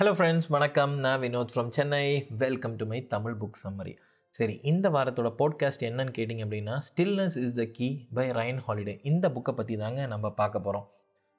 Hello 0.00 0.12
friends 0.12 0.46
வணக்கம். 0.48 0.98
நான் 0.98 1.20
Vinod 1.20 1.50
from 1.54 1.70
Chennai 1.70 2.26
welcome 2.38 2.76
to 2.76 2.86
my 2.86 3.06
Tamil 3.06 3.34
book 3.40 3.58
summary 3.62 3.96
சரி 4.30 4.60
இந்த 4.62 4.88
வாரத்தோட 4.90 5.28
பாட்காஸ்ட் 5.38 5.84
என்னன்னு 5.88 6.14
கேட்டிங்க 6.18 6.44
அப்படின்னா 6.46 6.78
stillness 6.78 7.36
is 7.36 7.54
the 7.54 7.64
key 7.64 7.88
by 8.14 8.28
Ryan 8.28 8.60
Holiday 8.68 9.00
இந்த 9.02 9.28
புக்கை 9.28 9.50
பற்றி 9.50 9.76
தாங்க 9.76 10.06
நம்ம 10.06 10.30
பார்க்க 10.30 10.58
போகிறோம் 10.58 10.86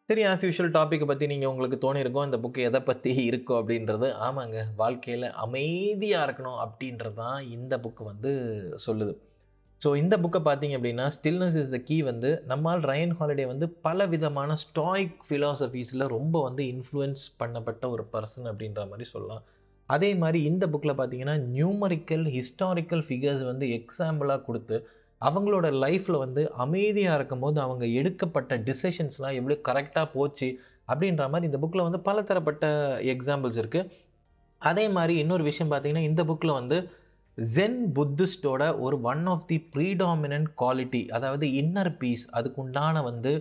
சரி 0.09 0.23
ஆஸ் 0.23 0.45
யூஷுவல் 0.45 0.71
டாப்பிக்கை 0.71 1.05
பற்றி 1.05 1.27
நீங்கள் 1.27 1.49
உங்களுக்கு 1.49 1.79
தோணியிருக்கோம் 1.87 2.23
இந்த 2.23 2.37
புக்கு 2.37 2.61
எதை 2.61 2.81
பற்றி 2.81 3.29
இருக்கோ 3.29 3.55
அப்படின்றது 3.61 4.09
ஆமாங்க 4.27 4.65
வாழ்க்கையில் 4.75 5.31
அமைதியாக 5.31 6.31
இருக்கணும் 6.31 6.59
அப்படின்றது 6.65 7.13
தான் 7.13 7.47
இந்த 7.47 7.77
புக்கு 7.77 8.03
வந்து 8.03 8.33
சொல்லுது. 8.87 9.15
ஸோ 9.81 9.89
இந்த 9.95 10.17
புக்கை 10.17 10.39
பார்த்தீங்க 10.45 10.75
அப்படின்னா 10.77 11.05
ஸ்டில்னஸ் 11.15 11.55
இஸ் 11.61 11.71
த 11.71 11.77
கீ 11.77 11.95
வந்து 12.01 12.29
நம்மால் 12.45 12.81
ரயன் 12.81 13.13
ஹாலிடே 13.19 13.45
வந்து 13.45 13.69
பல 13.69 14.05
விதமான 14.05 14.57
ஸ்டாய்க் 14.63 15.15
ஃபிலாசபிஸில் 15.27 16.05
ரொம்ப 16.07 16.41
வந்து 16.41 16.63
இன்ஃப்ளூயன்ஸ் 16.73 17.23
பண்ணப்பட்ட 17.39 17.89
ஒரு 17.89 18.03
பர்சன் 18.13 18.49
அப்படின்ற 18.51 18.81
மாதிரி 18.87 19.07
சொல்லலாம். 19.09 19.43
அதே 19.89 20.15
மாதிரி 20.15 20.43
இந்த 20.43 20.67
புக்கில் 20.67 20.97
பார்த்தீங்கன்னா 20.99 21.35
நியூமரிக்கல் 21.55 22.25
ஹிஸ்டாரிக்கல் 22.35 23.03
ஃபிகர்ஸ் 23.07 23.43
வந்து 23.43 23.65
எக்ஸாம்பிளாக 23.79 24.43
கொடுத்து 24.43 24.77
அவங்களோட 25.21 25.67
லைஃப்பில் 25.79 26.17
வந்து 26.17 26.51
அமைதியாக 26.55 27.17
இருக்கும்போது 27.17 27.59
அவங்க 27.61 27.85
எடுக்கப்பட்ட 27.93 28.55
டிசிஷன்ஸ்லாம் 28.69 29.35
எப்படி 29.39 29.57
கரெக்டாக 29.69 30.07
போச்சு 30.13 30.47
அப்படின்ற 30.87 31.25
மாதிரி 31.29 31.49
இந்த 31.49 31.59
புக்கில் 31.65 31.83
வந்து 31.83 31.99
பல 32.01 32.21
தரப்பட்ட 32.21 32.65
எக்ஸாம்பிள்ஸ் 33.15 33.59
இருக்குது 33.63 33.91
அதே 34.61 34.85
மாதிரி 34.89 35.13
இன்னொரு 35.17 35.43
விஷயம் 35.43 35.71
பார்த்தீங்கன்னா 35.71 36.07
இந்த 36.07 36.23
புக்கில் 36.23 36.57
வந்து 36.57 36.77
ஜென் 37.37 37.79
புத்திஸ்டோட 37.93 38.63
ஒரு 38.79 39.01
one 39.01 39.25
of 39.25 39.45
the 39.47 39.57
predominant 39.75 40.49
quality 40.57 41.01
அதாவது 41.09 41.45
இன்னர் 41.61 41.97
பீஸ் 41.97 42.25
அதுக்குண்டான 42.33 43.03
வந்து 43.03 43.31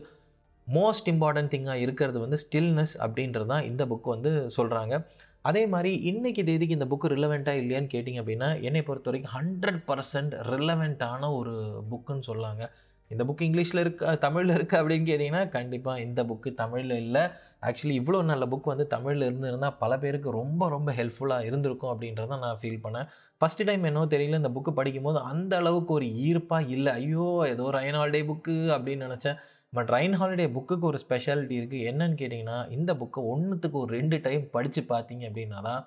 மோஸ்ட் 0.68 1.08
இம்பார்ட்டன்ட் 1.08 1.52
திங்காக 1.54 1.74
இருக்கிறது 1.76 2.18
வந்து 2.20 2.36
ஸ்டில்னஸ் 2.36 2.94
அப்படின்றது 3.04 3.46
தான் 3.46 3.64
இந்த 3.64 3.86
புக் 3.86 4.06
வந்து 4.06 4.32
சொல்கிறாங்க 4.56 4.94
அதே 5.42 5.66
மாதிரி 5.66 5.90
இன்றைக்கி 6.10 6.42
தேதிக்கு 6.44 6.76
இந்த 6.78 6.86
புக்கு 6.86 7.08
ரிலவெண்ட்டாக 7.08 7.60
இல்லையான்னு 7.62 7.92
கேட்டிங்க 7.94 8.20
அப்படின்னா 8.22 8.48
என்னை 8.60 8.82
பொறுத்த 8.82 9.10
வரைக்கும் 9.10 9.34
ஹண்ட்ரட் 9.38 9.80
பர்சன்ட் 9.88 10.34
ரிலவெண்ட்டான 10.50 11.30
ஒரு 11.36 11.54
புக்குன்னு 11.90 12.26
சொல்லாங்க. 12.26 12.62
இந்த 13.10 13.22
புக் 13.28 13.44
இங்கிலீஷில் 13.46 13.82
இருக்க 13.82 14.14
தமிழில் 14.24 14.54
இருக்குது 14.56 14.80
அப்படின்னு 14.80 15.06
கேட்டிங்கன்னா 15.10 15.42
கண்டிப்பாக 15.56 16.02
இந்த 16.06 16.20
புக்கு 16.30 16.50
தமிழில் 16.62 16.96
இல்லை. 17.04 17.22
ஆக்சுவலி 17.68 17.94
இவ்வளோ 18.00 18.18
நல்ல 18.30 18.44
புக் 18.52 18.70
வந்து 18.72 18.86
தமிழில் 18.94 19.26
இருந்து 19.28 19.48
இருந்தால் 19.50 19.76
பல 19.82 19.92
பேருக்கு 20.02 20.36
ரொம்ப 20.40 20.68
ரொம்ப 20.74 20.90
ஹெல்ப்ஃபுல்லாக 20.98 21.48
இருந்திருக்கும் 21.48 21.92
அப்படின்றத 21.92 22.38
நான் 22.44 22.60
ஃபீல் 22.62 22.82
பண்ணேன். 22.84 23.08
ஃபஸ்ட்டு 23.40 23.66
டைம் 23.70 23.88
என்னவோ 23.90 24.08
தெரியல 24.14 24.40
இந்த 24.42 24.52
புக்கு 24.56 24.72
படிக்கும்போது 24.80 25.20
அந்த 25.32 25.54
அளவுக்கு 25.62 25.94
ஒரு 25.98 26.08
ஈர்ப்பாக 26.26 26.72
இல்லை. 26.76 26.92
ஐயோ 27.02 27.28
ஏதோ 27.54 27.66
ரயன் 27.78 28.00
ஹாலிடே 28.00 28.22
புக்கு 28.30 28.56
அப்படின்னு 28.76 29.08
நினச்சேன். 29.08 29.38
பட் 29.76 29.90
ரைன் 29.94 30.16
ஹாலிடே 30.20 30.46
புக்குக்கு 30.54 30.86
ஒரு 30.90 30.98
ஸ்பெஷாலிட்டி 31.04 31.56
இருக்குது 31.60 31.84
என்னன்னு 31.90 32.16
கேட்டிங்கன்னா 32.20 32.58
இந்த 32.76 32.90
புக்கை 33.02 33.20
ஒன்றுத்துக்கு 33.32 33.78
ஒரு 33.82 33.92
ரெண்டு 33.98 34.16
டைம் 34.24 34.44
படித்து 34.56 34.82
பார்த்தீங்க 34.94 35.24
அப்படின்னா 35.30 35.60
தான் 35.68 35.82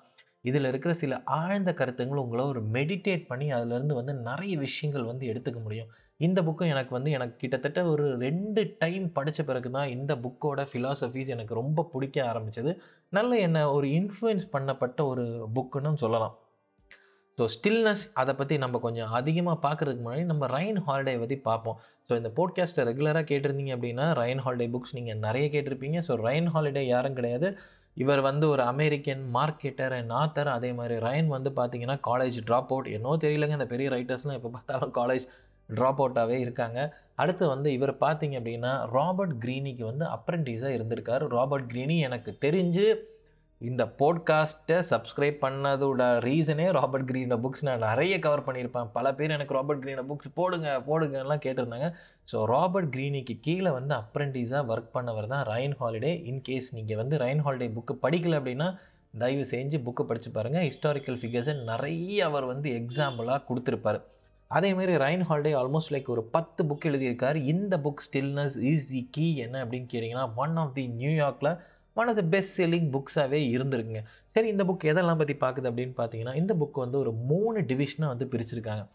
இதில் 0.48 0.68
இருக்கிற 0.70 0.92
சில 1.00 1.16
ஆழ்ந்த 1.40 1.70
கருத்துங்களும் 1.80 2.24
உங்களை 2.24 2.42
ஒரு 2.52 2.60
மெடிடேட் 2.76 3.22
பண்ணி 3.28 3.46
அதிலேருந்து 3.56 3.94
வந்து 3.98 4.14
நிறைய 4.28 4.54
விஷயங்கள் 4.64 5.10
வந்து 5.10 5.24
எடுத்துக்க 5.32 5.60
முடியும். 5.66 5.90
இந்த 6.20 6.40
புக்கும் 6.46 6.70
எனக்கு 6.72 6.92
வந்து 6.96 7.10
எனக்கு 7.16 7.34
கிட்டத்தட்ட 7.42 7.80
ஒரு 7.92 8.04
ரெண்டு 8.24 8.62
டைம் 8.82 9.06
படித்த 9.16 9.40
பிறகு 9.48 9.70
தான் 9.76 9.92
இந்த 9.96 10.12
புக்கோட 10.24 10.62
ஃபிலாசபிஸ் 10.70 11.32
எனக்கு 11.34 11.58
ரொம்ப 11.60 11.86
பிடிக்க 11.92 12.18
ஆரம்பித்தது 12.30 12.72
நல்ல 13.16 13.38
என்னை 13.46 13.62
ஒரு 13.76 13.88
இன்ஃப்ளூயன்ஸ் 13.98 14.46
பண்ணப்பட்ட 14.54 15.00
ஒரு 15.12 15.24
புக்குன்னு 15.56 16.02
சொல்லலாம். 16.04 16.34
ஸோ 17.38 17.44
ஸ்டில்னஸ் 17.54 18.02
அதை 18.20 18.32
பற்றி 18.40 18.56
நம்ம 18.64 18.80
கொஞ்சம் 18.84 19.14
அதிகமாக 19.18 19.58
பார்க்குறதுக்கு 19.66 20.02
முன்னாடி 20.04 20.24
நம்ம 20.32 20.46
ரைன் 20.56 20.78
ஹாலிடே 20.88 21.14
பற்றி 21.22 21.36
பார்ப்போம் 21.48 21.78
ஸோ 22.08 22.12
இந்த 22.20 22.30
போட்காஸ்ட்டை 22.36 22.82
ரெகுலராக 22.88 23.26
கேட்டிருந்தீங்க 23.30 23.72
அப்படின்னா 23.76 24.06
ரைன் 24.20 24.42
ஹாலிடே 24.44 24.68
புக்ஸ் 24.74 24.94
நீங்கள் 24.98 25.22
நிறைய 25.26 25.46
கேட்டிருப்பீங்க. 25.54 26.00
ஸோ 26.08 26.14
ரைன் 26.26 26.50
ஹாலிடே 26.56 26.84
யாரும் 26.94 27.16
கிடையாது. 27.18 27.48
இவர் 27.96 28.20
வந்து 28.26 28.44
ஒரு 28.52 28.62
அமெரிக்கன் 28.72 29.20
மார்க்கெட்டர் 29.36 29.92
அண்ட் 29.96 30.12
ஆத்தர் 30.20 30.48
அதே 30.54 30.70
மாதிரி 30.78 30.94
ரைன் 31.08 31.28
வந்து 31.34 31.50
பார்த்தீங்கன்னா 31.58 31.96
காலேஜ் 32.08 32.38
ட்ராப் 32.48 32.70
அவுட் 32.74 32.88
என்னோ 32.96 33.12
தெரியலங்க. 33.24 33.58
இந்த 33.58 33.68
பெரிய 33.74 33.88
ரைட்டர்ஸ்லாம் 33.96 34.38
எப்போ 34.38 34.50
பார்த்தாலும் 34.56 34.94
காலேஜ் 35.00 35.26
ட்ராப் 35.68 36.00
அவுட்டாகவே 36.02 36.38
இருக்காங்க. 36.44 36.78
அடுத்து 37.22 37.44
வந்து 37.54 37.68
இவர் 37.72 37.92
பார்த்தீங்க 38.04 38.36
அப்படின்னா 38.40 38.72
ராபர்ட் 38.96 39.34
க்ரீனிக்கு 39.44 39.84
வந்து 39.90 40.06
அப்ரெண்டிஸாக 40.16 40.76
இருந்திருக்கார். 40.78 41.24
ராபர்ட் 41.36 41.68
க்ரீனி 41.72 41.98
எனக்கு 42.08 42.32
தெரிஞ்சு 42.46 42.86
இந்த 43.60 43.82
போட்காஸ்ட்டை 43.98 44.78
சப்ஸ்கிரைப் 44.90 45.36
பண்ணதோட 45.44 46.02
ரீசனே 46.24 46.66
ராபர்ட் 46.76 47.06
க்ரீனோட 47.10 47.36
புக்ஸ் 47.44 47.64
நான் 47.66 47.84
நிறைய 47.88 48.14
கவர் 48.24 48.44
பண்ணியிருப்பேன். 48.46 48.88
பல 48.96 49.12
பேர் 49.18 49.34
எனக்கு 49.36 49.56
ராபர்ட் 49.56 49.82
க்ரீனோட 49.84 50.04
புக்ஸ் 50.10 50.34
போடுங்க 50.38 50.68
போடுங்கலாம் 50.88 51.42
கேட்டிருந்தாங்க. 51.44 51.88
ஸோ 52.30 52.38
ராபர்ட் 52.52 52.90
க்ரீனிக்கு 52.96 53.36
கீழே 53.46 53.70
வந்து 53.78 53.94
அப்ரெண்டிஸாக 54.00 54.70
ஒர்க் 54.72 54.94
பண்ணவர் 54.96 55.30
தான் 55.34 55.44
ரைன் 55.52 55.76
ஹாலிடே 55.80 56.12
இன்கேஸ் 56.32 56.68
நீங்கள் 56.78 57.00
வந்து 57.02 57.18
ரைன் 57.24 57.42
ஹாலிடே 57.46 57.68
புக்கு 57.76 57.96
படிக்கல 58.06 58.40
அப்படின்னா 58.40 58.68
தயவு 59.22 59.44
செஞ்சு 59.52 59.78
புக்கு 59.86 60.04
படித்து 60.10 60.30
பாருங்கள் 60.36 60.66
ஹிஸ்டாரிக்கல் 60.68 61.20
ஃபிகர்ஸை 61.22 61.54
நிறைய 61.70 62.24
அவர் 62.30 62.46
வந்து 62.52 62.68
எக்ஸாம்பிளாக 62.80 63.40
கொடுத்துருப்பார். 63.50 64.00
அதேமாரி 64.50 64.94
ரைன் 65.04 65.22
ஹாலிடே 65.28 65.52
ஆல்மோஸ்ட் 65.60 65.92
லைக் 65.94 66.06
ஒரு 66.06 66.22
பத்து 66.22 66.64
புக் 66.64 66.84
எழுதியிருக்காரு. 66.84 67.34
இந்த 67.34 67.78
book 67.78 68.02
stillness 68.06 68.56
is 68.58 68.90
the 68.90 69.08
key 69.10 69.36
என்ன 69.36 69.64
அப்படின்னு 69.64 69.88
கேட்டிங்கன்னா 69.92 70.34
ஒன் 70.34 70.56
ஆஃப் 70.56 70.74
தி 70.74 70.88
நியூயார்க்கில் 70.98 71.58
one 71.94 72.08
of 72.08 72.16
the 72.16 72.22
best 72.22 72.60
selling 72.60 72.88
புக்ஸாகவே 72.94 73.40
இருந்திருக்குங்க. 73.54 74.02
சரி 74.26 74.48
இந்த 74.48 74.64
புக் 74.64 74.86
எதெல்லாம் 74.92 75.16
பற்றி 75.16 75.34
பார்க்குது 75.34 75.70
அப்படின்னு 75.70 75.94
பார்த்தீங்கன்னா 75.96 76.34
இந்த 76.34 76.54
புக் 76.54 76.82
வந்து 76.84 76.98
ஒரு 76.98 77.12
மூணு 77.12 77.60
டிவிஷனாக 77.60 78.06
வந்து 78.06 78.24
பிரிச்சிருக்காங்க. 78.24 78.86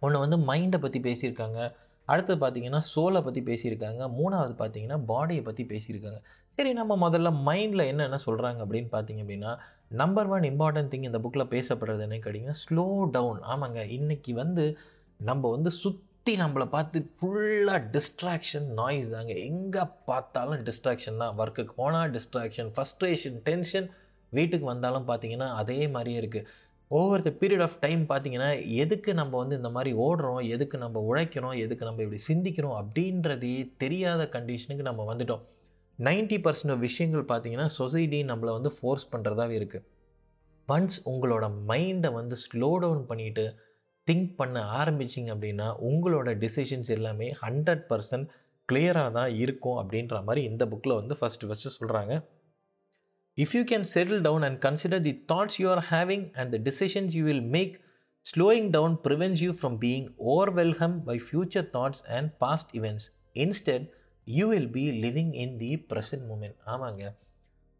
ஒன்று 0.00 0.18
வந்து 0.18 0.38
மைண்டை 0.38 0.80
பற்றி 0.80 1.00
பேசியிருக்காங்க. 1.00 1.72
அடுத்து 2.12 2.32
பார்த்தீங்கன்னா 2.42 2.80
சோலை 2.92 3.20
பற்றி 3.26 3.40
பேசியிருக்காங்க. 3.50 4.02
மூணாவது 4.18 4.54
பார்த்தீங்கன்னா 4.60 4.98
பாடியை 5.10 5.42
பற்றி 5.48 5.64
பேசியிருக்காங்க. 5.72 6.20
சரி 6.58 6.70
நம்ம 6.80 6.92
முதல்ல 7.04 7.30
மைண்டில் 7.48 7.88
என்னென்ன 7.92 8.18
சொல்கிறாங்க 8.26 8.60
அப்படின்னு 8.64 8.90
பார்த்தீங்க 8.94 9.22
அப்படின்னா 9.24 9.52
நம்பர் 10.02 10.30
ஒன் 10.34 10.46
இம்பார்ட்டன்ட் 10.52 10.90
திங் 10.92 11.08
இந்த 11.08 11.18
புக்கில் 11.24 11.50
பேசப்படுறது 11.54 12.04
என்ன 12.06 12.18
கேட்டிங்கன்னா 12.26 12.58
ஸ்லோ 12.64 12.86
டவுன் 13.16 13.40
ஆமாங்க. 13.54 13.82
இன்றைக்கி 13.98 14.34
வந்து 14.42 14.64
நம்ம 15.30 15.50
வந்து 15.56 15.70
சுற்றி 15.82 16.32
நம்மளை 16.42 16.66
பார்த்து 16.76 16.98
ஃபுல்லாக 17.18 17.80
டிஸ்ட்ராக்ஷன் 17.96 18.66
நாய்ஸ் 18.80 19.12
தாங்க. 19.16 19.34
எங்கே 19.50 19.84
பார்த்தாலும் 20.10 20.64
டிஸ்ட்ராக்ஷன் 20.68 21.20
தான். 21.22 21.34
ஒர்க்குக்கு 21.42 21.74
போனால் 21.82 22.12
டிஸ்ட்ராக்ஷன் 22.16 22.70
ஃபஸ்ட்ரேஷன் 22.76 23.38
டென்ஷன் 23.48 23.88
வீட்டுக்கு 24.32 24.66
வந்தாலும் 24.72 25.08
பார்த்தீங்கன்னா 25.10 25.48
அதே 25.60 25.80
மாதிரியே 25.94 26.20
இருக்குது 26.22 26.48
over 26.90 27.22
the 27.22 27.30
period 27.40 27.64
of 27.66 27.78
time 27.80 28.02
பார்த்தீங்கன்னா 28.10 28.48
எதுக்கு 28.82 29.14
நம்ம 29.14 29.32
வந்து 29.38 29.56
இந்த 29.56 29.70
மாதிரி 29.70 29.92
ஓடுறோம்? 29.96 30.42
எதுக்கு 30.54 30.76
நம்ம 30.78 31.00
உழைக்கிறோம்? 31.08 31.56
எதுக்கு 31.64 31.84
நம்ம 31.84 32.02
இப்படி 32.02 32.20
சிந்திக்கிறோம்? 32.28 32.76
அப்படின்றதே 32.80 33.54
தெரியாத 33.76 34.24
கண்டிஷனுக்கு 34.36 34.84
நம்ம 34.84 35.04
வந்துட்டோம். 35.12 35.42
நைன்ட்டி 35.98 36.38
பர்சன்ட் 36.44 36.78
விஷயங்கள் 36.78 37.24
பார்த்தீங்கன்னா 37.28 37.68
சொசைட்டி 37.80 38.18
நம்மளை 38.24 38.52
வந்து 38.52 38.72
ஃபோர்ஸ் 38.78 39.10
பண்ணுறதாவே 39.12 39.54
இருக்குது 39.60 39.84
ஒன்ஸ் 40.68 40.98
உங்களோட 41.06 41.44
மைண்டை 41.66 42.10
வந்து 42.12 42.36
ஸ்லோ 42.36 42.70
டவுன் 42.78 43.04
பண்ணிவிட்டு 43.10 43.44
திங்க் 44.08 44.32
பண்ண 44.36 44.56
ஆரம்பிச்சிங்க 44.80 45.30
அப்படின்னா 45.34 45.68
உங்களோட 45.90 46.30
டிசிஷன்ஸ் 46.44 46.90
எல்லாமே 46.90 47.28
ஹண்ட்ரட் 47.42 47.84
பர்சன்ட் 47.90 48.28
கிளியராக 48.68 49.10
தான் 49.12 49.32
இருக்கும் 49.34 49.78
அப்படின்ற 49.78 50.16
மாதிரி 50.24 50.42
இந்த 50.44 50.64
புக்கில் 50.66 50.94
வந்து 50.94 51.14
ஃபஸ்ட்டு 51.14 51.48
ஃபஸ்ட்டு 51.48 51.76
சொல்கிறாங்க 51.76 52.14
if 53.38 53.54
you 53.56 53.62
can 53.70 53.86
settle 53.94 54.22
down 54.26 54.44
and 54.48 54.58
consider 54.66 55.02
the 55.08 55.14
thoughts 55.32 55.58
you 55.62 55.66
are 55.74 55.84
having 55.90 56.24
and 56.40 56.50
the 56.54 56.60
decisions 56.68 57.14
you 57.18 57.24
will 57.30 57.46
make 57.56 57.74
slowing 58.26 58.70
down 58.76 58.96
prevents 59.06 59.42
you 59.46 59.50
from 59.58 59.76
being 59.84 60.06
ஓவர்வெல்கம் 60.32 60.96
by 61.08 61.16
future 61.26 61.68
thoughts 61.76 62.02
and 62.16 62.30
past 62.44 62.72
events 62.78 63.06
instead 63.44 63.84
you 64.26 64.46
will 64.52 64.72
be 64.78 64.84
living 65.04 65.32
in 65.44 65.54
the 65.62 65.70
present 65.90 66.26
moment 66.30 66.56
ஆமாங்க. 66.74 67.04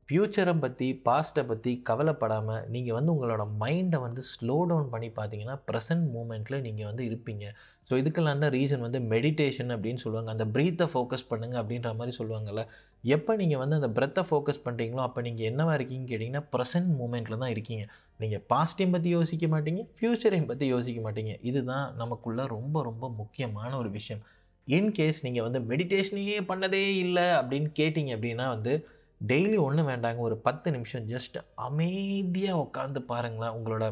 ஃப்யூச்சரை 0.09 0.53
பற்றி 0.65 0.89
பாஸ்ட்டை 1.07 1.43
பற்றி 1.47 1.71
கவலைப்படாமல் 1.89 2.67
நீங்கள் 2.75 2.97
வந்து 2.97 3.13
உங்களோட 3.15 3.45
மைண்டை 3.63 3.99
வந்து 4.05 4.23
ஸ்லோ 4.33 4.57
டவுன் 4.71 4.91
பண்ணி 4.93 5.09
பார்த்தீங்கன்னா 5.17 5.57
ப்ரெசன்ட் 5.69 6.07
மூமெண்ட்டில் 6.17 6.65
நீங்கள் 6.67 6.89
வந்து 6.91 7.03
இருப்பீங்க. 7.09 7.45
ஸோ 7.89 7.93
இதுக்கெல்லாம் 8.03 8.43
தான் 8.45 8.55
ரீசன் 8.59 8.85
வந்து 8.85 9.01
மெடிடேஷன் 9.15 9.73
அப்படின்னு 9.75 10.03
சொல்லுவாங்க. 10.05 10.31
அந்த 10.35 10.45
ப்ரீத்தை 10.55 10.87
ஃபோக்கஸ் 10.93 11.27
பண்ணுங்கள் 11.31 11.61
அப்படின்ற 11.63 11.91
மாதிரி 12.01 12.15
சொல்லுவாங்கள்ல 12.21 12.65
எப்போ 13.05 13.33
நீங்கள் 13.41 13.61
வந்து 13.63 13.77
அந்த 13.79 13.89
பிரெத்தை 13.97 14.23
ஃபோக்கஸ் 14.29 14.63
பண்ணுறீங்களோ 14.65 15.03
அப்போ 15.07 15.21
நீங்கள் 15.27 15.47
என்னவா 15.51 15.73
இருக்கீங்கன்னு 15.79 16.11
கேட்டிங்கன்னா 16.13 16.45
ப்ரெசன்ட் 16.55 16.89
மூமெண்ட்டில் 17.01 17.41
தான் 17.43 17.53
இருக்கீங்க. 17.55 17.85
நீங்கள் 18.23 18.43
பாஸ்ட்டையும் 18.53 18.95
பற்றி 18.95 19.11
யோசிக்க 19.17 19.47
மாட்டீங்க 19.55 19.83
ஃப்யூச்சரையும் 19.99 20.49
பற்றி 20.51 20.67
யோசிக்க 20.75 21.01
மாட்டீங்க. 21.07 21.33
இதுதான் 21.51 21.87
நமக்குள்ளே 22.01 22.47
ரொம்ப 22.57 22.83
ரொம்ப 22.89 23.09
முக்கியமான 23.21 23.71
ஒரு 23.83 23.91
விஷயம். 23.99 24.23
இன்கேஸ் 24.69 25.21
நீங்கள் 25.27 25.47
வந்து 25.47 25.61
மெடிடேஷனையே 25.71 26.39
பண்ணதே 26.51 26.85
இல்லை 27.05 27.27
அப்படின்னு 27.41 27.71
கேட்டிங்க 27.81 28.13
அப்படின்னா 28.17 28.47
வந்து 28.55 28.73
டெய்லி 29.21 29.59
ஒன்றும் 29.67 29.91
வேண்டாங்க. 29.93 30.21
ஒரு 30.29 30.37
பத்து 30.47 30.69
நிமிஷம் 30.77 31.07
ஜஸ்ட் 31.13 31.37
அமைதியாக 31.69 32.63
உட்காந்து 32.65 33.03
பாருங்களேன். 33.13 33.55
உங்களோட 33.59 33.85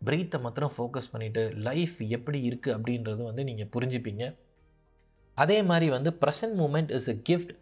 ப்ரீத்தை 0.00 0.38
மாத்திரம் 0.44 0.74
ஃபோக்கஸ் 0.74 1.10
பண்ணிவிட்டு 1.12 1.42
லைஃப் 1.68 1.96
எப்படி 2.16 2.38
இருக்குது 2.50 2.74
அப்படின்றது 2.76 3.22
வந்து 3.30 3.42
நீங்கள் 3.48 3.72
புரிஞ்சுப்பீங்க. 3.74 4.24
அதே 5.38 5.58
மாதிரி 5.70 5.88
வந்து 5.96 6.10
present 6.22 6.56
moment 6.60 6.92
is 6.98 7.10
a 7.14 7.16
gift 7.28 7.52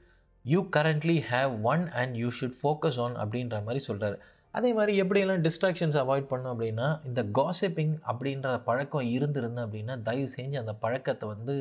you 0.44 0.60
currently 0.76 1.16
have 1.30 1.52
one 1.72 1.84
and 2.00 2.14
you 2.14 2.28
should 2.38 2.58
focus 2.60 2.98
on 3.04 3.16
அப்படின்ற 3.22 3.56
மாதிரி 3.64 3.80
சொல்கிறாரு 3.88 4.18
அதே 4.54 4.70
மாதிரி 4.72 4.92
எப்படியெல்லாம் 5.02 5.42
டிஸ்ட்ராக்ஷன்ஸ் 5.46 5.98
அவாய்ட் 6.02 6.30
பண்ணும் 6.30 6.52
அப்படின்னா 6.54 6.86
இந்த 7.08 7.22
காசிப்பிங் 7.38 7.94
அப்படின்ற 8.10 8.54
பழக்கம் 8.68 9.10
இருந்திருந்தேன் 9.16 9.66
அப்படின்னா 9.66 9.96
தயவு 10.02 10.28
செஞ்சு 10.36 10.56
அந்த 10.62 10.74
பழக்கத்தை 10.84 11.28
வந்து 11.28 11.54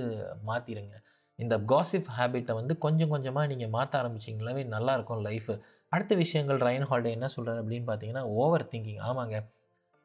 மாற்றிடுங்க 0.49 0.95
இந்த 1.39 1.55
காசிப் 1.71 2.07
ஹேபிட்டை 2.17 2.53
வந்து 2.59 2.73
கொஞ்சம் 2.77 3.11
கொஞ்சமாக 3.13 3.47
நீங்கள் 3.47 3.73
மாற்ற 3.75 3.93
ஆரம்பிச்சிங்களாவே 4.01 4.63
நல்லாயிருக்கும் 4.75 5.25
லைஃபு 5.27 5.55
அடுத்த 5.91 6.13
விஷயங்கள் 6.15 6.59
ரைன் 6.67 6.87
ஹால்டே 6.89 7.11
என்ன 7.17 7.27
சொல்கிறார் 7.27 7.59
அப்படின்னு 7.61 7.87
பார்த்தீங்கன்னா 7.89 8.23
ஓவர் 8.43 8.65
திங்கிங் 8.71 9.03
ஆமாங்க. 9.09 9.37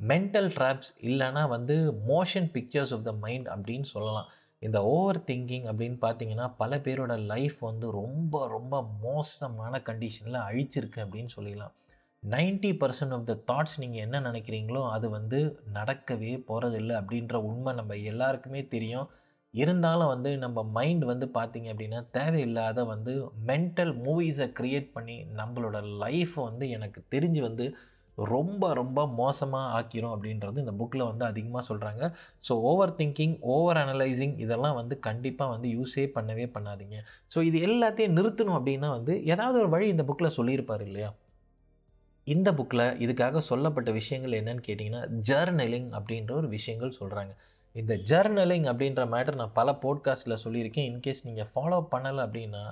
மென்டல் 0.01 0.51
ட்ராப்ஸ் 0.57 0.91
இல்லைனா 1.09 1.43
வந்து 1.49 1.75
motion 2.09 2.49
pictures 2.53 2.93
of 2.95 3.07
the 3.09 3.13
mind 3.25 3.49
அப்படின்னு 3.49 3.89
சொல்லலாம். 3.95 4.29
இந்த 4.67 4.79
ஓவர் 4.95 5.21
திங்கிங் 5.21 5.67
அப்படின்னு 5.71 5.97
பார்த்தீங்கன்னா 6.01 6.47
பல 6.57 6.77
பேரோட 6.77 7.15
லைஃப் 7.33 7.59
வந்து 7.61 7.87
ரொம்ப 7.91 8.43
ரொம்ப 8.49 8.75
மோசமான 9.03 9.81
கண்டிஷனில் 9.89 10.45
அழிச்சிருக்கு 10.49 11.01
அப்படின்னு 11.05 11.33
சொல்லிடலாம். 11.37 11.75
Ninety 12.23 12.71
percent 12.81 13.15
of 13.17 13.27
the 13.31 13.35
thoughts 13.51 13.77
நீங்கள் 13.77 14.05
என்ன 14.07 14.21
நினைக்கிறீங்களோ 14.21 14.83
அது 14.91 15.07
வந்து 15.11 15.39
நடக்கவே 15.75 16.33
போகிறதில்ல 16.49 16.93
அப்படின்ற 17.01 17.35
உண்மை 17.49 17.73
நம்ம 17.75 17.97
எல்லாருக்குமே 18.13 18.63
தெரியும். 18.67 19.09
இருந்தாலும் 19.55 20.13
வந்து 20.15 20.31
நம்ம 20.39 20.63
மைண்ட் 20.77 21.05
வந்து 21.05 21.27
பார்த்திங்க 21.35 21.69
அப்படின்னா 21.73 21.99
தேவையில்லாத 22.11 22.85
வந்து 22.85 23.15
மென்டல் 23.47 23.93
மூவிஸை 24.05 24.47
க்ரியேட் 24.61 24.89
பண்ணி 24.93 25.17
நம்மளோட 25.37 25.79
லைஃப்பை 26.05 26.43
வந்து 26.43 26.67
எனக்கு 26.71 27.01
தெரிஞ்சு 27.11 27.41
வந்து 27.41 27.67
ரொம்ப 28.19 28.75
ரொம்ப 28.75 29.07
மோசமாக 29.07 29.69
ஆக்கிரும் 29.79 30.15
அப்படின்றது 30.15 30.59
இந்த 30.59 30.73
புக்கில் 30.73 31.09
வந்து 31.11 31.25
அதிகமாக 31.25 31.63
சொல்கிறாங்க 31.69 32.03
so 32.49 32.53
over 32.71 32.95
thinking 32.99 33.35
over 33.41 33.77
analysing 33.77 34.35
இதெல்லாம் 34.39 34.75
வந்து 34.75 34.99
கண்டிப்பாக 34.99 35.51
வந்து 35.51 35.69
யூஸே 35.69 36.05
பண்ணவே 36.17 36.47
பண்ணாதீங்க. 36.57 36.99
ஸோ 37.35 37.43
இது 37.43 37.59
எல்லாத்தையும் 37.69 38.17
நிறுத்தணும் 38.19 38.59
அப்படின்னா 38.59 38.89
வந்து 38.89 39.25
ஏதாவது 39.25 39.59
ஒரு 39.59 39.69
வழி 39.69 39.89
இந்த 39.89 40.05
புக்கில் 40.11 40.37
சொல்லியிருப்பார் 40.39 40.85
இல்லையா? 40.89 41.11
இந்த 42.27 42.49
புக்கில் 42.53 42.85
இதுக்காக 43.05 43.39
சொல்லப்பட்ட 43.39 43.91
விஷயங்கள் 43.91 44.39
என்னன்னு 44.41 44.67
கேட்டிங்கன்னா 44.69 45.03
ஜர்னலிங் 45.31 45.91
அப்படின்ற 45.99 46.33
ஒரு 46.33 46.49
விஷயங்கள் 46.49 46.99
சொல்கிறாங்க 47.01 47.33
இந்த 47.75 47.95
ஜர்னலிங் 48.11 48.67
அப்படின்ற 48.71 49.03
மேட்டர் 49.07 49.35
நான் 49.35 49.53
பல 49.53 49.73
போட்காஸ்ட்டில் 49.83 50.43
சொல்லியிருக்கேன். 50.45 50.89
இன்கேஸ் 50.91 51.25
நீங்கள் 51.25 51.49
ஃபாலோ 51.55 51.79
பண்ணலை 51.95 52.21
அப்படின்னா 52.27 52.63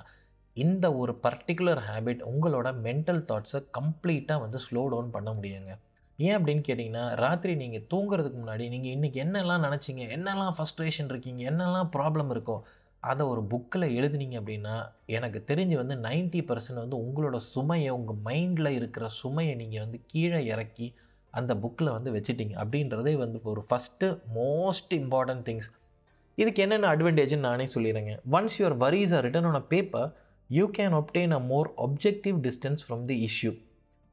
இந்த 0.57 0.85
ஒரு 0.95 1.19
பர்டிகுலர் 1.23 1.81
ஹேபிட் 1.87 2.21
உங்களோட 2.31 2.67
மென்டல் 2.85 3.21
தாட்ஸை 3.29 3.59
கம்ப்ளீட்டாக 3.77 4.39
வந்து 4.39 4.57
ஸ்லோ 4.57 4.81
டவுன் 4.89 5.09
பண்ண 5.09 5.31
முடியுங்க. 5.31 5.73
ஏன் 6.17 6.35
அப்படின்னு 6.37 6.63
கேட்டிங்கன்னா 6.67 7.15
ராத்திரி 7.15 7.55
நீங்கள் 7.55 7.85
தூங்குறதுக்கு 7.93 8.39
முன்னாடி 8.41 8.65
நீங்கள் 8.69 8.93
இன்றைக்கி 8.95 9.19
என்னெல்லாம் 9.25 9.63
நினச்சிங்க? 9.67 10.03
என்னெல்லாம் 10.17 10.55
ஃபஸ்ட்ரேஷன் 10.57 11.09
இருக்கீங்க? 11.09 11.51
என்னெல்லாம் 11.51 11.89
ப்ராப்ளம் 11.97 12.31
இருக்கோ 12.35 12.57
அதை 13.03 13.25
ஒரு 13.25 13.41
புக்கில் 13.43 13.85
எழுதுனீங்க 13.97 14.35
அப்படின்னா 14.41 14.73
எனக்கு 15.05 15.43
தெரிஞ்சு 15.47 15.75
வந்து 15.75 15.95
நைன்ட்டி 15.95 16.41
பர்சன்ட் 16.49 16.81
வந்து 16.83 16.97
உங்களோட 17.05 17.35
சுமையை 17.35 17.89
உங்கள் 17.89 18.19
மைண்டில் 18.25 18.69
இருக்கிற 18.69 19.07
சுமையை 19.07 19.55
நீங்கள் 19.55 19.79
வந்து 19.79 19.99
கீழே 20.07 20.45
இறக்கி 20.45 20.93
அந்த 21.33 21.55
புக்கில் 21.55 21.91
வந்து 21.91 22.11
வச்சுட்டீங்க. 22.11 22.53
அப்படின்றதே 22.63 23.13
வந்து 23.15 23.39
ஒரு 23.43 23.63
ஃபஸ்ட்டு 23.69 24.07
மோஸ்ட் 24.35 24.93
இம்பார்ட்டன்ட் 25.01 25.45
திங்ஸ் 25.49 25.69
இதுக்கு 26.37 26.61
என்னென்ன 26.61 26.95
அட்வான்டேஜ்னு 26.95 27.47
நானே 27.49 27.67
சொல்லிடுறேங்க. 27.75 28.13
Once 28.31 28.57
your 28.59 28.75
worries 28.77 29.13
are 29.13 29.25
written 29.25 29.47
on 29.49 29.53
a 29.53 29.65
paper 29.73 30.09
you 30.51 30.67
can 30.69 30.93
obtain 30.93 31.31
a 31.31 31.39
more 31.41 31.67
objective 31.77 32.41
distance 32.41 32.81
from 32.81 33.01
the 33.07 33.17
issue. 33.25 33.53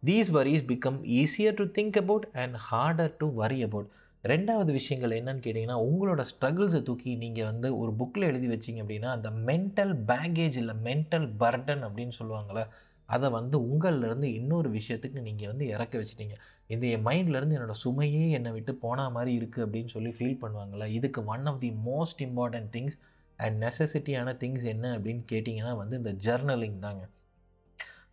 These 0.02 0.30
worries 0.30 0.62
become 0.64 0.98
easier 1.18 1.52
to 1.52 1.66
think 1.68 1.96
about 1.96 2.26
and 2.34 2.56
harder 2.68 3.08
to 3.20 3.26
worry 3.40 3.62
about. 3.68 3.86
ரெண்டாவது 4.24 4.70
விஷயங்கள் 4.76 5.14
என்னன்னு 5.16 5.42
கேட்டிங்கன்னா 5.42 5.76
உங்களோட 5.88 6.22
ஸ்ட்ரகிள்ஸை 6.30 6.80
தூக்கி 6.82 7.10
நீங்கள் 7.14 7.48
வந்து 7.50 7.68
ஒரு 7.78 7.90
புக்கில் 8.00 8.28
எழுதி 8.28 8.48
வச்சிங்க 8.52 8.80
அப்படின்னா 8.84 9.10
அந்த 9.16 9.28
மென்டல் 9.48 9.92
பேகேஜ் 10.10 10.56
இல்லை 10.62 10.74
மென்டல் 10.86 11.26
பர்டன் 11.42 11.82
அப்படின்னு 11.88 12.14
சொல்லுவாங்கள்ல 12.18 12.62
அதை 13.08 13.28
வந்து 13.36 13.56
உங்கள்லேருந்து 13.68 14.28
இன்னொரு 14.38 14.70
விஷயத்துக்கு 14.78 15.20
நீங்கள் 15.28 15.50
வந்து 15.52 15.66
இறக்க 15.74 15.94
வச்சிட்டீங்க 16.00 16.34
இந்த 16.74 16.84
என் 16.94 17.06
மைண்ட்லேருந்து 17.08 17.56
என்னோடய 17.58 17.82
சுமையே 17.84 18.24
என்னை 18.38 18.50
விட்டு 18.56 18.72
போன 18.84 19.08
மாதிரி 19.16 19.32
இருக்குது 19.40 19.64
அப்படின்னு 19.66 19.92
சொல்லி 19.96 20.12
ஃபீல் 20.18 20.40
பண்ணுவாங்கள்ல 20.42 20.88
இதுக்கு 20.98 21.22
one 21.34 21.46
of 21.52 21.62
the 21.64 21.70
most 21.88 22.20
important 22.26 22.70
things 22.76 22.98
and 23.44 23.56
நெசசிட்டியான 23.64 24.34
things 24.42 24.66
என்ன 24.74 24.86
அப்படின்னு 24.96 25.22
கேட்டிங்கன்னா 25.32 25.72
வந்து 25.82 25.96
இந்த 26.00 26.12
ஜர்னலிங் 26.26 26.78
தாங்க. 26.86 27.02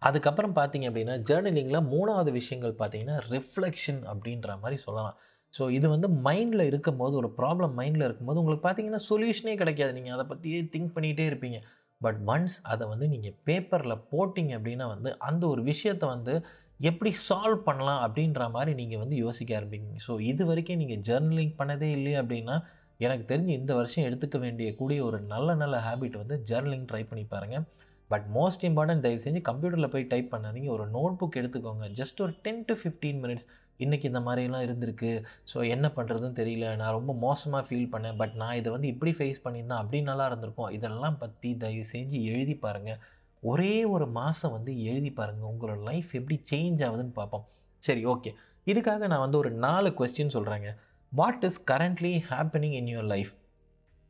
அதுக்கப்புறம் 0.08 0.56
பார்த்தீங்க 0.60 0.86
அப்படின்னா 0.90 1.16
ஜேர்னலிங்கில் 1.30 1.88
மூணாவது 1.94 2.32
விஷயங்கள் 2.40 2.76
பார்த்தீங்கன்னா 2.82 3.18
ரிஃப்ளெக்ஷன் 3.34 4.02
அப்படின்ற 4.12 4.58
மாதிரி 4.64 4.78
சொல்லலாம். 4.86 5.16
ஸோ 5.54 5.64
இது 5.78 5.88
வந்து 5.96 6.08
மைண்டில் 6.28 6.64
இருக்கும் 6.70 7.00
போது 7.02 7.14
ஒரு 7.22 7.30
ப்ராப்ளம் 7.40 7.74
மைண்டில் 7.80 8.06
இருக்கும்போது 8.08 8.40
உங்களுக்கு 8.42 8.66
பார்த்தீங்கன்னா 8.68 9.02
சொல்யூஷனே 9.12 9.54
கிடைக்காது. 9.62 9.92
நீங்கள் 9.98 10.16
அதை 10.18 10.26
பற்றியே 10.32 10.60
திங்க் 10.74 10.94
பண்ணிகிட்டே 10.96 11.26
இருப்பீங்க. 11.32 11.60
பட் 12.02 12.20
ஒன்ஸ் 12.34 12.58
அதை 12.72 12.86
வந்து 12.94 13.06
நீங்கள் 13.14 13.36
பேப்பரில் 13.48 14.02
போட்டிங்க 14.12 14.54
அப்படின்னா 14.58 14.86
வந்து 14.94 15.10
அந்த 15.30 15.44
ஒரு 15.54 15.62
விஷயத்தை 15.72 16.08
வந்து 16.16 16.34
எப்படி 16.80 17.12
சால்வ் 17.28 17.62
பண்ணலாம் 17.68 18.02
அப்படின்ற 18.06 18.44
மாதிரி 18.56 18.72
நீங்கள் 18.82 19.02
வந்து 19.04 19.16
யோசிக்க 19.26 19.52
ஆரம்பிங்க 19.60 20.02
ஸோ 20.06 20.14
இது 20.32 20.44
வரைக்கும் 20.50 20.82
நீங்கள் 20.82 21.04
ஜேர்னலிங் 21.10 21.54
பண்ணதே 21.60 21.90
இல்லையே 21.98 22.18
அப்படின்னா 22.22 22.56
எனக்கு 23.00 23.26
தெரிஞ்சு 23.32 23.54
இந்த 23.60 23.72
வருஷம் 23.80 24.06
எடுத்துக்க 24.08 24.38
வேண்டிய 24.46 24.68
கூடிய 24.76 25.00
ஒரு 25.06 25.18
நல்ல 25.34 25.56
நல்ல 25.62 25.78
ஹேபிட் 25.88 26.22
வந்து 26.22 26.36
ஜேர்னலிங் 26.50 26.88
ட்ரை 26.92 27.04
பண்ணி 27.10 27.26
பாருங்கள் 27.34 27.66
பட் 28.10 28.26
மோஸ்ட் 28.38 28.64
இம்பார்ட்டன்ட் 28.68 29.04
தயவு 29.06 29.22
செஞ்சு 29.24 29.40
கம்ப்யூட்டரில் 29.48 29.92
போய் 29.94 30.10
டைப் 30.12 30.34
பண்ணாதீங்க. 30.34 30.70
ஒரு 30.76 30.86
நோட் 30.96 31.16
புக் 31.20 31.38
எடுத்துக்கோங்க. 31.42 31.86
ஜஸ்ட் 32.00 32.20
ஒரு 32.26 32.34
டென் 32.46 32.62
டு 32.68 32.74
ஃபிஃப்டீன் 32.82 33.20
மினிட்ஸ் 33.24 33.48
இன்றைக்கி 33.80 34.06
இந்த 34.12 34.22
மாதிரிலாம் 34.28 34.66
இருந்திருக்கு. 34.68 35.12
ஸோ 35.52 35.58
என்ன 35.76 35.88
பண்ணுறதுன்னு 35.96 36.38
தெரியல. 36.42 36.68
நான் 36.82 36.96
ரொம்ப 36.98 37.14
மோசமாக 37.26 37.64
ஃபீல் 37.70 37.90
பண்ணேன். 37.94 38.18
பட் 38.22 38.36
நான் 38.42 38.58
இதை 38.60 38.72
வந்து 38.76 38.92
இப்படி 38.94 39.14
ஃபேஸ் 39.20 39.44
பண்ணியிருந்தேன் 39.46 39.82
அப்படி 39.82 40.02
நல்லா 40.12 40.28
இருந்திருக்கும். 40.32 40.70
இதெல்லாம் 40.78 41.18
பற்றி 41.24 41.52
தயவு 41.64 41.86
செஞ்சு 41.94 42.20
எழுதி 42.34 42.56
பாருங்கள் 42.66 43.00
ஒரே 43.44 43.76
ஒரு 43.96 44.06
மாதம் 44.20 44.56
வந்து 44.58 44.72
எழுதி 44.92 45.12
பாருங்கள் 45.20 45.50
உங்களோட 45.52 45.80
லைஃப் 45.90 46.12
எப்படி 46.20 46.38
சேஞ்ச் 46.52 46.84
ஆகுதுன்னு 46.88 47.16
பார்ப்போம். 47.20 47.46
சரி 47.84 48.04
ஓகே 48.14 48.32
இதுக்காக 48.68 49.08
நான் 49.12 49.24
வந்து 49.26 49.40
ஒரு 49.44 49.50
நாலு 49.66 49.90
கொஸ்டின் 49.98 50.36
சொல்கிறேங்க 50.36 50.70
what 51.12 51.44
is 51.44 51.60
currently 51.72 52.24
happening 52.30 52.72
in 52.72 52.86
your 52.86 53.04
life 53.04 53.34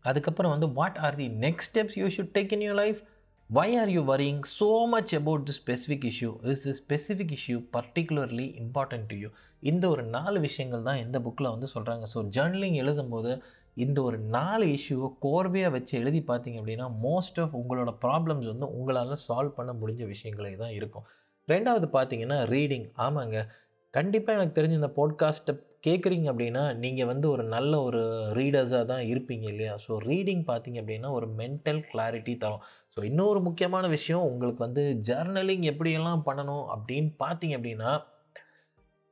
அதுக்கப்புறம் 0.02 0.52
வந்து 0.52 0.68
what 0.70 0.98
are 0.98 1.16
the 1.16 1.28
next 1.28 1.70
steps 1.72 1.98
you 1.98 2.08
should 2.08 2.34
take 2.34 2.54
in 2.54 2.60
your 2.60 2.76
life 2.76 3.04
why 3.48 3.78
are 3.78 3.90
you 3.90 4.02
worrying 4.04 4.42
so 4.60 4.88
much 4.88 5.16
about 5.16 5.46
the 5.46 5.54
specific 5.66 6.06
issue 6.12 6.30
is 6.44 6.64
the 6.64 6.74
specific 6.84 7.34
issue 7.38 7.64
particularly 7.78 8.48
important 8.64 9.08
to 9.08 9.16
you 9.16 9.30
இந்த 9.60 9.90
ஒரு 9.90 10.04
நாலு 10.04 10.40
விஷயங்கள் 10.40 10.82
தான் 10.82 10.98
இந்த 10.98 11.20
புக்கில் 11.20 11.52
வந்து 11.52 11.68
சொல்கிறாங்க 11.74 12.02
ஸோ 12.14 12.22
ஜேர்னலிங் 12.38 12.78
எழுதும்போது 12.84 13.42
இந்த 13.74 14.02
ஒரு 14.02 14.18
நாலு 14.18 14.66
இஷ்யூவை 14.66 15.10
கோர்வையாக 15.22 15.72
வச்சு 15.72 16.00
எழுதி 16.00 16.24
பார்த்தீங்க 16.28 16.58
அப்படின்னா 16.62 16.88
மோஸ்ட் 17.04 17.40
ஆஃப் 17.42 17.56
உங்களோட 17.58 17.98
ப்ராப்ளம்ஸ் 18.02 18.46
வந்து 18.46 18.68
உங்களால் 18.78 19.18
சால்வ் 19.28 19.50
பண்ண 19.50 19.74
முடிஞ்ச 19.74 20.14
விஷயங்களே 20.14 20.56
தான் 20.56 20.70
இருக்கும். 20.70 21.06
ரெண்டாவது 21.48 21.88
பார்த்தீங்கன்னா 21.88 22.38
ரீடிங் 22.46 22.86
ஆமாங்க. 22.98 23.48
கண்டிப்பாக 23.92 24.42
எனக்கு 24.42 24.62
தெரிஞ்ச 24.62 24.72
இந்த 24.72 24.92
பாட்காஸ்ட்டை 24.96 25.54
கேட்குறீங்க 25.86 26.28
அப்படின்னா 26.32 26.64
நீங்கள் 26.84 27.10
வந்து 27.12 27.28
ஒரு 27.34 27.44
நல்ல 27.56 27.74
ஒரு 27.88 28.02
ரீடர்ஸாக 28.40 28.86
தான் 28.92 29.04
இருப்பீங்க 29.12 29.46
இல்லையா? 29.54 29.74
ஸோ 29.86 29.92
ரீடிங் 30.08 30.44
பார்த்தீங்க 30.52 30.80
அப்படின்னா 30.84 31.12
ஒரு 31.20 31.28
மென்டல் 31.42 31.82
கிளாரிட்டி 31.92 32.36
தரும். 32.44 32.64
ஸோ 32.96 33.02
இன்னொரு 33.04 33.40
முக்கியமான 33.42 33.86
விஷயம் 33.96 34.28
உங்களுக்கு 34.32 34.62
வந்து 34.68 34.84
ஜர்னலிங் 35.10 35.66
எப்படியெல்லாம் 35.72 36.26
பண்ணணும் 36.28 36.66
அப்படின்னு 36.76 37.12
பார்த்தீங்க 37.24 37.58
அப்படின்னா 37.60 37.94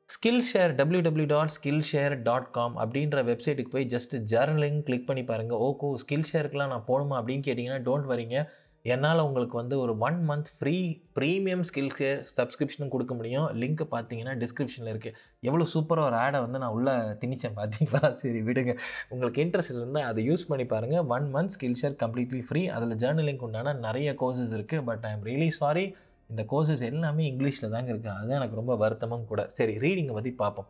Skillshare 0.49 0.71
W 0.79 1.01
W 1.01 1.27
dot 1.27 1.53
Skillshare 1.91 2.13
dot 2.23 2.49
com 2.51 2.75
அப்படின்ற 2.83 3.19
வெப்சைட்டுக்கு 3.29 3.73
போய் 3.75 3.87
ஜஸ்ட் 3.93 4.13
ஜர்னலிங் 4.31 4.79
கிளிக் 4.87 5.07
பண்ணி 5.07 5.23
பாருங்கள் 5.23 5.61
ஓகோ 5.67 5.89
ஸ்கில் 6.01 6.27
ஷேருக்குலாம் 6.31 6.71
நான் 6.73 6.85
போகணுமா 6.87 7.15
அப்படின்னு 7.19 7.45
கேட்டிங்கன்னா 7.47 7.81
டோன்ட் 7.87 8.09
வரீங்க 8.11 8.35
என்னால் 8.85 9.23
உங்களுக்கு 9.25 9.55
வந்து 9.59 9.75
ஒரு 9.83 9.93
one 10.05 10.17
month 10.29 10.49
free 10.55 10.75
premium 11.17 11.63
Skillshare 11.97 12.19
சப்ஸ்கிரிப்ஷனும் 12.37 12.91
கொடுக்க 12.93 13.13
முடியும். 13.19 13.45
லிங்க் 13.61 13.83
பார்த்தீங்கன்னா 13.93 14.33
டிஸ்கிரிப்ஷனில் 14.41 14.91
இருக்குது 14.93 15.19
எவ்வளோ 15.49 15.65
சூப்பராக 15.73 16.09
ஒரு 16.09 16.17
ஆடை 16.23 16.39
வந்து 16.45 16.61
நான் 16.63 16.75
உள்ளே 16.77 16.93
திணிச்சேன் 17.21 17.55
பார்த்தீங்களா 17.59 18.01
சரி 18.21 18.41
விடுங்க. 18.49 18.73
உங்களுக்கு 19.13 19.41
இன்ட்ரெஸ்ட் 19.45 19.75
இருந்தால் 19.77 20.07
அதை 20.09 20.23
யூஸ் 20.29 20.43
பண்ணி 20.49 20.65
பாருங்கள் 20.73 21.05
one 21.17 21.27
month 21.35 21.53
Skillshare 21.81 21.95
completely 22.03 22.41
free 22.49 22.63
அதில் 22.77 22.99
ஜேர்னலிங் 23.03 23.41
உண்டான 23.47 23.75
நிறைய 23.87 24.09
கோர்சஸ் 24.23 24.55
இருக்குது 24.57 24.85
but 24.89 25.05
I 25.09 25.13
am 25.17 25.25
really 25.29 25.49
sorry 25.61 25.85
இந்த 26.29 26.43
கோர்சஸ் 26.51 26.85
எல்லாமே 26.91 27.23
இங்கிலீஷில் 27.31 27.73
தாங்க 27.75 27.89
இருக்குது 27.93 28.15
அதுதான் 28.17 28.39
எனக்கு 28.41 28.59
ரொம்ப 28.61 28.75
வருத்தமும் 28.83 29.27
கூட. 29.31 29.41
சரி 29.57 29.75
ரீடிங்கை 29.85 30.15
பற்றி 30.17 30.33
பார்ப்போம் 30.43 30.69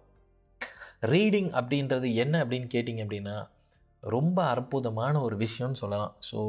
ரீடிங் 1.13 1.51
அப்படின்றது 1.60 2.08
என்ன 2.24 2.36
அப்படின்னு 2.43 2.70
கேட்டிங்க 2.75 3.01
அப்படின்னா 3.05 3.36
ரொம்ப 4.04 4.40
அற்புதமான 4.54 5.16
ஒரு 5.26 5.36
விஷயம்னு 5.44 5.82
சொல்லலாம். 5.82 6.14
ஸோ 6.30 6.40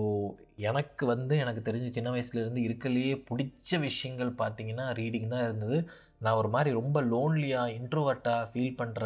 எனக்கு 0.68 1.04
வந்து 1.12 1.34
எனக்கு 1.42 1.60
தெரிஞ்ச 1.68 1.88
சின்ன 1.96 2.10
வயசுலேருந்து 2.14 2.60
இருக்கலையே 2.68 3.14
பிடிச்ச 3.28 3.78
விஷயங்கள் 3.88 4.32
பார்த்தீங்கன்னா 4.42 4.86
ரீடிங் 5.00 5.32
தான் 5.34 5.44
இருந்தது. 5.48 5.78
நான் 6.24 6.38
ஒரு 6.40 6.48
மாதிரி 6.54 6.70
ரொம்ப 6.80 6.98
லோன்லியாக 7.12 7.74
இன்ட்ரோவர்ட்டாக 7.78 8.48
ஃபீல் 8.50 8.78
பண்ணுற 8.80 9.04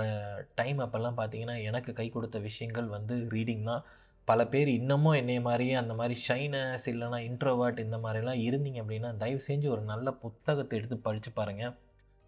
டைம் 0.61 0.81
அப்போல்லாம் 0.85 1.19
பார்த்தீங்கன்னா 1.21 1.57
எனக்கு 1.71 1.93
கை 2.01 2.09
கொடுத்த 2.17 2.39
விஷயங்கள் 2.49 2.89
வந்து 2.97 3.17
ரீடிங் 3.35 3.65
தான். 3.71 3.85
பல 4.29 4.41
பேர் 4.53 4.69
இன்னமும் 4.79 5.19
என்னைய 5.21 5.43
மாதிரியே 5.49 5.75
அந்த 5.81 5.95
மாதிரி 5.95 6.15
ஷைனஸ் 6.29 6.87
இல்லைனா 6.93 7.19
இன்ட்ரோவர்ட் 7.29 7.85
இந்த 7.85 7.99
மாதிரிலாம் 8.05 8.41
இருந்தீங்க 8.49 8.81
அப்படின்னா 8.85 9.11
தயவு 9.23 9.41
செஞ்சு 9.47 9.69
ஒரு 9.75 9.85
நல்ல 9.93 10.11
புத்தகத்தை 10.25 10.79
எடுத்து 10.79 10.99
படித்து 11.07 11.33
பாருங்கள் 11.39 11.75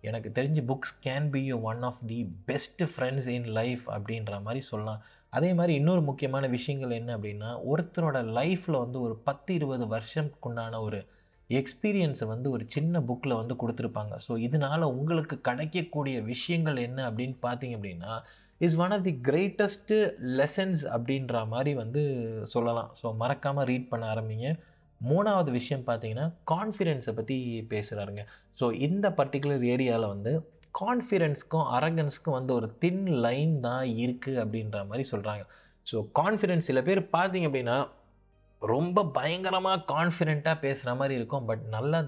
எனக்கு 0.02 0.28
தெரிஞ்சு 0.38 0.62
books 0.68 0.94
can 1.06 1.26
be 1.32 1.40
you 1.48 1.56
one 1.70 1.82
of 1.88 1.98
the 2.10 2.18
best 2.50 2.82
friends 2.92 3.28
in 3.36 3.48
life 3.58 3.84
அப்படின்ற 3.96 4.34
மாதிரி 4.46 4.60
சொல்லலாம். 4.68 5.02
அதே 5.32 5.50
மாதிரி 5.54 5.72
இன்னொரு 5.80 6.02
முக்கியமான 6.08 6.44
விஷயங்கள் 6.56 6.98
என்ன 6.98 7.10
அப்படின்னா 7.16 7.50
ஒருத்தரோட 7.72 8.18
லைஃப்பில் 8.38 8.82
வந்து 8.84 8.98
ஒரு 9.06 9.14
பத்து 9.28 9.50
இருபது 9.58 9.84
வருஷத்துக்குண்டான 9.94 10.80
ஒரு 10.86 11.00
எக்ஸ்பீரியன்ஸை 11.50 12.26
வந்து 12.32 12.48
ஒரு 12.56 12.64
சின்ன 12.68 13.00
புக்கில் 13.08 13.38
வந்து 13.40 13.54
கொடுத்துருப்பாங்க. 13.62 14.14
ஸோ 14.26 14.32
இதனால் 14.46 14.92
உங்களுக்கு 14.98 15.36
கிடைக்கக்கூடிய 15.48 16.16
விஷயங்கள் 16.32 16.78
என்ன 16.86 17.00
அப்படின்னு 17.10 17.36
பார்த்தீங்க 17.46 17.76
அப்படின்னா 17.78 18.12
is 18.60 18.76
one 18.84 18.94
of 18.96 19.06
the 19.08 19.14
greatest 19.28 19.96
lessons 20.40 20.82
அப்படின்ற 20.94 21.36
மாதிரி 21.54 21.72
வந்து 21.82 22.02
சொல்லலாம். 22.54 22.90
ஸோ 23.00 23.06
மறக்காமல் 23.22 23.68
ரீட் 23.70 23.90
பண்ண 23.92 24.06
ஆரம்பிங்க. 24.14 24.48
மூணாவது 25.00 25.50
விஷயம் 25.58 25.84
பார்த்தீங்கன்னா 25.86 26.26
கான்ஃபிடென்ஸை 26.52 27.12
பற்றி 27.18 27.36
பேசுகிறாருங்க 27.70 28.22
ஸோ 28.60 28.66
இந்த 28.86 29.06
பர்டிகுலர் 29.20 29.62
ஏரியாவில் 29.74 30.12
வந்து 30.14 30.32
கான்ஃபிடென்ஸ்க்கும் 30.74 31.66
அரகன்ஸ்க்கும் 31.76 32.36
வந்து 32.38 32.52
ஒரு 32.58 32.68
தின் 32.82 33.04
லைன் 33.24 33.54
தான் 33.68 33.86
இருக்குது 34.04 34.40
அப்படின்ற 34.44 34.78
மாதிரி 34.90 35.06
சொல்கிறாங்க 35.12 35.44
ஸோ 35.86 35.98
கான்ஃபிடென்ஸ் 36.20 36.68
சில 36.70 36.80
பேர் 36.88 37.00
பார்த்தீங்க 37.16 37.48
அப்படின்னா 37.50 37.78
ரொம்ப 38.62 39.04
பயங்கரமாக 39.18 39.84
கான்ஃபிடெண்ட்டாக 39.92 40.56
பேசுகிற 40.64 40.94
மாதிரி 41.00 41.14
இருக்கும். 41.18 41.46
பட் 41.50 41.62
நல்லா 41.76 42.00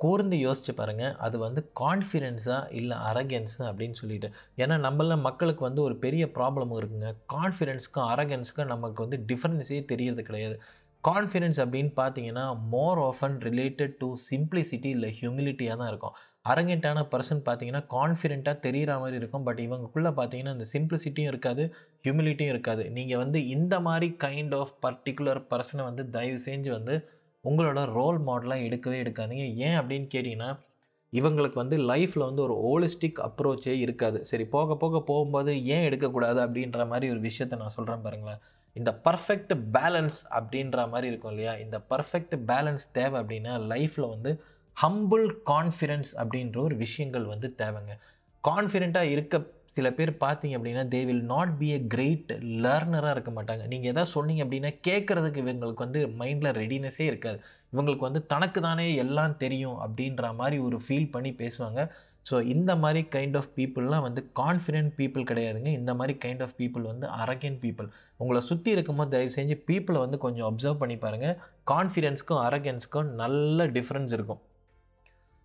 கூர்ந்து 0.00 0.36
யோசிச்சு 0.44 0.72
பாருங்கள் 0.78 1.14
அது 1.26 1.36
வந்து 1.44 1.60
கான்ஃபிடென்ஸா 1.80 2.56
இல்லை 2.78 2.96
அரகன்ஸா 3.10 3.64
அப்படின்னு 3.70 3.96
சொல்லிட்டு. 4.00 4.28
ஏன்னா 4.62 4.76
நம்மள 4.86 5.16
மக்களுக்கு 5.28 5.62
வந்து 5.68 5.80
ஒரு 5.88 5.94
பெரிய 6.04 6.24
ப்ராப்ளம் 6.38 6.72
இருக்குங்க. 6.80 7.10
கான்ஃபிடென்ஸ்க்கும் 7.34 8.08
அரகன்ஸ்க்கும் 8.14 8.72
நமக்கு 8.74 9.00
வந்து 9.04 9.18
டிஃப்ரென்ஸே 9.30 9.80
தெரியறது 9.92 10.24
கிடையாது. 10.30 10.56
கான்ஃபிடென்ஸ் 11.04 11.58
அப்படின்னு 11.64 11.92
பார்த்தீங்கன்னா 12.02 12.44
more 12.74 13.00
often 13.08 13.38
related 13.48 13.94
to 14.02 14.08
simplicity 14.30 14.90
இல்லை 14.96 15.10
ஹியூமிலிட்டியாக 15.20 15.78
தான் 15.82 15.90
இருக்கும். 15.92 16.16
அரங்கெண்டான 16.48 17.02
பர்சன் 17.12 17.42
பார்த்தீங்கன்னா 17.44 17.82
கான்ஃபிடென்ட்டாக 17.90 18.58
தெரிகிற 18.58 18.98
மாதிரி 18.98 19.16
இருக்கும். 19.16 19.42
பட் 19.42 19.60
இவங்களுக்குள்ளே 19.60 20.10
பார்த்தீங்கன்னா 20.18 20.54
அந்த 20.56 20.66
சிம்பிளிசிட்டியும் 20.72 21.30
இருக்காது 21.32 21.74
ஹியூமிலிட்டியும் 22.04 22.52
இருக்காது. 22.54 22.90
நீங்கள் 22.90 23.16
வந்து 23.16 23.46
இந்த 23.46 23.80
மாதிரி 23.80 24.16
கைண்ட் 24.24 24.54
ஆஃப் 24.58 24.74
பர்டிகுலர் 24.86 25.40
பர்சனை 25.50 25.82
வந்து 25.82 26.10
தயவு 26.10 26.38
செஞ்சு 26.46 26.70
வந்து 26.70 27.08
உங்களோட 27.44 27.92
ரோல் 27.92 28.18
மாடலாக 28.20 28.66
எடுக்கவே 28.68 28.98
எடுக்காதீங்க. 29.04 29.46
ஏன் 29.56 29.78
அப்படின்னு 29.80 30.08
கேட்டிங்கன்னா 30.14 30.50
இவங்களுக்கு 31.12 31.54
வந்து 31.54 31.76
லைஃப்பில் 31.78 32.28
வந்து 32.28 32.42
ஒரு 32.42 32.54
ஹோலிஸ்டிக் 32.64 33.18
அப்ரோச்சே 33.26 33.74
இருக்காது. 33.78 34.24
சரி 34.24 34.44
போக 34.46 34.76
போக 34.76 35.00
போகும்போது 35.00 35.64
ஏன் 35.64 35.84
எடுக்கக்கூடாது 35.84 36.40
அப்படின்ற 36.40 36.86
மாதிரி 36.88 37.08
ஒரு 37.10 37.20
விஷயத்த 37.20 37.56
நான் 37.56 37.68
சொல்கிறேன் 37.68 38.02
பாருங்களேன். 38.02 38.40
இந்த 38.72 39.00
பர்ஃபெக்ட் 39.04 39.52
பேலன்ஸ் 39.72 40.18
அப்படின்ற 40.38 40.88
மாதிரி 40.88 41.06
இருக்கும் 41.06 41.30
இல்லையா? 41.30 41.54
இந்த 41.56 41.80
பர்ஃபெக்ட் 41.90 42.34
பேலன்ஸ் 42.46 42.84
தேவை 42.92 43.22
அப்படின்னா 43.22 43.52
லைஃப்பில் 43.72 44.08
வந்து 44.08 44.32
ஹம்பிள் 44.76 45.26
கான்ஃபிடென்ஸ் 45.52 46.12
அப்படின்ற 46.20 46.56
ஒரு 46.66 46.76
விஷயங்கள் 46.76 47.26
வந்து 47.32 47.48
தேவைங்க. 47.60 47.92
கான்ஃபிடெண்ட்டாக 48.44 49.12
இருக்க 49.14 49.42
சில 49.76 49.88
பேர் 49.98 50.10
பார்த்தீங்க 50.24 50.56
அப்படின்னா 50.58 50.82
they 50.94 50.98
will 51.08 51.22
not 51.32 51.52
be 51.60 51.68
a 51.76 51.78
great 51.92 52.32
லேர்னராக 52.64 53.14
இருக்க 53.16 53.30
மாட்டாங்க. 53.38 53.62
நீங்கள் 53.72 53.90
எதாவது 53.92 54.12
சொன்னீங்க 54.16 54.42
அப்படின்னா 54.44 54.70
கேட்குறதுக்கு 54.88 55.42
இவங்களுக்கு 55.44 55.84
வந்து 55.86 56.00
மைண்டில் 56.20 56.56
ரெடினஸே 56.60 57.06
இருக்காது. 57.12 57.38
இவங்களுக்கு 57.72 58.06
வந்து 58.08 58.22
தனக்கு 58.32 58.60
தானே 58.60 58.86
எல்லாம் 59.04 59.36
தெரியும் 59.44 59.78
அப்படின்ற 59.86 60.30
மாதிரி 60.40 60.58
ஒரு 60.66 60.78
ஃபீல் 60.86 61.10
பண்ணி 61.16 61.32
பேசுவாங்க. 61.42 61.80
ஸோ 62.30 62.36
இந்த 62.54 62.72
மாதிரி 62.82 63.00
கைண்ட் 63.16 63.36
ஆஃப் 63.40 63.50
பீப்புளெலாம் 63.58 64.06
வந்து 64.08 64.20
கான்ஃபிடென்ட் 64.40 64.92
பீப்புள் 65.00 65.28
கிடையாதுங்க. 65.30 65.70
இந்த 65.80 65.92
மாதிரி 65.94 66.14
கைண்ட் 66.24 66.42
ஆஃப் 66.46 66.56
பீப்புள் 66.60 66.84
வந்து 66.92 67.06
அரகன் 67.22 67.58
பீப்புள் 67.64 67.88
உங்களை 68.16 68.40
சுற்றி 68.50 68.70
இருக்கும்போது 68.76 69.12
தயவு 69.14 69.36
செஞ்சு 69.38 69.56
பீப்புளை 69.70 70.00
வந்து 70.06 70.18
கொஞ்சம் 70.18 70.48
அப்சர்வ் 70.50 70.82
பண்ணி 70.84 70.98
பாருங்கள் 71.04 71.36
கான்ஃபிடென்ஸ்க்கும் 71.72 72.42
அரகன்ஸ்க்கும் 72.48 73.10
நல்ல 73.22 73.66
டிஃப்ரென்ஸ் 73.78 74.14
இருக்கும். 74.18 74.42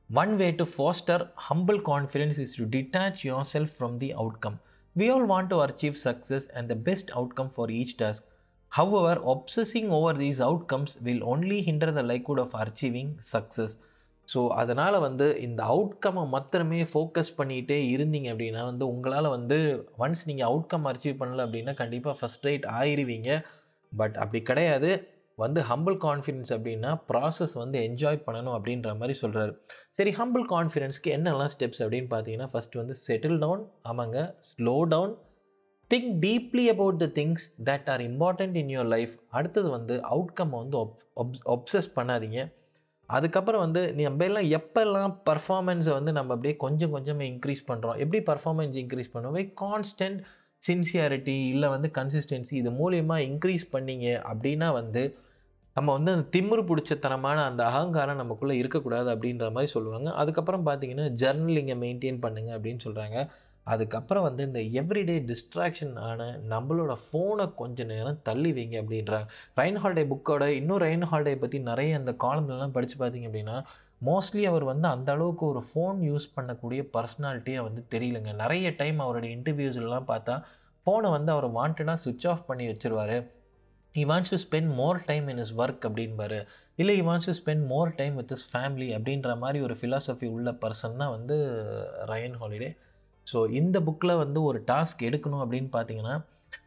One 0.10 0.39
way 0.39 0.51
to 0.54 0.66
foster 0.66 1.30
humble 1.36 1.80
confidence 1.82 2.39
is 2.39 2.56
to 2.56 2.66
detach 2.66 3.24
yourself 3.24 3.70
from 3.70 4.00
the 4.00 4.16
outcome. 4.16 4.60
We 4.96 5.10
all 5.12 5.24
want 5.24 5.51
to 5.51 5.60
achieve 5.60 5.98
success 6.00 6.48
and 6.48 6.68
the 6.68 6.75
best 6.78 7.12
outcome 7.16 7.51
for 7.51 7.70
each 7.70 7.96
task. 7.98 8.24
However, 8.72 9.22
obsessing 9.24 9.92
over 9.92 10.13
these 10.13 10.42
outcomes 10.42 10.98
will 11.00 11.24
only 11.24 11.62
hinder 11.62 11.92
the 11.92 12.01
likelihood 12.04 12.39
of 12.39 12.56
achieving 12.66 13.12
success. 13.24 13.72
So 14.28 14.39
அதனால் 14.62 14.96
வந்து 15.06 15.28
இந்த 15.46 15.62
அவுட்கம்மை 15.74 16.24
மாத்திரமே 16.34 16.82
focus 16.92 17.32
பண்ணிகிட்டே 17.38 17.78
இருந்தீங்க 17.94 18.28
அப்படின்னா 18.34 18.63
வந்து 18.72 18.86
உங்களால் 18.94 19.28
வந்து 19.36 19.58
ஒன்ஸ் 20.06 20.22
நீங்கள் 20.30 20.50
அவுட்கம் 20.50 20.86
அச்சீவ் 20.92 21.16
பண்ணல 21.22 21.46
அப்படின்னா 21.48 21.74
கண்டிப்பாக 21.80 22.16
ஃபஸ்ட் 22.20 22.46
ரேட் 22.50 22.66
ஆயிருவீங்க 22.80 23.30
பட் 23.92 24.18
அப்படி 24.24 24.42
கிடையாது 24.50 24.92
வந்து 25.43 25.60
ஹம்பிள் 25.69 25.98
கான்ஃபிடென்ஸ் 26.05 26.51
அப்படின்னா 26.55 26.91
ப்ராசஸ் 27.10 27.55
வந்து 27.62 27.77
என்ஜாய் 27.88 28.19
பண்ணணும் 28.27 28.55
அப்படின்ற 28.58 28.91
மாதிரி 29.00 29.15
சொல்கிறாரு 29.22 29.53
சரி 29.98 30.12
ஹம்பிள் 30.19 30.46
கான்ஃபிடென்ஸ்க்கு 30.53 31.15
என்னெல்லாம் 31.17 31.51
ஸ்டெப்ஸ் 31.55 31.81
அப்படின்னு 31.86 32.10
பார்த்தீங்கன்னா 32.13 32.50
ஃபஸ்ட் 32.53 32.77
வந்து 32.81 32.96
செட்டில் 33.08 33.39
டவுன் 33.46 33.63
ஆமாங்க 33.91 34.19
slow 34.51 34.77
down 34.93 35.13
think 35.91 36.10
deeply 36.25 36.63
about 36.74 36.98
the 37.03 37.05
things 37.19 37.46
that 37.69 37.88
are 37.93 38.01
important 38.10 38.58
in 38.62 38.72
your 38.74 38.89
life 38.96 39.13
அடுத்தது 39.38 39.69
வந்து 39.77 39.96
அவுட்கம் 40.13 40.55
வந்து 40.58 40.77
ஒப்சஸ் 41.55 41.89
பண்ணாதீங்க. 41.96 42.39
அதுக்கப்புறம் 43.10 43.63
வந்து 43.65 43.81
நம்ம 44.00 44.25
எல்லாம் 44.29 44.50
எப்போல்லாம் 44.58 45.13
பர்ஃபார்மன்ஸை 45.29 45.93
வந்து 45.98 46.12
நம்ம 46.17 46.34
அப்படியே 46.36 46.55
கொஞ்சம் 46.65 46.93
கொஞ்சமாக 46.96 47.25
இன்க்ரீஸ் 47.31 47.63
பண்ணுறோம் 47.69 47.98
எப்படி 48.03 48.19
பர்ஃபார்மன்ஸ் 48.27 48.77
இன்க்ரீஸ் 48.81 49.13
பண்ணுவோம்? 49.15 49.48
கான்ஸ்டன்ட் 49.63 50.19
சின்சியாரிட்டி 50.63 51.36
இல்லை 51.53 51.67
வந்து 51.74 51.89
கன்சிஸ்டன்சி 51.98 52.53
இது 52.62 52.72
மூலயமா 52.81 53.17
இன்க்ரீஸ் 53.29 53.65
பண்ணீங்க 53.75 54.08
அப்படின்னா 54.31 54.69
வந்து 54.79 55.03
நம்ம 55.75 55.91
வந்து 55.97 56.11
அந்த 56.11 56.25
திமிரு 56.35 56.61
பிடிச்சத்தனமான 56.69 57.43
அந்த 57.49 57.61
அகங்காரம் 57.65 58.21
நமக்குள்ளே 58.21 58.55
இருக்கக்கூடாது 58.57 59.09
அப்படின்ற 59.15 59.45
மாதிரி 59.55 59.71
சொல்லுவாங்க. 59.75 60.09
அதுக்கப்புறம் 60.21 60.65
பார்த்தீங்கன்னா 60.65 61.05
ஜர்னலிங்கை 61.21 61.75
மெயின்டைன் 61.83 62.19
பண்ணுங்க 62.25 62.51
அப்படின்னு 62.57 62.81
சொல்கிறாங்க 62.88 63.19
அதுக்கப்புறம் 63.63 64.25
வந்து 64.27 64.43
இந்த 64.47 64.59
எவ்ரிடே 64.81 65.15
டிஸ்ட்ராக்ஷன் 65.29 65.95
ஆன 66.07 66.27
நம்மளோட 66.49 66.93
ஃபோனை 67.03 67.45
கொஞ்ச 67.55 67.83
நேரம் 67.83 68.19
தள்ளி 68.23 68.51
வைங்க 68.57 68.75
அப்படின்றாங்க. 68.81 69.27
ரைன் 69.59 69.77
ஹால்டே 69.83 70.03
புக்கோட 70.11 70.45
இன்னும் 70.59 70.81
ரைன் 70.85 71.05
ஹால்டே 71.11 71.35
பற்றி 71.39 71.59
நிறைய 71.59 71.97
அந்த 71.97 72.11
காலம்லாம் 72.25 72.75
படித்து 72.77 72.97
பார்த்தீங்க 73.01 73.29
அப்படின்னா 73.29 73.57
மோஸ்ட்லி 74.07 74.43
அவர் 74.51 74.63
வந்து 74.63 74.88
அந்த 74.88 75.09
அளவுக்கு 75.11 75.45
ஒரு 75.45 75.61
ஃபோன் 75.69 75.97
யூஸ் 76.09 76.27
பண்ணக்கூடிய 76.35 76.81
பர்சனாலிட்டியாக 76.95 77.67
வந்து 77.67 77.81
தெரியலங்க. 77.93 78.33
நிறைய 78.43 78.73
டைம் 78.77 78.99
அவருடைய 78.99 79.31
இன்டர்வியூஸ்லாம் 79.38 80.09
பார்த்தா 80.13 80.35
ஃபோனை 80.85 81.09
வந்து 81.17 81.31
அவர் 81.31 81.47
வாண்டடாக 81.57 81.97
சுவிட்ச் 82.03 82.27
ஆஃப் 82.27 82.47
பண்ணி 82.47 82.67
வச்சுருவார். 82.67 83.17
He 83.96 84.01
wants 84.10 84.31
to 84.34 84.38
spend 84.43 84.72
more 84.79 84.98
time 85.08 85.25
in 85.31 85.39
his 85.43 85.53
work 85.62 85.86
அப்படின்பாரு. 85.88 86.39
இல்லை 86.79 86.93
he 87.00 87.03
wants 87.08 87.29
to 87.29 87.34
spend 87.39 87.63
more 87.72 87.91
time 88.00 88.15
with 88.19 88.34
his 88.36 88.46
family 88.51 88.88
அப்படின்ற 88.98 89.29
மாதிரி 89.43 89.60
ஒரு 89.67 89.75
ஃபிலாசபி 89.79 90.27
உள்ள 90.36 90.50
பர்சன் 90.63 91.00
தான் 91.01 91.13
வந்து 91.15 91.36
ரயன் 92.12 92.36
ஹாலிடே 92.41 92.69
ஸோ 93.27 93.39
இந்த 93.60 93.77
புக்கில் 93.88 94.19
வந்து 94.24 94.39
ஒரு 94.50 94.60
டாஸ்க் 94.72 95.01
எடுக்கணும் 95.08 95.41
அப்படின்னு 95.46 95.69
பார்த்தீங்கன்னா 95.77 96.15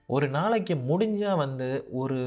ஒரு 0.07 0.27
நாளைக்கு 0.39 0.75
முடிஞ்சால் 0.91 1.41
வந்து 1.45 1.69
ஒரு 2.01 2.19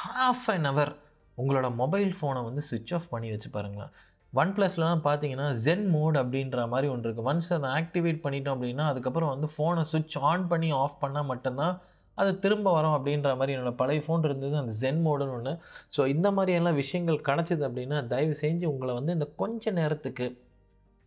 ஹாஃப் 0.00 0.46
அன் 0.54 0.68
ஹவர் 0.70 0.92
உங்களோட 1.38 1.66
மொபைல் 1.82 2.12
ஃபோனை 2.18 2.42
வந்து 2.48 2.62
சுவிட்ச் 2.68 2.94
ஆஃப் 2.98 3.10
பண்ணி 3.14 3.28
வச்சு 3.32 3.48
பாருங்களேன். 3.56 3.92
ஒன் 4.32 4.52
ப்ளஸ்லாம் 4.56 5.02
பார்த்தீங்கன்னா 5.08 5.48
ஜென் 5.64 5.86
மோட் 5.96 6.16
அப்படின்ற 6.22 6.60
மாதிரி 6.72 6.86
ஒன்று 6.92 7.06
இருக்குது 7.08 7.28
ஒன்ஸ் 7.30 7.50
அதை 7.56 7.68
ஆக்டிவேட் 7.80 8.24
பண்ணிட்டோம் 8.24 8.56
அப்படின்னா 8.56 8.86
அதுக்கப்புறம் 8.92 9.32
வந்து 9.34 9.48
ஃபோனை 9.54 9.84
சுவிட்ச் 9.92 10.16
ஆன் 10.30 10.46
பண்ணி 10.52 10.70
ஆஃப் 10.82 10.98
பண்ணால் 11.04 11.30
மட்டும்தான் 11.32 11.74
அது 12.18 12.38
திரும்ப 12.38 12.72
வரும் 12.72 12.96
அப்படின்ற 12.96 13.36
மாதிரி 13.36 13.58
என்னோடய 13.58 13.74
பழைய 13.76 14.02
ஃபோன் 14.06 14.24
இருந்தது 14.24 14.56
அந்த 14.56 14.72
ஜென் 14.80 15.00
மோடுன்னு 15.06 15.32
ஒன்று 15.32 15.52
ஸோ 15.96 16.06
இந்த 16.06 16.30
மாதிரியெல்லாம் 16.30 16.74
விஷயங்கள் 16.74 17.20
கிடச்சிது 17.20 17.64
அப்படின்னா 17.68 18.06
தயவு 18.06 18.34
செஞ்சு 18.40 18.64
உங்களை 18.64 18.94
வந்து 18.94 19.12
இந்த 19.12 19.32
கொஞ்ச 19.36 19.70
நேரத்துக்கு 19.70 20.26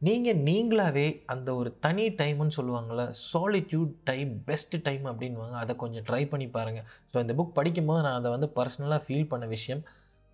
நீங்கள் 0.01 0.37
நீங்களாவே 0.37 1.21
அந்த 1.25 1.55
ஒரு 1.55 1.79
தனி 1.79 2.07
டைம்னு 2.09 2.51
சொல்லுவாங்கள்ல 2.57 3.13
சாலிட்யூட் 3.33 3.93
டைம் 4.03 4.43
பெஸ்ட் 4.45 4.75
டைம் 4.81 5.05
அப்படின்வாங்க 5.05 5.51
அதை 5.51 5.75
கொஞ்சம் 5.75 6.03
ட்ரை 6.03 6.29
பண்ணி 6.29 6.47
பாருங்கள் 6.47 6.85
ஸோ 7.13 7.19
இந்த 7.19 7.33
புக் 7.33 7.51
படிக்கும்போது 7.53 8.01
நான் 8.01 8.13
அதை 8.13 8.31
வந்து 8.31 8.51
பர்சனலாக 8.55 9.01
ஃபீல் 9.07 9.27
பண்ண 9.27 9.45
விஷயம். 9.45 9.83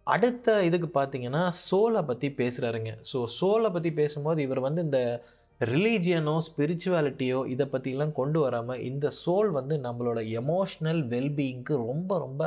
அடுத்த 0.07 0.63
இதுக்கு 0.63 1.01
பார்த்தீங்கன்னா 1.01 1.49
சோலை 1.49 2.01
பற்றி 2.01 2.27
பேசுகிறாருங்க 2.37 2.91
ஸோ 3.13 3.23
சோலை 3.25 3.69
பற்றி 3.69 3.93
பேசும்போது 3.93 4.41
இவர் 4.41 4.59
வந்து 4.59 4.81
இந்த 4.81 4.99
ரிலீஜியனோ 5.61 6.35
ஸ்பிரிச்சுவாலிட்டியோ 6.47 7.39
இதை 7.47 7.65
பற்றிலாம் 7.65 8.11
கொண்டு 8.11 8.39
வராமல் 8.39 8.81
இந்த 8.81 9.11
சோல் 9.25 9.49
வந்து 9.49 9.75
நம்மளோட 9.77 10.19
எமோஷ்னல் 10.41 11.01
வெல்பீயிங்க்கு 11.07 11.75
ரொம்ப 11.85 12.17
ரொம்ப 12.19 12.41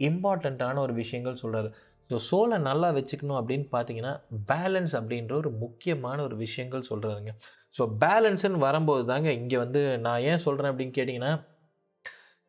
இம்பார்ட்டண்ட்டான 0.00 0.80
ஒரு 0.80 0.94
விஷயங்கள் 0.94 1.40
சொல்கிறாரு 1.42 1.70
ஸோ 2.10 2.16
சோலை 2.28 2.58
நல்லா 2.60 2.88
வச்சுக்கணும் 2.92 3.40
அப்படின்னு 3.40 3.66
பார்த்தீங்கன்னா 3.72 4.12
பேலன்ஸ் 4.46 4.94
அப்படின்ற 4.96 5.32
ஒரு 5.32 5.50
முக்கியமான 5.56 6.22
ஒரு 6.22 6.36
விஷயங்கள் 6.36 6.88
சொல்கிறாருங்க 6.90 7.32
ஸோ 7.74 7.82
பேலன்ஸுன்னு 8.00 8.58
வரும்போது 8.58 9.04
தாங்க 9.04 9.30
இங்கே 9.32 9.56
வந்து 9.56 9.82
நான் 9.98 10.22
ஏன் 10.22 10.38
சொல்கிறேன் 10.38 10.70
அப்படின்னு 10.72 10.96
கேட்டிங்கன்னா 10.98 11.32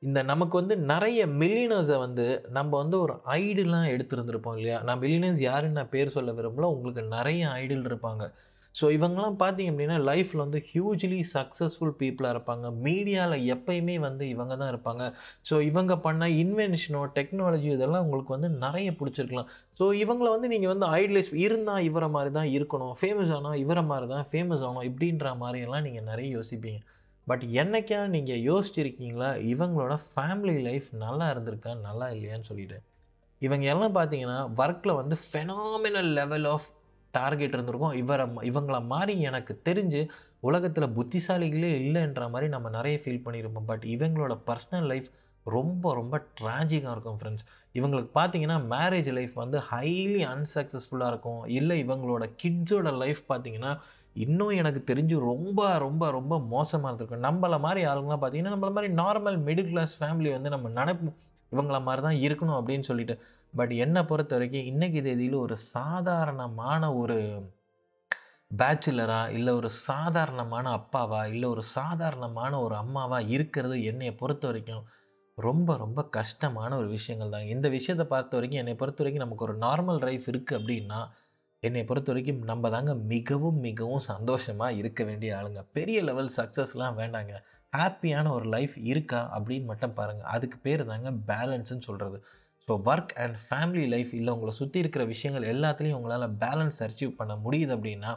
இந்த 0.04 0.20
நமக்கு 0.24 0.56
வந்து 0.58 0.76
நிறைய 0.92 1.22
மில்லியனர்ஸை 1.42 1.98
வந்து 1.98 2.26
நம்ம 2.50 2.72
வந்து 2.78 2.98
ஒரு 3.00 3.14
ஐடிலாம் 3.36 3.90
எடுத்துருந்துருப்போம் 3.96 4.56
இல்லையா? 4.56 4.78
நான் 4.82 5.00
மில்லியனர்ஸ் 5.00 5.42
யாருன்னு 5.42 5.78
நான் 5.80 5.90
பேர் 5.90 6.14
சொல்ல 6.16 6.32
விரும்பல. 6.32 6.70
உங்களுக்கு 6.76 7.04
நிறைய 7.08 7.42
ஐடில் 7.60 7.86
இருப்பாங்க. 7.86 8.24
ஸோ 8.80 8.86
இவங்கெல்லாம் 8.98 9.38
பார்த்தீங்க 9.42 9.72
அப்படின்னா 9.74 9.98
லைஃப்பில் 10.10 10.44
வந்து 10.44 10.60
ஹியூஜ்லி 10.72 11.20
சக்ஸஸ்ஃபுல் 11.34 11.94
பீப்புளாக 12.02 12.34
இருப்பாங்க. 12.36 12.66
மீடியாவில் 12.86 13.46
எப்பயுமே 13.56 13.96
வந்து 14.06 14.24
இவங்க 14.34 14.54
தான் 14.62 14.72
இருப்பாங்க. 14.74 15.04
ஸோ 15.50 15.56
இவங்க 15.70 15.96
பண்ண 16.06 16.30
இன்வென்ஷனோ 16.44 17.02
டெக்னாலஜி 17.18 17.70
இதெல்லாம் 17.78 18.06
உங்களுக்கு 18.06 18.36
வந்து 18.36 18.50
நிறைய 18.66 18.92
பிடிச்சிருக்கலாம். 19.00 19.50
ஸோ 19.80 19.88
இவங்கள 20.04 20.30
வந்து 20.36 20.52
நீங்கள் 20.54 20.72
வந்து 20.74 20.88
ஐடலைஸ் 21.02 21.32
இருந்தால் 21.46 21.86
இவரை 21.90 22.10
மாதிரி 22.16 22.34
தான் 22.40 22.50
இருக்கணும். 22.58 22.96
ஃபேமஸ் 23.02 23.34
ஆனால் 23.38 23.60
இவரை 23.66 23.86
மாதிரி 23.92 24.08
தான் 24.16 24.26
ஃபேமஸ் 24.32 24.64
ஆகணும் 24.68 24.88
இப்படின்ற 24.92 25.36
மாதிரியெல்லாம் 25.44 25.86
நீங்கள் 25.90 26.10
நிறைய 26.12 26.30
யோசிப்பீங்க. 26.38 26.82
பட் 27.28 27.44
என்னைக்கா 27.62 28.00
நீங்கள் 28.16 28.44
யோசிச்சிருக்கீங்களா? 28.50 29.32
இவங்களோட 29.54 29.96
ஃபேமிலி 30.12 30.56
லைஃப் 30.70 30.88
நல்லா 31.06 31.28
இருந்திருக்கா? 31.34 31.74
நல்லா 31.88 32.08
இல்லையான்னு 32.16 32.50
சொல்லிட்டு. 32.52 32.78
இவங்க 33.42 33.66
எல்லாம் 33.74 33.96
பார்த்தீங்கன்னா 33.98 34.40
ஒர்க்கில் 34.64 35.00
வந்து 35.02 35.16
ஃபெனாமினல் 35.28 36.10
லெவல் 36.20 36.48
ஆஃப் 36.54 36.68
டார்கெட் 37.12 37.54
இருந்திருக்கும். 37.54 37.96
இவரை 38.02 38.26
இவங்கள 38.52 38.86
மாதிரி 38.86 39.14
எனக்கு 39.30 39.62
தெரிஞ்சு 39.70 40.02
உலகத்தில் 40.40 40.94
புத்திசாலிகளே 40.98 41.72
இல்லைன்ற 41.82 42.30
மாதிரி 42.30 42.48
நம்ம 42.50 42.70
நிறைய 42.70 43.00
ஃபீல் 43.04 43.26
பண்ணியிருப்போம் 43.26 43.70
பட் 43.72 43.84
இவங்களோட 43.96 44.36
பர்சனல் 44.50 44.88
லைஃப் 44.92 45.10
ரொம்ப 45.46 45.94
ரொம்ப 45.94 46.16
ட்ராஜிக்காக 46.42 46.94
இருக்கும் 46.96 47.18
ஃப்ரெண்ட்ஸ் 47.20 47.46
இவங்களுக்கு 47.74 48.10
பார்த்தீங்கன்னா 48.16 48.58
மேரேஜ் 48.74 49.10
லைஃப் 49.14 49.34
வந்து 49.34 49.58
ஹைலி 49.72 50.22
அன்சக்ஸஸ்ஃபுல்லாக 50.34 51.08
இருக்கும். 51.08 51.42
இல்லை 51.46 51.76
இவங்களோட 51.84 52.26
கிட்ஸோட 52.44 52.98
லைஃப் 52.98 53.22
பார்த்தீங்கன்னா 53.30 53.72
இன்னும் 54.14 54.50
எனக்கு 54.50 54.94
தெரிஞ்சு 54.94 55.20
ரொம்ப 55.20 55.78
ரொம்ப 55.78 56.12
ரொம்ப 56.12 56.40
மோசமாக 56.40 56.90
இருந்திருக்கும். 56.94 57.26
நம்மளை 57.28 57.60
மாதிரி 57.60 57.82
ஆளுங்களாம் 57.86 58.22
பார்த்தீங்கன்னா 58.24 58.54
நம்மள 58.56 58.72
மாதிரி 58.78 58.94
நார்மல் 58.94 59.38
மிடில் 59.48 59.70
கிளாஸ் 59.70 60.04
ஃபேமிலி 60.04 60.32
வந்து 60.32 60.50
நம்ம 60.50 60.70
நினைப்போம். 60.70 61.18
இவங்கள 61.52 61.78
மாதிரி 61.82 62.02
தான் 62.08 62.20
இருக்கணும் 62.28 62.58
அப்படின்னு 62.60 62.82
சொல்லிட்டு. 62.82 63.16
பட் 63.54 63.74
என்னை 63.76 64.02
பொறுத்த 64.04 64.36
வரைக்கும் 64.36 64.70
இன்றைக்கி 64.72 65.00
தேதியில் 65.02 65.36
ஒரு 65.36 65.56
சாதாரணமான 65.58 66.94
ஒரு 66.94 67.18
பேச்சுலராக 68.52 69.32
இல்லை 69.32 69.54
ஒரு 69.54 69.70
சாதாரணமான 69.88 70.66
அப்பாவா 70.78 71.22
இல்லை 71.26 71.50
ஒரு 71.50 71.64
சாதாரணமான 71.64 72.54
ஒரு 72.62 72.76
அம்மாவாக 72.76 73.28
இருக்கிறது 73.28 73.76
என்னையை 73.92 74.14
பொறுத்த 74.18 74.48
வரைக்கும் 74.48 74.86
ரொம்ப 75.38 75.76
ரொம்ப 75.78 76.00
கஷ்டமான 76.10 76.72
ஒரு 76.78 76.88
விஷயங்கள் 76.88 77.30
தான் 77.30 77.46
இந்த 77.46 77.68
விஷயத்தை 77.70 78.06
பார்த்த 78.06 78.38
வரைக்கும் 78.38 78.60
என்னை 78.60 78.76
பொறுத்த 78.76 79.04
வரைக்கும் 79.04 79.26
நமக்கு 79.26 79.46
ஒரு 79.46 79.56
நார்மல் 79.58 80.02
லைஃப் 80.04 80.26
இருக்குது 80.32 80.58
அப்படின்னா 80.60 81.00
என்னை 81.64 81.84
பொறுத்த 81.84 82.12
வரைக்கும் 82.12 82.42
நம்ம 82.42 82.70
தாங்க 82.70 82.96
மிகவும் 83.14 83.60
மிகவும் 83.60 84.04
சந்தோஷமாக 84.12 84.74
இருக்க 84.74 85.02
வேண்டிய 85.04 85.36
ஆளுங்க. 85.38 85.62
பெரிய 85.74 85.98
லெவல் 86.04 86.30
சக்ஸஸ்லாம் 86.38 86.98
வேண்டாங்க. 87.02 87.34
ஹாப்பியான 87.74 88.32
ஒரு 88.32 88.46
லைஃப் 88.46 88.76
இருக்கா 88.92 89.20
அப்படின்னு 89.36 89.66
மட்டும் 89.66 89.94
பாருங்கள் 89.94 90.30
அதுக்கு 90.36 90.58
பேர் 90.58 90.84
தாங்க 90.86 91.12
பேலன்ஸ்னு 91.30 91.88
சொல்கிறது 91.90 92.18
so 92.72 92.76
work 92.86 93.14
and 93.22 93.38
family 93.46 93.86
life 93.88 94.12
இல்லை 94.14 94.34
உங்களை 94.34 94.52
சுற்றி 94.54 94.80
இருக்கிற 94.80 95.04
விஷயங்கள் 95.06 95.46
எல்லாத்துலேயும் 95.54 95.98
உங்களால் 96.00 96.36
பேலன்ஸ் 96.44 96.78
அச்சீவ் 96.86 97.18
பண்ண 97.18 97.34
முடியுது 97.46 97.72
அப்படின்னா 97.78 98.12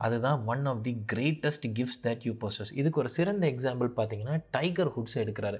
அதுதான் 0.00 0.38
one 0.44 0.64
of 0.66 0.80
the 0.82 0.92
greatest 1.12 1.66
gifts 1.76 2.00
that 2.06 2.22
you 2.22 2.32
possess 2.40 2.70
இதுக்கு 2.74 3.00
ஒரு 3.00 3.08
சிறந்த 3.08 3.44
எக்ஸாம்பிள் 3.50 3.90
பார்த்தீங்கன்னா 3.96 4.34
டைகர் 4.50 4.90
ஹுட்ஸ் 4.94 5.16
எடுக்கிறாரு. 5.22 5.58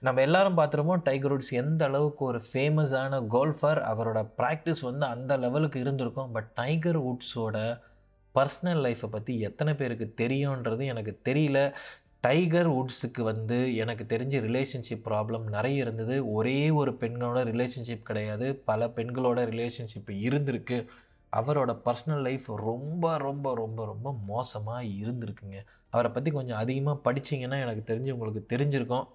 நம்ம 0.00 0.20
எல்லாரும் 0.20 0.56
பார்த்துருப்போம் 0.58 1.02
டைகர் 1.02 1.34
ஹுட்ஸ் 1.34 1.52
எந்த 1.62 1.84
அளவுக்கு 1.84 2.24
ஒரு 2.24 2.40
ஃபேமஸான 2.52 3.20
கோல்ஃபர் 3.34 3.80
அவரோட 3.90 4.22
ப்ராக்டிஸ் 4.38 4.80
வந்து 4.80 5.06
அந்த 5.06 5.36
லெவலுக்கு 5.36 5.80
இருந்திருக்கும். 5.80 6.32
பட் 6.32 6.48
டைகர் 6.54 7.00
ஹுட்ஸோட 7.06 7.58
பர்சனல் 8.34 8.82
லைஃப்பை 8.86 9.10
பற்றி 9.10 9.34
எத்தனை 9.40 9.74
பேருக்கு 9.74 10.08
தெரியுன்றது 10.22 10.84
எனக்கு 10.94 11.14
தெரியல. 11.30 11.58
டைகர் 12.24 12.70
வுட்ஸுக்கு 12.70 13.22
வந்து 13.22 13.56
எனக்கு 13.76 14.04
தெரிஞ்ச 14.08 14.36
ரிலேஷன்ஷிப் 14.48 15.06
ப்ராப்ளம் 15.08 15.46
நிறைய 15.56 15.76
இருந்தது. 15.76 16.14
ஒரே 16.32 16.60
ஒரு 16.80 16.92
பெண்களோட 17.00 17.40
ரிலேஷன்ஷிப் 17.50 18.08
கிடையாது. 18.10 18.46
பல 18.70 18.86
பெண்களோட 18.96 19.40
ரிலேஷன்ஷிப் 19.52 20.10
இருந்திருக்கு. 20.26 20.78
அவரோட 21.32 21.70
பர்சனல் 21.84 22.22
லைஃப் 22.22 22.46
ரொம்ப 22.46 23.18
ரொம்ப 23.18 23.54
ரொம்ப 23.54 23.84
ரொம்ப 23.84 24.08
மோசமாக 24.26 24.84
இருந்திருக்குங்க. 25.00 25.58
அவரை 25.90 26.10
பற்றி 26.12 26.30
கொஞ்சம் 26.30 26.56
அதிகமாக 26.56 26.98
படிச்சிங்கன்னா 27.06 27.60
எனக்கு 27.64 27.94
தெரிஞ்சு 27.94 28.12
உங்களுக்கு 28.16 28.42
தெரிஞ்சிருக்கும். 28.54 29.06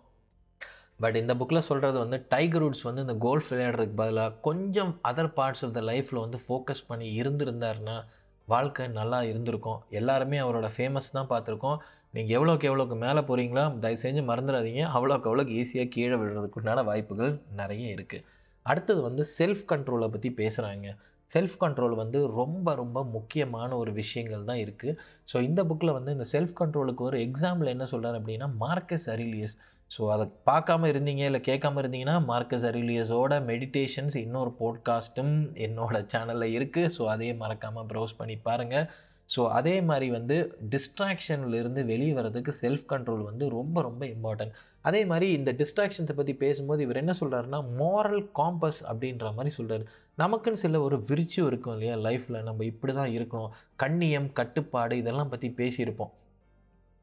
பட் 1.04 1.16
இந்த 1.16 1.34
புக்கில் 1.34 1.68
சொல்கிறது 1.70 1.98
வந்து 2.00 2.18
டைகர் 2.30 2.64
வுட்ஸ் 2.64 2.88
வந்து 2.90 3.02
இந்த 3.02 3.16
கோல்ஃப் 3.26 3.50
விளையாடுறதுக்கு 3.50 4.00
பதிலாக 4.02 4.34
கொஞ்சம் 4.48 4.92
அதர் 5.08 5.32
பார்ட்ஸ் 5.38 5.64
ஆஃப் 5.66 5.76
த 5.78 5.82
லைஃப்பில் 5.82 6.24
வந்து 6.26 6.40
ஃபோக்கஸ் 6.48 6.88
பண்ணி 6.88 7.08
இருந்திருந்தாருன்னா 7.22 7.98
வாழ்க்கை 8.46 8.86
நல்லா 8.88 9.18
இருந்திருக்கும். 9.24 9.80
எல்லாருமே 9.90 10.38
அவரோட 10.40 10.68
ஃபேமஸ் 10.78 11.12
தான் 11.12 11.30
பார்த்துருக்கோம். 11.30 11.78
நீங்கள் 12.14 12.36
எவ்வளோக்கு 12.38 12.68
எவ்வளோக்கு 12.70 12.96
மேலே 12.98 13.22
போகிறீங்களோ 13.22 13.64
தயவு 13.80 14.00
செஞ்சு 14.02 14.22
மறந்துடாதீங்க 14.30 14.84
அவ்வளோக்கு 14.94 15.28
அவ்வளோக்கு 15.30 15.58
ஈஸியாக 15.60 15.90
கீழே 15.90 16.16
விழுறதுக்குண்டான 16.16 16.84
வாய்ப்புகள் 16.84 17.34
நிறைய 17.56 17.86
இருக்குது 17.96 18.26
அடுத்தது 18.66 19.02
வந்து 19.02 19.24
செல்ஃப் 19.38 19.64
கண்ட்ரோலை 19.70 20.08
பற்றி 20.10 20.30
பேசுகிறாங்க 20.38 20.90
செல்ஃப் 21.30 21.58
கண்ட்ரோல் 21.60 21.96
வந்து 21.96 22.20
ரொம்ப 22.32 22.74
ரொம்ப 22.76 23.00
முக்கியமான 23.10 23.70
ஒரு 23.78 23.92
விஷயங்கள் 23.92 24.46
தான் 24.46 24.62
இருக்குது 24.62 24.96
ஸோ 25.34 25.38
இந்த 25.42 25.62
புக்கில் 25.64 25.94
வந்து 25.94 26.12
இந்த 26.12 26.26
செல்ஃப் 26.32 26.56
கண்ட்ரோலுக்கு 26.60 27.04
ஒரு 27.04 27.18
எக்ஸாம்பிள் 27.20 27.68
என்ன 27.68 27.86
சொல்கிறார் 27.86 28.18
அப்படின்னா 28.20 28.48
மார்க்கஸ் 28.58 29.08
அரிலியஸ் 29.10 29.56
ஸோ 29.92 30.02
அதை 30.12 30.26
பார்க்காம 30.46 30.88
இருந்தீங்க 30.88 31.24
இல்லை 31.24 31.42
கேட்காம 31.46 31.80
இருந்தீங்கன்னா 31.84 32.18
மார்க்கஸ் 32.26 32.66
அரிலியஸோட 32.66 33.36
மெடிடேஷன்ஸ் 33.46 34.18
இன்னொரு 34.18 34.52
போட்காஸ்ட்டும் 34.60 35.36
என்னோடய 35.60 36.02
சேனலில் 36.06 36.56
இருக்குது 36.56 36.92
ஸோ 36.98 37.06
அதையே 37.06 37.36
மறக்காமல் 37.36 37.88
ப்ரௌஸ் 37.88 38.18
பண்ணி 38.18 38.36
பாருங்கள் 38.42 38.86
ஸோ 39.30 39.42
அதே 39.50 39.74
மாதிரி 39.82 40.08
வந்து 40.10 40.36
டிஸ்ட்ராக்ஷன்லேருந்து 40.74 41.82
வெளியே 41.86 42.14
வர்றதுக்கு 42.14 42.52
செல்ஃப் 42.62 42.86
கண்ட்ரோல் 42.94 43.24
வந்து 43.24 43.46
ரொம்ப 43.50 43.82
ரொம்ப 43.82 44.04
இம்பார்ட்டன்ட் 44.06 44.54
அதே 44.82 45.02
மாதிரி 45.06 45.28
இந்த 45.32 45.52
டிஸ்ட்ராக்ஷன்ஸை 45.52 46.16
பற்றி 46.16 46.34
பேசும்போது 46.44 46.84
இவர் 46.86 47.02
என்ன 47.04 47.14
சொல்கிறாருன்னா 47.22 47.60
மாரல் 47.82 48.24
காம்பஸ் 48.40 48.82
அப்படின்ற 48.92 49.34
மாதிரி 49.34 49.52
சொல்கிறார் 49.56 49.86
நமக்குன்னு 50.18 50.64
சில 50.64 50.82
ஒரு 50.82 50.98
விரிச்சும் 51.10 51.48
இருக்கும் 51.48 51.76
இல்லையா 51.76 51.96
லைஃப்பில் 52.08 52.46
நம்ம 52.48 52.66
இப்படி 52.66 52.94
தான் 52.94 53.14
இருக்கணும். 53.18 53.52
கண்ணியம் 53.76 54.30
கட்டுப்பாடு 54.34 54.96
இதெல்லாம் 54.98 55.32
பற்றி 55.34 55.50
பேசியிருப்போம். 55.62 56.12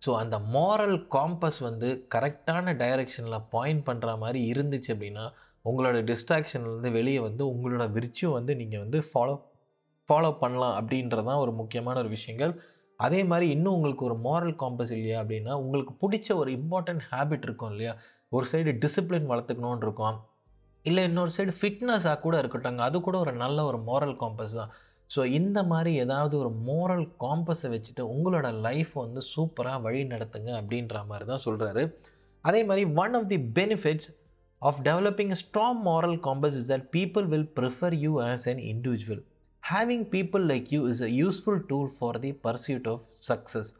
ஸோ 0.02 0.10
அந்த 0.22 0.36
மாரல் 0.56 0.98
காம்பஸ் 1.14 1.60
வந்து 1.60 1.88
கரெக்டான 2.14 2.74
டைரெக்ஷனில் 2.82 3.46
பாயிண்ட் 3.54 3.84
பண்ணுற 3.88 4.18
மாதிரி 4.18 4.40
இருந்துச்சு 4.52 4.90
அப்படின்னா 4.94 5.24
உங்களோட 5.64 5.98
டிஸ்ட்ராக்ஷன்லேருந்து 6.10 6.90
வெளியே 6.98 7.20
வந்து 7.28 7.42
உங்களோட 7.52 7.84
விரிச்சும் 7.96 8.36
வந்து 8.38 8.52
நீங்கள் 8.56 8.82
வந்து 8.84 8.98
ஃபாலோ 9.10 9.34
ஃபாலோ 10.08 10.38
பண்ணலாம் 10.38 10.74
அப்படின்றதான் 10.80 11.42
ஒரு 11.44 11.52
முக்கியமான 11.52 11.98
ஒரு 11.98 12.08
விஷயங்கள். 12.08 12.52
அதே 13.00 13.24
மாதிரி 13.24 13.50
இன்னும் 13.50 13.74
உங்களுக்கு 13.74 14.04
ஒரு 14.04 14.16
மாரல் 14.24 14.54
காம்பஸ் 14.62 14.92
இல்லையா 14.96 15.18
அப்படின்னா 15.22 15.52
உங்களுக்கு 15.52 15.94
பிடிச்ச 16.02 16.28
ஒரு 16.34 16.50
இம்பார்ட்டன்ட் 16.58 17.02
ஹேபிட் 17.12 17.42
இருக்கும் 17.42 17.70
இல்லையா? 17.70 17.92
ஒரு 18.28 18.46
சைடு 18.52 18.72
டிசிப்ளின் 18.84 19.30
வளர்த்துக்கணுன்னு 19.32 19.86
இருக்கும். 19.86 20.18
இல்லை 20.84 21.04
இன்னொரு 21.04 21.30
சைடு 21.36 21.52
ஃபிட்னஸாக 21.60 22.20
கூட 22.20 22.38
இருக்கட்டும். 22.38 22.78
அது 22.78 23.00
கூட 23.00 23.18
ஒரு 23.18 23.32
நல்ல 23.32 23.64
ஒரு 23.64 23.78
மாரல் 23.78 24.16
காம்பஸ் 24.22 24.54
தான். 24.54 24.70
ஸோ 25.10 25.24
இந்த 25.24 25.58
மாதிரி 25.62 25.90
ஏதாவது 25.94 26.34
ஒரு 26.38 26.50
மோரல் 26.68 27.06
காம்பஸை 27.24 27.68
வச்சுட்டு 27.74 28.02
உங்களோட 28.14 28.46
லைஃப் 28.60 28.92
வந்து 28.94 29.20
சூப்பராக 29.34 29.82
வழி 29.82 30.00
நடத்துங்க 30.04 30.50
அப்படின்ற 30.60 31.04
மாதிரி 31.06 31.26
தான் 31.26 31.44
சொல்கிறாரு 31.44 31.82
அதே 32.44 32.64
மாதிரி 32.64 32.84
one 32.94 33.14
of 33.14 33.28
the 33.28 33.38
benefits 33.60 34.08
of 34.62 34.80
developing 34.82 35.34
strong 35.42 35.80
moral 35.82 36.18
compass 36.18 36.56
is 36.60 36.70
that 36.72 36.86
people 36.90 37.26
will 37.26 37.48
prefer 37.60 37.94
you 37.94 38.12
as 38.22 38.46
an 38.48 38.62
individual 38.72 39.22
having 39.68 40.04
people 40.12 40.42
like 40.50 40.66
you 40.74 40.80
is 40.90 41.00
a 41.06 41.08
useful 41.20 41.60
tool 41.70 41.88
for 41.94 42.18
the 42.24 42.30
pursuit 42.46 42.84
of 42.92 43.04
success 43.28 43.70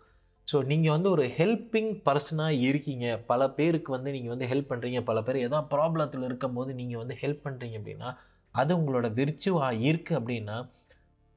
so 0.48 0.56
நீங்கள் 0.70 0.94
வந்து 0.94 1.08
ஒரு 1.14 1.24
helping 1.36 1.92
பர்சனாக 2.06 2.58
இருக்கீங்க. 2.68 3.06
பல 3.30 3.48
பேருக்கு 3.58 3.90
வந்து 3.96 4.10
நீங்கள் 4.16 4.32
வந்து 4.34 4.48
ஹெல்ப் 4.52 4.70
பண்ணுறீங்க 4.72 5.00
பல 5.10 5.20
பேர் 5.26 5.38
ஏதோ 5.48 5.58
ப்ராப்ளத்தில் 5.74 6.24
இருக்கும்போது 6.28 6.72
நீங்கள் 6.80 7.00
வந்து 7.02 7.16
ஹெல்ப் 7.22 7.44
பண்ணுறீங்க 7.46 7.76
அப்படின்னா 7.80 8.10
அது 8.54 8.72
உங்களோட 8.80 9.06
விர்ச்சுவாக 9.18 9.80
இருக்குது 9.90 10.18
அப்படின்னா 10.20 10.56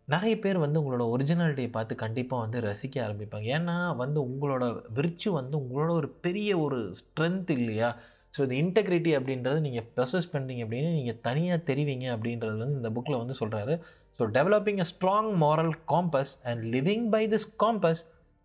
நிறைய 0.07 0.35
பேர் 0.43 0.63
வந்து 0.65 0.79
உங்களோட 0.81 1.05
ஒரிஜினாலிட்டியை 1.15 1.71
பார்த்து 1.77 2.03
கண்டிப்பாக 2.03 2.43
வந்து 2.45 2.59
ரசிக்க 2.67 2.95
ஆரம்பிப்பாங்க. 3.07 3.47
ஏன்னா 3.57 3.75
வந்து 4.03 4.19
உங்களோட 4.29 4.63
விர்ச்சு 4.99 5.29
வந்து 5.39 5.55
உங்களோட 5.63 5.91
ஒரு 6.01 6.09
பெரிய 6.25 6.49
ஒரு 6.65 6.79
ஸ்ட்ரென்த் 7.01 7.51
இல்லையா? 7.59 7.89
ஸோ 8.33 8.39
இந்த 8.45 8.55
இன்டெகிரிட்டி 8.63 9.11
அப்படின்றது 9.17 9.59
நீங்கள் 9.67 9.85
ப்ரொசஸ் 9.95 10.31
பண்ணுறீங்க 10.33 10.63
அப்படின்னு 10.65 10.89
நீங்கள் 10.97 11.19
தனியாக 11.27 11.65
தெரிவிங்க 11.69 12.07
அப்படின்றது 12.15 12.57
வந்து 12.63 12.79
இந்த 12.79 12.91
புக்கில் 12.95 13.21
வந்து 13.21 13.35
சொல்கிறாரு 13.41 13.75
so 14.19 14.25
developing 14.37 14.79
a 14.83 14.87
strong 14.93 15.29
moral 15.43 15.73
compass 15.91 16.33
and 16.49 16.61
living 16.75 17.05
by 17.13 17.23
this 17.33 17.47
compass 17.63 18.01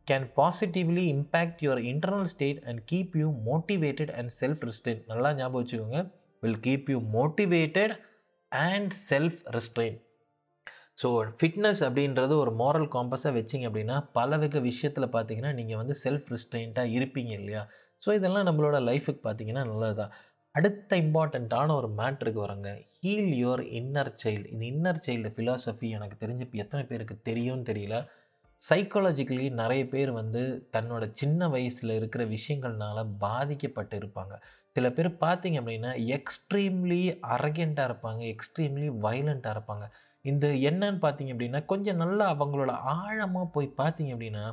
can 0.06 0.26
positively 0.38 1.04
impact 1.14 1.62
your 1.66 1.80
internal 1.92 2.28
state 2.32 2.60
and 2.68 2.80
keep 2.90 3.14
you 3.20 3.28
motivated 3.48 4.12
and 4.18 4.32
self 4.40 4.62
restrain 4.68 5.00
நல்லா 5.10 5.30
ஞாபகம் 5.40 5.60
வச்சுக்கோங்க. 5.62 6.00
Will 6.42 6.60
keep 6.66 6.88
you 6.92 6.98
motivated 7.16 7.94
and 8.52 8.92
self 9.10 9.40
restrain 9.56 9.96
so 11.02 11.08
fitness 11.38 11.80
அப்படின்றது 11.86 12.34
ஒரு 12.42 12.52
moral 12.60 12.88
காம்பஸாக 12.94 13.32
வச்சிங்க 13.38 13.68
அப்படின்னா 13.70 13.96
பல 14.18 14.36
வகை 14.42 14.60
விஷயத்தில் 14.68 15.12
பார்த்தீங்கன்னா 15.14 15.52
நீங்கள் 15.60 15.80
வந்து 15.80 15.94
செல்ஃப் 16.04 16.28
ரெஸ்ட்ரெயின்ட்டாக 16.34 16.94
இருப்பீங்க 16.98 17.32
இல்லையா? 17.40 17.62
ஸோ 18.02 18.10
இதெல்லாம் 18.18 18.46
நம்மளோட 18.48 18.78
லைஃபுக்கு 18.90 19.22
பார்த்தீங்கன்னா 19.26 19.64
நல்லது 19.70 19.96
தான் 20.02 20.12
அடுத்த 20.54 20.96
இம்பார்ட்டண்ட்டான 20.96 21.74
ஒரு 21.74 21.88
மேட்ருக்கு 21.98 22.40
வரங்க 22.44 22.68
ஹீல் 22.98 23.30
யுவர் 23.38 23.62
இன்னர் 23.78 24.10
சைல்டு 24.22 24.50
இந்த 24.52 24.64
இன்னர் 24.72 25.00
சைல்டு 25.06 25.30
ஃபிலாசபி 25.36 25.88
எனக்கு 25.90 26.16
தெரிஞ்சு 26.20 26.44
இப்போ 26.46 26.58
எத்தனை 26.58 26.82
பேருக்கு 26.86 27.14
தெரியும்னு 27.22 27.68
தெரியல. 27.70 27.96
சைக்காலஜிக்கலி 28.60 29.46
நிறைய 29.52 29.82
பேர் 29.88 30.10
வந்து 30.12 30.42
தன்னோட 30.72 31.04
சின்ன 31.12 31.48
வயசில் 31.48 31.96
இருக்கிற 31.96 32.24
விஷயங்கள்னால 32.26 32.98
பாதிக்கப்பட்டு 33.18 33.96
இருப்பாங்க. 33.98 34.34
சில 34.76 34.90
பேர் 34.90 35.10
பார்த்தீங்க 35.24 35.58
அப்படின்னா 35.62 35.90
எக்ஸ்ட்ரீம்லி 36.18 37.00
அரகண்ட்டாக 37.34 37.88
இருப்பாங்க 37.90 38.22
எக்ஸ்ட்ரீம்லி 38.34 38.88
வைலண்ட்டாக 39.06 39.56
இருப்பாங்க. 39.56 39.84
இந்த 40.24 40.46
என்னன்னு 40.70 41.00
பார்த்தீங்க 41.06 41.32
அப்படின்னா 41.34 41.62
கொஞ்சம் 41.64 41.96
நல்லா 41.96 42.26
அவங்களோட 42.34 42.72
ஆழமாக 42.96 43.46
போய் 43.56 43.76
பார்த்தீங்க 43.76 44.12
அப்படின்னா 44.16 44.44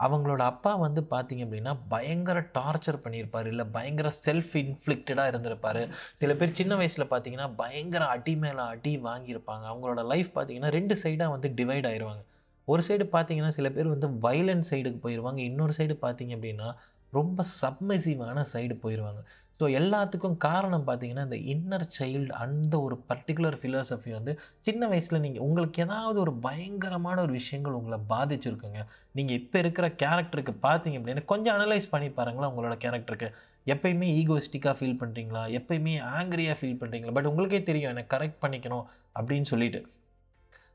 அவங்களோட 0.00 0.42
அப்பா 0.52 0.72
வந்து 0.76 1.00
பார்த்தீங்க 1.10 1.42
அப்படின்னா 1.46 1.72
பயங்கர 1.88 2.38
டார்ச்சர் 2.58 3.02
பண்ணியிருப்பார். 3.04 3.46
இல்லை 3.46 3.64
பயங்கர 3.76 4.10
செல்ஃப் 4.26 4.54
இன்ஃப்ளிக்டடாக 4.62 5.30
இருந்திருப்பார். 5.32 5.82
சில 6.14 6.34
பேர் 6.34 6.58
சின்ன 6.60 6.76
வயசில் 6.76 7.10
பார்த்தீங்கன்னா 7.12 7.48
பயங்கர 7.56 8.04
அடி 8.06 8.36
மேலே 8.36 8.62
அடி 8.74 8.94
வாங்கியிருப்பாங்க. 8.98 9.64
அவங்களோட 9.72 10.04
லைஃப் 10.12 10.30
பார்த்தீங்கன்னா 10.34 10.72
ரெண்டு 10.78 10.96
சைடாக 11.04 11.34
வந்து 11.36 11.50
டிவைட் 11.60 11.88
ஆயிடுவாங்க 11.90 12.24
ஒரு 12.68 12.82
சைடு 12.88 13.04
பார்த்தீங்கன்னா 13.14 13.52
சில 13.58 13.70
பேர் 13.70 13.94
வந்து 13.94 14.08
வைலண்ட் 14.26 14.66
சைடுக்கு 14.70 15.00
போயிடுவாங்க 15.02 15.40
இன்னொரு 15.48 15.74
சைடு 15.78 15.94
பார்த்தீங்க 16.04 16.32
அப்படின்னா 16.36 16.68
ரொம்ப 17.12 17.44
சப்மெசிவான 17.60 18.44
சைடு 18.52 18.74
போயிடுவாங்க 18.82 19.20
ஸோ 19.60 19.64
எல்லாத்துக்கும் 19.80 20.36
காரணம் 20.44 20.86
பார்த்தீங்கன்னா 20.86 21.24
இந்த 21.28 21.38
இன்னர் 21.52 21.84
சைல்டு 21.98 22.32
அந்த 22.44 22.74
ஒரு 22.80 22.96
பர்டிகுலர் 23.10 23.56
ஃபிலாசபி 23.60 24.10
வந்து 24.16 24.32
சின்ன 24.66 24.88
வயசில் 24.92 25.22
நீங்கள் 25.26 25.44
உங்களுக்கு 25.46 25.82
ஏதாவது 25.84 26.18
ஒரு 26.24 26.32
பயங்கரமான 26.46 27.16
ஒரு 27.22 27.32
விஷயங்கள் 27.32 27.78
உங்களை 27.80 27.98
பாதிச்சிருக்குங்க. 28.12 28.80
நீங்கள் 29.18 29.38
இப்போ 29.40 29.58
இருக்கிற 29.64 29.88
கேரக்டருக்கு 30.02 30.54
பார்த்தீங்க 30.68 30.98
அப்படின்னா 31.00 31.24
கொஞ்சம் 31.32 31.56
அனலைஸ் 31.58 31.92
பண்ணி 31.94 32.10
பாருங்களேன் 32.20 32.52
உங்களோட 32.52 32.76
கேரக்டருக்கு 32.84 33.30
எப்பயுமே 33.66 34.08
ஈகோஸ்டிக்காக 34.20 34.76
ஃபீல் 34.78 35.00
பண்ணுறீங்களா 35.02 35.42
எப்பயுமே 35.58 35.94
ஆங்கிரியாக 36.16 36.56
ஃபீல் 36.60 36.80
பண்ணுறீங்களா 36.80 37.14
பட் 37.18 37.30
உங்களுக்கே 37.32 37.62
தெரியும் 37.70 37.92
என்னை 37.92 38.06
கரெக்ட் 38.14 38.42
பண்ணிக்கணும் 38.44 38.86
அப்படின்னு 39.18 39.48
சொல்லிட்டு. 39.52 39.82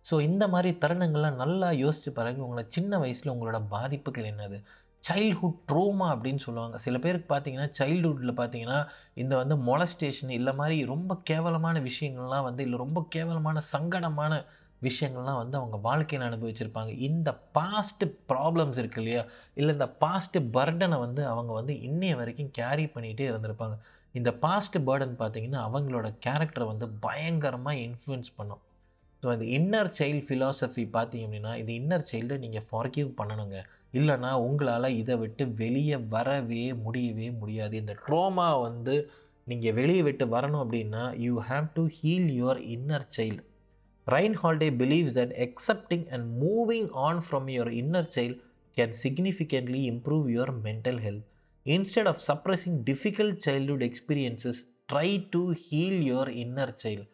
ஸோ 0.10 0.16
இந்த 0.22 0.44
மாதிரி 0.48 0.70
தருணங்கள்லாம் 0.84 1.42
நல்லா 1.44 1.70
யோசிச்சு 1.84 2.10
பாருங்கள் 2.18 2.46
உங்களை 2.46 2.64
சின்ன 2.76 3.00
வயசில் 3.00 3.32
உங்களோட 3.34 3.58
பாதிப்புகள் 3.74 4.30
என்னது? 4.34 4.58
சைல்ட்ஹுட் 5.04 5.60
ட்ரோமா 5.70 6.08
அப்படின்னு 6.14 6.42
சொல்லுவாங்க. 6.46 6.78
சில 6.86 6.96
பேருக்கு 7.04 7.28
பார்த்தீங்கன்னா 7.34 7.68
சைல்டுஹுட்டில் 7.80 8.40
பார்த்தீங்கன்னா 8.40 8.80
இந்த 9.22 9.34
வந்து 9.42 9.56
மொலஸ்டேஷன் 9.70 10.34
இல்லை 10.38 10.54
மாதிரி 10.62 10.78
ரொம்ப 10.94 11.18
கேவலமான 11.30 11.80
விஷயங்கள்லாம் 11.90 12.48
வந்து 12.48 12.64
இல்லை 12.68 12.80
ரொம்ப 12.86 13.02
கேவலமான 13.16 13.62
சங்கடமான 13.74 14.34
விஷயங்கள்லாம் 14.88 15.40
வந்து 15.42 15.56
அவங்க 15.60 15.78
வாழ்க்கையில் 15.88 16.28
அனுபவிச்சிருப்பாங்க. 16.28 16.92
இந்த 17.08 17.30
பாஸ்ட் 17.58 18.04
ப்ராப்ளம்ஸ் 18.32 18.78
இருக்கு 18.82 19.02
இல்லையா? 19.02 19.24
இல்லை 19.60 19.72
இந்த 19.78 19.88
பாஸ்ட் 20.04 20.38
பர்டனை 20.58 21.00
வந்து 21.06 21.22
அவங்க 21.34 21.52
வந்து 21.60 21.74
இன்னைய 21.88 22.16
வரைக்கும் 22.22 22.52
கேரி 22.60 22.86
பண்ணிகிட்டே 22.96 23.28
இருந்திருப்பாங்க. 23.32 23.78
இந்த 24.16 24.30
பாஸ்ட் 24.46 24.78
பேர்டன் 24.88 25.20
பார்த்திங்கன்னா 25.22 25.62
அவங்களோட 25.68 26.08
கேரக்டரை 26.26 26.68
வந்து 26.72 26.88
பயங்கரமாக 27.06 27.84
இன்ஃப்ளூயன்ஸ் 27.88 28.32
பண்ணும். 28.38 28.62
ஸோ 29.24 29.28
இந்த 29.36 29.46
இன்னர் 29.58 29.92
சைல்டு 30.00 30.24
ஃபிலாசபி 30.28 30.84
பார்த்தீங்க 30.96 31.26
அப்படின்னா 31.28 31.52
இந்த 31.62 31.72
இன்னர் 31.80 32.06
சைல்டை 32.12 32.38
நீங்கள் 32.46 32.66
ஃபார்கிவ் 32.70 33.10
பண்ணணுங்க. 33.20 33.58
இல்லைன்னா 33.94 34.32
உங்களால் 34.48 34.96
இதை 34.96 35.16
விட்டு 35.18 35.44
வெளியே 35.54 35.98
வரவே 36.10 36.74
முடியவே 36.84 37.28
முடியாது. 37.32 37.74
இந்த 37.78 37.94
ட்ரோமா 38.06 38.50
வந்து 38.62 38.96
நீங்கள் 39.48 39.74
வெளியே 39.74 40.02
விட்டு 40.02 40.26
வரணும் 40.26 40.64
அப்படின்னா 40.64 41.04
you 41.18 41.36
have 41.42 41.68
to 41.74 41.84
heal 41.98 42.30
your 42.40 42.60
inner 42.76 43.08
child 43.18 43.42
Ryan 44.08 44.36
Holiday 44.44 44.70
believes 44.78 45.18
that 45.18 45.34
accepting 45.48 46.06
and 46.10 46.28
moving 46.44 46.90
on 47.08 47.22
from 47.26 47.48
your 47.48 47.72
inner 47.82 48.10
child 48.16 48.38
can 48.78 48.96
significantly 49.04 49.82
improve 49.92 50.26
your 50.30 50.54
mental 50.64 51.00
health 51.00 51.26
instead 51.66 52.08
of 52.08 52.22
suppressing 52.28 52.78
difficult 52.84 53.40
childhood 53.48 53.86
experiences 53.90 54.60
try 54.94 55.10
to 55.30 55.42
heal 55.64 56.02
your 56.02 56.32
inner 56.44 56.74
child 56.84 57.08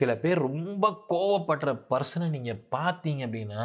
சில 0.00 0.12
பேர் 0.16 0.38
ரொம்ப 0.38 0.86
கோவப்படுற 1.08 1.70
பர்சனை 1.90 2.26
நீங்கள் 2.30 2.62
பார்த்தீங்க 2.70 3.20
அப்படின்னா 3.26 3.62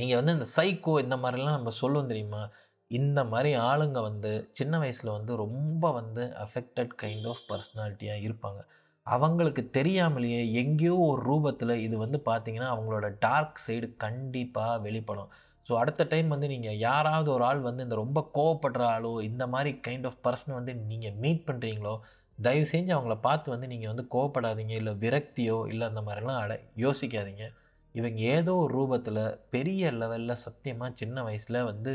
நீங்கள் 0.00 0.18
வந்து 0.20 0.36
இந்த 0.38 0.48
சைக்கோ 0.56 0.94
இந்த 1.04 1.16
மாதிரிலாம் 1.22 1.58
நம்ம 1.58 1.72
சொல்லுவோம் 1.82 2.10
தெரியுமா? 2.12 2.42
இந்த 2.90 3.20
மாதிரி 3.32 3.50
ஆளுங்க 3.70 3.98
வந்து 4.08 4.30
சின்ன 4.58 4.74
வயசில் 4.82 5.16
வந்து 5.16 5.32
ரொம்ப 5.44 5.90
வந்து 5.98 6.22
அஃபெக்டட் 6.44 6.92
கைண்ட் 7.02 7.26
ஆஃப் 7.32 7.42
பர்சனாலிட்டியாக 7.50 8.24
இருப்பாங்க. 8.28 8.60
அவங்களுக்கு 9.06 9.62
தெரியாமலேயே 9.76 10.40
எங்கேயோ 10.62 10.96
ஒரு 11.10 11.20
ரூபத்தில் 11.30 11.74
இது 11.86 11.96
வந்து 12.04 12.18
பார்த்தீங்கன்னா 12.28 12.68
அவங்களோட 12.74 13.06
டார்க் 13.24 13.62
சைடு 13.66 13.86
கண்டிப்பாக 14.04 14.74
வெளிப்படும். 14.86 15.30
ஸோ 15.66 15.72
அடுத்த 15.82 16.06
டைம் 16.12 16.28
வந்து 16.34 16.48
நீங்கள் 16.52 16.78
யாராவது 16.86 17.28
ஒரு 17.34 17.44
ஆள் 17.48 17.60
வந்து 17.68 17.84
இந்த 17.86 17.96
ரொம்ப 18.02 18.20
கோவப்படுற 18.36 18.82
ஆளோ 18.94 19.12
இந்த 19.30 19.44
மாதிரி 19.54 19.72
கைண்ட் 19.86 20.06
ஆஃப் 20.10 20.20
பர்சன் 20.26 20.56
வந்து 20.58 20.72
நீங்கள் 20.90 21.16
மீட் 21.24 21.46
பண்ணுறீங்களோ 21.48 21.94
தயவு 22.38 22.66
செஞ்சு 22.72 22.92
அவங்கள 22.96 23.16
பார்த்து 23.28 23.54
வந்து 23.54 23.66
நீங்கள் 23.72 23.90
வந்து 23.92 24.04
கோவப்படாதீங்க. 24.14 24.74
இல்லை 24.80 24.94
விரக்தியோ 25.04 25.58
இல்லை 25.72 25.86
அந்த 25.90 26.02
மாதிரிலாம் 26.06 26.40
அட 26.44 26.54
யோசிக்காதீங்க. 26.84 27.46
இவங்க 27.94 28.20
ஏதோ 28.36 28.52
ஒரு 28.64 28.72
ரூபத்தில் 28.78 29.22
பெரிய 29.54 29.90
லெவலில் 29.92 30.42
சத்தியமாக 30.44 30.90
சின்ன 31.00 31.22
வயசில் 31.22 31.66
வந்து 31.70 31.92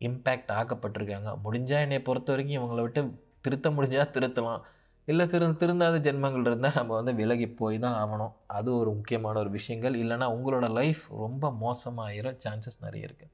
இம்பேக்ட் 0.00 0.52
ஆக்கப்பட்டிருக்காங்க. 0.58 1.30
முடிஞ்சால் 1.44 1.84
என்னை 1.86 1.98
பொறுத்த 2.08 2.30
வரைக்கும் 2.32 2.58
இவங்களை 2.60 2.82
விட்டு 2.86 3.02
திருத்த 3.46 3.68
முடிஞ்சால் 3.70 4.12
திருத்தலாம். 4.16 4.62
இல்லை 5.08 5.24
திரு 5.26 5.46
திருந்தாத 5.62 5.96
ஜென்மங்கள் 6.06 6.46
இருந்தால் 6.48 6.76
நம்ம 6.78 6.94
வந்து 6.98 7.12
விலகி 7.20 7.46
போய் 7.60 7.78
தான் 7.84 7.96
ஆகணும் 8.02 8.32
அது 8.56 8.68
ஒரு 8.80 8.90
முக்கியமான 8.98 9.38
ஒரு 9.38 9.50
விஷயங்கள். 9.58 9.94
இல்லைனா 10.02 10.26
உங்களோட 10.36 10.66
லைஃப் 10.78 11.02
ரொம்ப 11.24 11.50
மோசமாகிற 11.62 12.32
சான்சஸ் 12.44 12.84
நிறைய 12.86 13.08
இருக்குது 13.08 13.32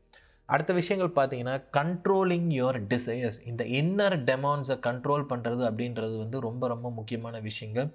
அடுத்த 0.48 0.72
விஷயங்கள் 0.72 1.16
பார்த்தீங்கன்னா 1.18 1.54
கண்ட்ரோலிங் 1.78 2.50
யுவர் 2.58 2.78
டிசையர்ஸ் 2.92 3.38
இந்த 3.50 3.62
இன்னர் 3.80 4.16
டெமான்ஸை 4.30 4.76
கண்ட்ரோல் 4.88 5.24
பண்ணுறது 5.30 5.62
அப்படின்றது 5.70 6.14
வந்து 6.24 6.40
ரொம்ப 6.40 6.68
ரொம்ப 6.68 6.90
முக்கியமான 6.90 7.40
விஷயங்கள். 7.40 7.88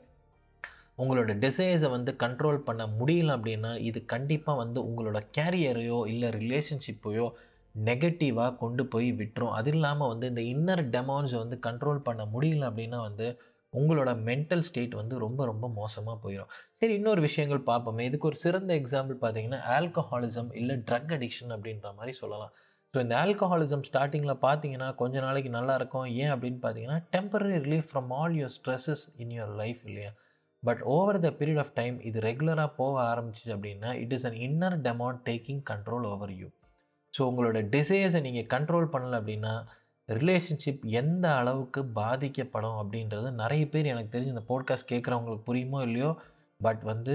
உங்களோட 1.01 1.31
டிசைர்ஸை 1.43 1.89
வந்து 1.95 2.11
கண்ட்ரோல் 2.23 2.59
பண்ண 2.67 2.83
முடியல 2.99 3.35
அப்படின்னா 3.37 3.71
இது 3.89 3.99
கண்டிப்பாக 4.13 4.61
வந்து 4.63 4.79
உங்களோட 4.89 5.19
கேரியரையோ 5.37 5.99
இல்லை 6.13 6.29
ரிலேஷன்ஷிப்பையோ 6.41 7.27
நெகட்டிவாக 7.75 8.57
கொண்டு 8.63 8.83
போய் 8.93 9.09
விட்டுரும். 9.19 9.53
அது 9.59 9.69
இல்லாமல் 9.75 10.09
வந்து 10.11 10.25
இந்த 10.31 10.41
இன்னர் 10.53 10.83
டெமான்ஸை 10.95 11.37
வந்து 11.43 11.57
கண்ட்ரோல் 11.67 12.01
பண்ண 12.07 12.23
முடியல 12.33 12.69
அப்படின்னா 12.69 12.99
வந்து 13.07 13.27
உங்களோட 13.73 14.11
மென்டல் 14.27 14.63
ஸ்டேட் 14.67 14.95
வந்து 14.99 15.15
ரொம்ப 15.23 15.41
ரொம்ப 15.49 15.65
மோசமாக 15.77 16.17
போயிடும் 16.23 16.49
சரி 16.79 16.93
இன்னொரு 16.99 17.21
விஷயங்கள் 17.27 17.61
பார்ப்போமே. 17.69 18.05
இதுக்கு 18.09 18.27
ஒரு 18.29 18.37
சிறந்த 18.45 18.71
எக்ஸாம்பிள் 18.81 19.17
பார்த்தீங்கன்னா 19.21 19.59
ஆல்கஹாலிசம் 19.77 20.49
இல்லை 20.61 20.75
ட்ரக் 20.89 21.13
அடிக்ஷன் 21.17 21.53
அப்படின்ற 21.55 21.89
மாதிரி 21.99 22.13
சொல்லலாம். 22.21 22.51
ஸோ 22.93 22.99
இந்த 23.05 23.15
ஆல்கஹாலிசம் 23.23 23.85
ஸ்டார்டிங்கில் 23.89 24.41
பார்த்தீங்கன்னா 24.47 24.89
கொஞ்ச 25.01 25.15
நாளைக்கு 25.25 25.51
நல்லாயிருக்கும் 25.57 26.07
ஏன் 26.23 26.33
அப்படின்னு 26.33 26.59
பார்த்தீங்கன்னா 26.65 26.97
temporary 27.15 27.55
relief 27.67 27.87
from 27.91 28.11
all 28.19 28.35
your 28.39 28.55
stresses 28.57 29.05
in 29.23 29.33
your 29.37 29.53
life 29.61 29.81
இல்லையா? 29.89 30.11
But 30.63 30.81
over 30.87 31.19
the 31.19 31.29
period 31.39 31.57
of 31.57 31.73
time 31.73 32.01
இது 32.01 32.19
ரெகுலராக 32.19 32.71
போக 32.75 32.95
ஆரம்பிச்சிச்சு 33.03 33.53
அப்படின்னா 33.55 33.91
it 33.93 34.13
is 34.13 34.25
an 34.25 34.39
inner 34.47 34.77
demon 34.81 35.19
taking 35.25 35.61
control 35.69 36.05
over 36.05 36.31
you 36.31 36.49
so 37.13 37.21
உங்களோட 37.21 37.59
டிசைர்ஸை 37.69 38.21
நீங்கள் 38.21 38.49
கண்ட்ரோல் 38.53 38.87
பண்ணலை 38.91 39.17
அப்படின்னா 39.21 39.53
ரிலேஷன்ஷிப் 40.09 40.83
எந்த 40.93 41.35
அளவுக்கு 41.35 41.85
பாதிக்கப்படும் 41.85 42.79
அப்படின்றது 42.81 43.31
நிறைய 43.31 43.69
பேர் 43.69 43.85
எனக்கு 43.85 44.17
தெரிஞ்சு 44.17 44.33
இந்த 44.35 44.43
போட்காஸ்ட் 44.49 44.91
கேட்குறவங்களுக்கு 44.91 45.47
புரியுமோ 45.47 45.81
இல்லையோ? 45.81 46.11
பட் 46.59 46.81
வந்து 46.81 47.13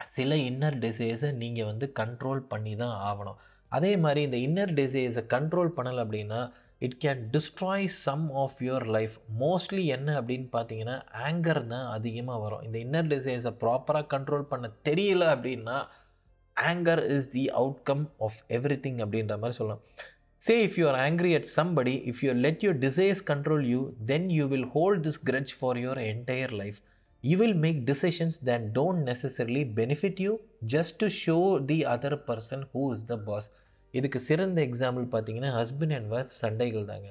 சில 0.00 0.34
இன்னர் 0.48 0.76
டிசைர்ஸை 0.78 1.32
நீங்கள் 1.32 1.64
வந்து 1.64 1.92
கண்ட்ரோல் 2.00 2.42
பண்ணி 2.48 2.76
தான் 2.76 2.96
ஆகணும். 3.08 3.38
அதே 3.72 3.96
மாதிரி 3.96 4.20
இந்த 4.22 4.38
இன்னர் 4.46 4.72
டிசைர்ஸை 4.74 5.24
கண்ட்ரோல் 5.34 5.70
பண்ணலை 5.76 6.00
அப்படின்னா 6.04 6.40
it 6.82 6.96
can 7.04 7.20
destroy 7.34 7.86
some 8.04 8.24
of 8.44 8.56
your 8.66 8.86
life 8.96 9.14
mostly 9.42 9.84
என்ன 9.96 10.08
அப்படின்னு 10.20 10.48
பார்த்தீங்கன்னா 10.56 10.96
ஆங்கர் 11.26 11.62
தான் 11.74 11.86
அதிகமாக 11.96 12.40
வரும். 12.44 12.64
இந்த 12.66 12.78
இன்னர் 12.86 13.10
டிசைஸை 13.12 13.52
ப்ராப்பராக 13.62 14.06
கண்ட்ரோல் 14.14 14.50
பண்ண 14.52 14.70
தெரியல 14.88 15.26
அப்படின்னா 15.34 15.76
anger 16.56 17.02
is 17.16 17.30
the 17.36 17.44
outcome 17.62 18.04
of 18.26 18.40
everything 18.86 19.00
அப்படின்ற 19.04 19.36
மாதிரி 19.42 19.58
சொல்லலாம். 19.60 19.84
Say 20.40 20.54
if 20.66 20.76
you 20.78 20.84
are 20.90 20.98
angry 21.04 21.30
at 21.36 21.48
somebody 21.58 21.94
if 22.10 22.20
you 22.24 22.32
let 22.46 22.64
your 22.64 22.78
desires 22.86 23.20
control 23.30 23.64
you 23.74 23.80
then 24.10 24.26
you 24.38 24.46
will 24.52 24.68
hold 24.74 25.02
this 25.06 25.20
grudge 25.28 25.54
for 25.60 25.78
your 25.84 26.00
entire 26.10 26.54
life 26.62 26.78
you 27.24 27.36
will 27.42 27.58
make 27.66 27.78
decisions 27.90 28.36
that 28.48 28.66
don't 28.78 29.02
necessarily 29.10 29.62
benefit 29.80 30.20
you 30.26 30.32
just 30.74 30.96
to 31.02 31.08
show 31.24 31.38
the 31.70 31.78
other 31.94 32.18
person 32.30 32.64
who 32.74 32.82
is 32.96 33.06
the 33.12 33.16
boss 33.28 33.48
இதுக்கு 33.98 34.20
சிறந்த 34.28 34.60
example 34.68 35.06
பார்த்தீங்கன்னா 35.12 35.52
husband 35.58 35.96
and 35.98 36.10
wife 36.16 36.34
சண்டைகள் 36.42 36.90
தாங்க. 36.92 37.10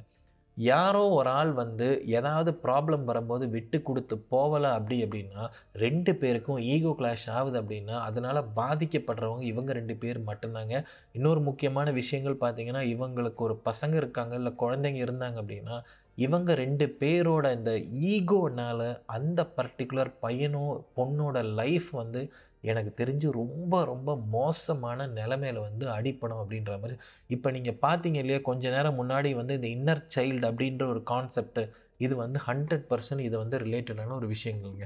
யாரோ 0.58 1.04
ஒரு 1.18 1.30
ஆள் 1.38 1.52
வந்து 1.60 1.86
ஏதாவது 2.18 2.52
ப்ராப்ளம் 2.66 3.06
வரும்போது 3.10 3.46
விட்டு 3.54 3.78
கொடுத்து 3.82 4.16
போகலை 4.34 4.70
அப்படி 4.78 4.98
அப்படின்னா 5.06 5.44
ரெண்டு 5.84 6.12
பேருக்கும் 6.22 6.60
ஈகோ 6.74 6.92
கிளாஷ் 7.00 7.26
ஆகுது 7.38 7.58
அப்படின்னா 7.62 7.96
அதனால் 8.08 8.50
பாதிக்கப்படுறவங்க 8.60 9.44
இவங்க 9.52 9.74
ரெண்டு 9.80 9.96
பேர் 10.04 10.20
மட்டும்தாங்க. 10.30 10.76
இன்னொரு 11.18 11.42
முக்கியமான 11.50 11.92
விஷயங்கள் 12.02 12.42
பார்த்தீங்கன்னா 12.44 12.84
இவங்களுக்கு 12.94 13.44
ஒரு 13.48 13.58
பசங்க 13.70 13.96
இருக்காங்க 13.96 14.36
இல்லை 14.42 14.54
குழந்தைங்க 14.64 15.02
இருந்தாங்க 15.08 15.40
அப்படின்னா 15.44 15.78
இவங்க 16.18 16.52
ரெண்டு 16.64 16.86
பேரோட 17.02 17.46
இந்த 17.58 17.72
ஈகோனால் 18.14 18.88
அந்த 19.18 19.42
பர்டிகுலர் 19.58 20.12
பையனோ 20.26 20.66
பொண்ணோட 20.98 21.38
லைஃப் 21.62 21.90
வந்து 22.02 22.22
எனக்கு 22.64 22.92
தெரிஞ்சு 23.02 23.28
ரொம்ப 23.32 23.84
ரொம்ப 23.86 24.10
மோசமான 24.36 25.08
நிலமையில 25.18 25.64
வந்து 25.68 25.86
அடிப்படும் 25.98 26.42
அப்படின்ற 26.44 26.74
மாதிரி. 26.82 26.96
இப்போ 27.30 27.52
நீங்கள் 27.52 27.80
பார்த்தீங்க 27.86 28.20
இல்லையா 28.24 28.42
கொஞ்ச 28.50 28.70
நேரம் 28.70 29.00
முன்னாடி 29.02 29.32
வந்து 29.42 29.56
இந்த 29.60 29.70
இன்னர் 29.78 30.04
சைல்டு 30.16 30.46
அப்படின்ற 30.52 30.86
ஒரு 30.94 31.04
கான்செப்ட் 31.14 31.62
இது 31.98 32.14
வந்து 32.16 32.40
ஹண்ட்ரட் 32.48 32.86
பர்சன்ட் 32.92 33.26
இது 33.28 33.36
வந்து 33.44 33.58
ரிலேட்டடான 33.66 34.16
ஒரு 34.20 34.30
விஷயங்கள்ங்க. 34.36 34.86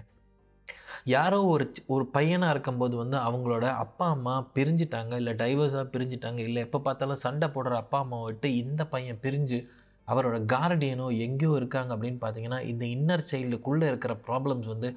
யாரோ 1.16 1.40
ஒரு 1.54 1.66
ஒரு 1.88 2.06
பையனாக 2.16 2.54
இருக்கும்போது 2.54 2.96
வந்து 2.96 3.18
அவங்களோட 3.28 3.66
அப்பா 3.84 4.06
அம்மா 4.16 4.34
பிரிஞ்சிட்டாங்க 4.56 5.14
இல்லை 5.16 5.34
டைவர்ஸாக 5.42 5.86
பிரிஞ்சிட்டாங்க 5.94 6.40
இல்லை 6.48 6.62
எப்போ 6.68 6.80
பார்த்தாலும் 6.88 7.24
சண்டை 7.26 7.48
போடுற 7.56 7.76
அப்பா 7.84 8.00
அம்மாவை 8.00 8.26
விட்டு 8.30 8.50
இந்த 8.64 8.82
பையன் 8.86 9.22
பிரிஞ்சு 9.26 9.60
அவரோட 10.08 10.38
கார்டியனோ 10.54 11.08
எங்கேயோ 11.26 11.54
இருக்காங்க 11.56 11.92
அப்படின்னு 11.96 12.20
பார்த்தீங்கன்னா 12.22 12.60
இந்த 12.72 12.84
இன்னர் 12.96 13.24
சைல்டுக்குள்ளே 13.32 13.88
இருக்கிற 13.88 14.14
ப்ராப்ளம்ஸ் 14.28 14.68
வந்து 14.68 14.90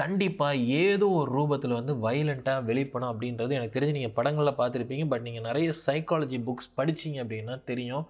கண்டிப்பாக 0.00 0.64
ஏதோ 0.82 1.06
ஒரு 1.20 1.30
ரூபத்தில் 1.36 1.78
வந்து 1.78 1.94
வைலண்ட்டாக 2.04 2.66
வெளிப்படும் 2.68 3.10
அப்படின்றது 3.12 3.56
எனக்கு 3.58 3.76
தெரிஞ்சு 3.76 3.96
நீங்கள் 3.96 4.16
படங்களில் 4.18 4.58
பார்த்துருப்பீங்க. 4.60 5.04
பட் 5.12 5.24
நீங்கள் 5.26 5.46
நிறைய 5.48 5.68
சைக்காலஜி 5.86 6.38
புக்ஸ் 6.48 6.74
படிச்சிங்க 6.78 7.18
அப்படின்னா 7.24 7.54
தெரியும். 7.70 8.04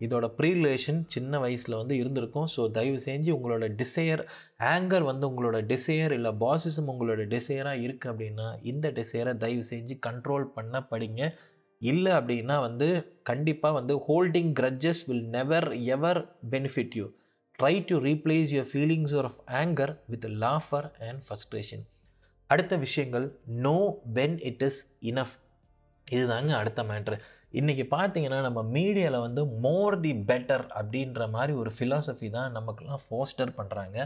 இதோட 0.00 0.26
ப்ரீலேஷன் 0.38 1.00
சின்ன 1.14 1.38
வயசில் 1.44 1.78
வந்து 1.80 1.94
இருந்திருக்கும். 2.02 2.48
ஸோ 2.54 2.62
தயவு 2.76 2.98
செஞ்சு 3.08 3.30
உங்களோட 3.36 3.64
டிசையர் 3.80 4.22
ஆங்கர் 4.74 5.08
வந்து 5.10 5.24
உங்களோட 5.30 5.58
டிசையர் 5.72 6.14
இல்லை 6.18 6.32
பாசிசம் 6.44 6.90
உங்களோட 6.92 7.24
டிசையராக 7.34 7.84
இருக்குது 7.86 8.12
அப்படின்னா 8.12 8.48
இந்த 8.72 8.88
டிசையரை 9.00 9.34
தயவு 9.44 9.64
செஞ்சு 9.72 9.96
கண்ட்ரோல் 10.08 10.46
பண்ண 10.56 10.84
படிங்க. 10.92 11.22
இல்லை 11.82 12.10
அப்படின்னா 12.18 12.56
வந்து 12.66 12.88
கண்டிப்பாக 13.30 13.76
வந்து 13.78 13.94
holding 14.08 14.52
grudges 14.58 15.02
will 15.08 15.26
never 15.36 15.68
ever 15.96 16.20
benefit 16.50 16.96
you 16.98 17.06
try 17.62 17.76
to 17.86 17.96
replace 18.00 18.52
your 18.52 18.70
feelings 18.70 19.12
of 19.20 19.36
anger 19.56 19.92
with 20.08 20.24
laughter 20.38 20.86
and 21.00 21.20
frustration 21.28 21.84
அடுத்த 22.50 22.76
விஷயங்கள் 22.76 23.26
know 23.60 23.76
when 24.14 24.34
it 24.42 24.62
is 24.62 24.80
enough 25.02 25.36
இதுதாங்க 26.06 26.50
அடுத்த 26.56 26.82
மேட்ரு 26.82 27.16
இன்றைக்கி 27.52 27.84
பார்த்தீங்கன்னா 27.90 28.40
நம்ம 28.40 28.60
மீடியாவில் 28.72 29.20
வந்து 29.20 29.42
மோர் 29.60 29.96
தி 30.00 30.12
பெட்டர் 30.28 30.64
அப்படின்ற 30.74 31.28
மாதிரி 31.30 31.52
ஒரு 31.52 31.70
ஃபிலாசபி 31.70 32.30
தான் 32.30 32.52
நமக்கெல்லாம் 32.52 33.04
ஃபோஸ்டர் 33.06 33.52
பண்ணுறாங்க 33.56 33.98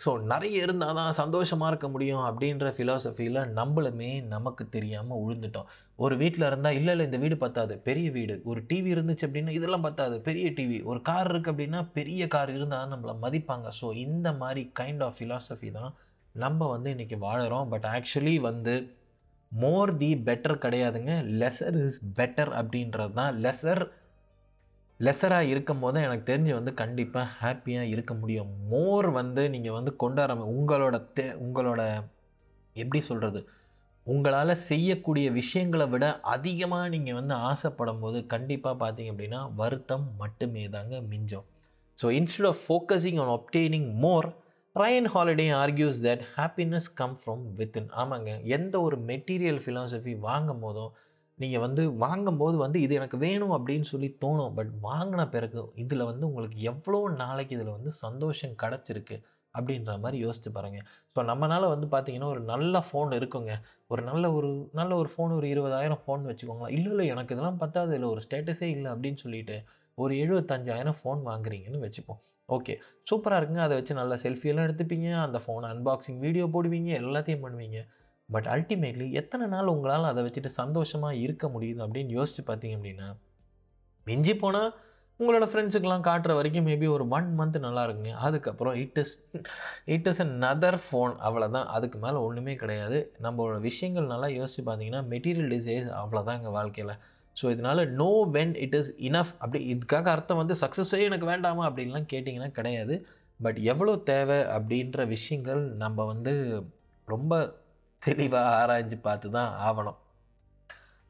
ஸோ 0.00 0.10
நிறைய 0.32 0.56
இருந்தால் 0.64 0.98
தான் 0.98 1.16
சந்தோஷமாக 1.20 1.70
இருக்க 1.70 1.86
முடியும் 1.94 2.24
அப்படின்ற 2.26 2.66
ஃபிலாசபியில் 2.76 3.38
நம்மளுமே 3.56 4.10
நமக்கு 4.34 4.64
தெரியாமல் 4.74 5.20
உழுந்துட்டோம். 5.24 5.70
ஒரு 6.04 6.14
வீட்டில் 6.20 6.46
இருந்தால் 6.48 6.76
இல்லை 6.78 6.92
இல்லை 6.94 7.06
இந்த 7.08 7.18
வீடு 7.24 7.36
பத்தாது. 7.44 7.74
பெரிய 7.88 8.08
வீடு. 8.16 8.34
ஒரு 8.50 8.60
டிவி 8.70 8.90
இருந்துச்சு 8.94 9.26
அப்படின்னா 9.28 9.54
இதெல்லாம் 9.58 9.86
பத்தாது. 9.88 10.18
பெரிய 10.28 10.48
டிவி 10.58 10.78
ஒரு 10.90 11.00
கார் 11.08 11.30
இருக்குது 11.32 11.52
அப்படின்னா 11.54 11.80
பெரிய 11.98 12.28
கார் 12.36 12.52
இருந்தால் 12.56 12.82
தான் 12.84 12.94
நம்மளை 12.94 13.14
மதிப்பாங்க. 13.24 13.68
ஸோ 13.80 13.88
இந்த 14.06 14.30
மாதிரி 14.42 14.62
கைண்ட் 14.80 15.02
ஆஃப் 15.08 15.18
ஃபிலாசபி 15.18 15.70
தான் 15.80 15.92
நம்ம 16.34 16.68
வந்து 16.74 16.88
இன்றைக்கி 16.94 17.18
வாழறோம். 17.26 17.68
பட் 17.74 17.88
ஆக்சுவலி 17.96 18.36
வந்து 18.48 18.76
மோர் 19.52 19.90
தி 20.02 20.10
பெட்டர் 20.28 20.62
கிடையாதுங்க. 20.64 21.12
லெசர் 21.42 21.78
இஸ் 21.86 22.00
பெட்டர் 22.20 22.52
அப்படின்றது 22.60 23.14
தான். 23.20 23.34
லெசர் 23.46 23.82
லெஸராக 25.00 25.50
இருக்கும் 25.52 25.82
போது 25.82 25.98
எனக்கு 26.06 26.24
தெரிஞ்சு 26.30 26.52
வந்து 26.58 26.72
கண்டிப்பாக 26.80 27.26
ஹாப்பியாக 27.40 27.90
இருக்க 27.94 28.12
முடியும். 28.14 28.50
மோர் 28.72 29.08
வந்து 29.18 29.42
நீங்கள் 29.54 29.76
வந்து 29.76 29.92
கொண்டாட 30.02 30.34
உங்களோட 30.54 30.96
தே 31.18 31.26
உங்களோட 31.44 31.82
எப்படி 32.76 33.00
சொல்கிறது 33.10 33.40
உங்களால் 34.06 34.60
செய்யக்கூடிய 34.70 35.26
விஷயங்களை 35.38 35.86
விட 35.92 36.04
அதிகமாக 36.34 36.84
நீங்கள் 36.94 37.18
வந்து 37.20 37.34
ஆசைப்படும் 37.50 38.02
போது 38.04 38.18
கண்டிப்பாக 38.34 38.76
பார்த்தீங்க 38.82 39.12
அப்படின்னா 39.14 39.40
வருத்தம் 39.60 40.06
மட்டுமே 40.22 40.64
தாங்க 40.76 41.00
மிஞ்சம். 41.12 41.46
So 41.98 42.06
instead 42.18 42.48
of 42.52 42.62
focusing 42.66 43.18
on 43.22 43.32
obtaining 43.36 43.86
more 44.04 44.28
Ryan 44.76 45.08
Holiday 45.14 45.46
argues 45.62 45.98
that 46.06 46.24
happiness 46.36 46.88
come 47.00 47.16
from 47.20 47.44
within 47.58 47.88
ஆமாங்க. 48.02 48.30
எந்த 48.56 48.74
ஒரு 48.86 48.96
மெட்டீரியல் 49.10 49.60
ஃபிலாசபி 49.64 50.12
வாங்கும் 50.26 50.62
போதும் 50.64 50.92
நீங்கள் 51.42 51.64
வந்து 51.64 51.82
வாங்கும்போது 52.04 52.56
வந்து 52.64 52.78
இது 52.84 52.92
எனக்கு 53.00 53.18
வேணும் 53.24 53.54
அப்படின்னு 53.56 53.86
சொல்லி 53.92 54.08
தோணும். 54.24 54.54
பட் 54.58 54.70
வாங்கின 54.88 55.24
பிறகு 55.34 55.60
இதில் 55.84 56.08
வந்து 56.10 56.24
உங்களுக்கு 56.30 56.58
எவ்வளோ 56.72 57.00
நாளைக்கு 57.22 57.56
இதில் 57.58 57.76
வந்து 57.76 57.92
சந்தோஷம் 58.04 58.56
கிடச்சிருக்கு 58.62 59.18
அப்படின்ற 59.54 59.92
மாதிரி 60.02 60.18
யோசித்து 60.24 60.50
பாருங்கள் 60.56 60.86
ஸோ 61.14 61.20
நம்மளால் 61.30 61.72
வந்து 61.74 61.86
பார்த்தீங்கன்னா 61.94 62.30
ஒரு 62.34 62.42
நல்ல 62.52 62.82
ஃபோன் 62.88 63.12
இருக்குங்க. 63.18 63.52
ஒரு 63.92 64.02
நல்ல 64.10 64.24
ஒரு 64.38 64.50
நல்ல 64.72 64.92
ஒரு 65.02 65.10
ஃபோன் 65.14 65.32
ஒரு 65.38 65.46
இருபதாயிரம் 65.54 66.02
ஃபோன் 66.04 66.24
வச்சுக்கோங்களேன். 66.30 66.74
இல்லை 66.78 66.90
இல்லை 66.92 67.06
எனக்கு 67.14 67.34
இதெல்லாம் 67.34 67.60
பத்தாது. 67.62 67.92
இல்லை 67.98 68.08
ஒரு 68.14 68.22
ஸ்டேட்டஸே 68.26 68.68
இல்லை 68.76 68.88
அப்படின்னு 68.94 69.20
சொல்லிட்டு 69.24 69.56
ஒரு 69.98 70.14
எழுபத்தஞ்சாயிரம் 70.24 70.98
ஃபோன் 71.00 71.22
வாங்குறீங்கன்னு 71.30 71.80
வச்சுப்போம். 71.86 72.20
ஓகே 72.48 72.74
சூப்பராக 73.10 73.38
இருக்குங்க. 73.40 73.64
அதை 73.68 73.76
வச்சு 73.78 74.00
நல்லா 74.00 74.16
செல்ஃபியெல்லாம் 74.24 74.66
எடுத்துப்பீங்க. 74.68 75.08
அந்த 75.26 75.38
ஃபோனை 75.46 75.68
அன்பாக்சிங் 75.74 76.20
வீடியோ 76.26 76.44
போடுவீங்க. 76.56 76.90
எல்லாத்தையும் 77.02 77.44
பண்ணுவீங்க. 77.46 77.80
பட் 78.28 78.48
அல்டிமேட்லி 78.54 79.06
எத்தனை 79.20 79.44
நாள் 79.54 79.72
உங்களால் 79.74 80.10
அதை 80.10 80.22
வச்சுட்டு 80.24 80.50
சந்தோஷமாக 80.60 81.20
இருக்க 81.24 81.46
முடியுது 81.54 81.80
அப்படின்னு 81.86 82.16
யோசிச்சு 82.18 82.42
பார்த்தீங்க 82.50 82.76
அப்படின்னா 82.78 83.08
மிஞ்சி 84.06 84.34
போனால் 84.42 84.70
உங்களோட 85.20 85.46
ஃப்ரெண்ட்ஸுக்கெலாம் 85.50 86.04
காட்டுற 86.08 86.32
வரைக்கும் 86.38 86.66
மேபி 86.68 86.86
ஒரு 86.96 87.04
ஒன் 87.16 87.28
மந்த் 87.38 87.56
நல்லா 87.64 87.82
இருக்குங்க. 87.86 88.12
அதுக்கப்புறம் 88.26 88.74
it 88.82 88.98
is 89.02 89.14
it 89.94 90.06
is 90.10 90.20
another 90.44 90.78
phone 90.84 91.14
அவ்வளோதான் 91.26 91.66
அதுக்கு 91.76 91.98
மேலே 92.04 92.18
ஒன்றுமே 92.26 92.54
கிடையாது. 92.60 92.98
நம்மளோட 93.24 93.56
விஷயங்கள் 93.68 94.10
நல்லா 94.12 94.28
யோசிச்சு 94.36 94.62
பார்த்தீங்கன்னா 94.68 95.02
மெட்டீரியல் 95.12 95.50
டிசைஸ் 95.54 95.88
அவ்வளோதான் 96.02 96.38
எங்கள் 96.40 96.56
வாழ்க்கையில். 96.58 96.94
ஸோ 97.36 97.46
இதனால் 97.54 97.82
know 98.02 98.10
when 98.36 98.54
it 98.64 98.76
is 98.80 98.92
enough 99.08 99.32
அப்படி 99.42 99.60
இதுக்காக 99.74 100.08
அர்த்தம் 100.16 100.40
வந்து 100.42 100.56
சக்ஸஸே 100.62 101.00
எனக்கு 101.08 101.26
வேண்டாமா 101.32 101.64
அப்படின்லாம் 101.68 102.08
கேட்டிங்கன்னா 102.12 102.50
கிடையாது. 102.58 102.94
பட் 103.40 103.58
எவ்வளோ 103.72 103.94
தேவை 104.12 104.38
அப்படின்ற 104.56 105.06
விஷயங்கள் 105.16 105.62
நம்ம 105.84 106.04
வந்து 106.12 106.34
ரொம்ப 107.08 107.32
தெளிவாக 108.02 108.56
ஆராய்ஞ்சு 108.60 108.98
பார்த்து 109.08 109.30
தான் 109.38 109.50
ஆகணும் 109.68 109.98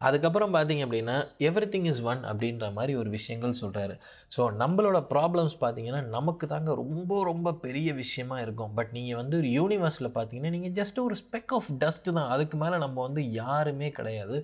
அதுக்கப்புறம் 0.01 0.53
பார்த்தீங்க 0.55 0.83
அப்படின்னா 0.87 1.15
எவ்ரி 1.47 1.67
திங் 1.71 1.89
இஸ் 1.91 2.03
ஒன் 2.11 2.21
அப்படின்ற 2.31 2.67
மாதிரி 2.73 2.93
ஒரு 3.01 3.11
விஷயங்கள் 3.17 3.61
சொல்கிறாரு 3.61 3.95
ஸோ 4.35 4.43
நம்மளோட 4.61 4.99
ப்ராப்ளம்ஸ் 5.13 5.57
பார்த்தீங்கன்னா 5.63 6.03
நமக்கு 6.17 6.47
தாங்க 6.47 6.75
ரொம்ப 6.83 7.19
ரொம்ப 7.25 7.53
பெரிய 7.65 7.89
விஷயமா 8.03 8.37
இருக்கும். 8.45 8.75
பட் 8.77 8.93
நீங்கள் 8.99 9.19
வந்து 9.21 9.37
ஒரு 9.41 9.49
யூனிவர்ஸில் 9.59 10.15
பார்த்தீங்கன்னா 10.17 10.55
நீங்கள் 10.57 10.77
ஜஸ்ட் 10.81 11.01
ஒரு 11.07 11.17
ஸ்பெக் 11.23 11.55
ஆஃப் 11.59 11.71
டஸ்ட்டு 11.83 12.15
தான். 12.19 12.31
அதுக்கு 12.35 12.59
மேலே 12.63 12.79
நம்ம 12.85 12.97
வந்து 13.09 13.25
யாருமே 13.43 13.91
கிடையாது. 13.99 14.39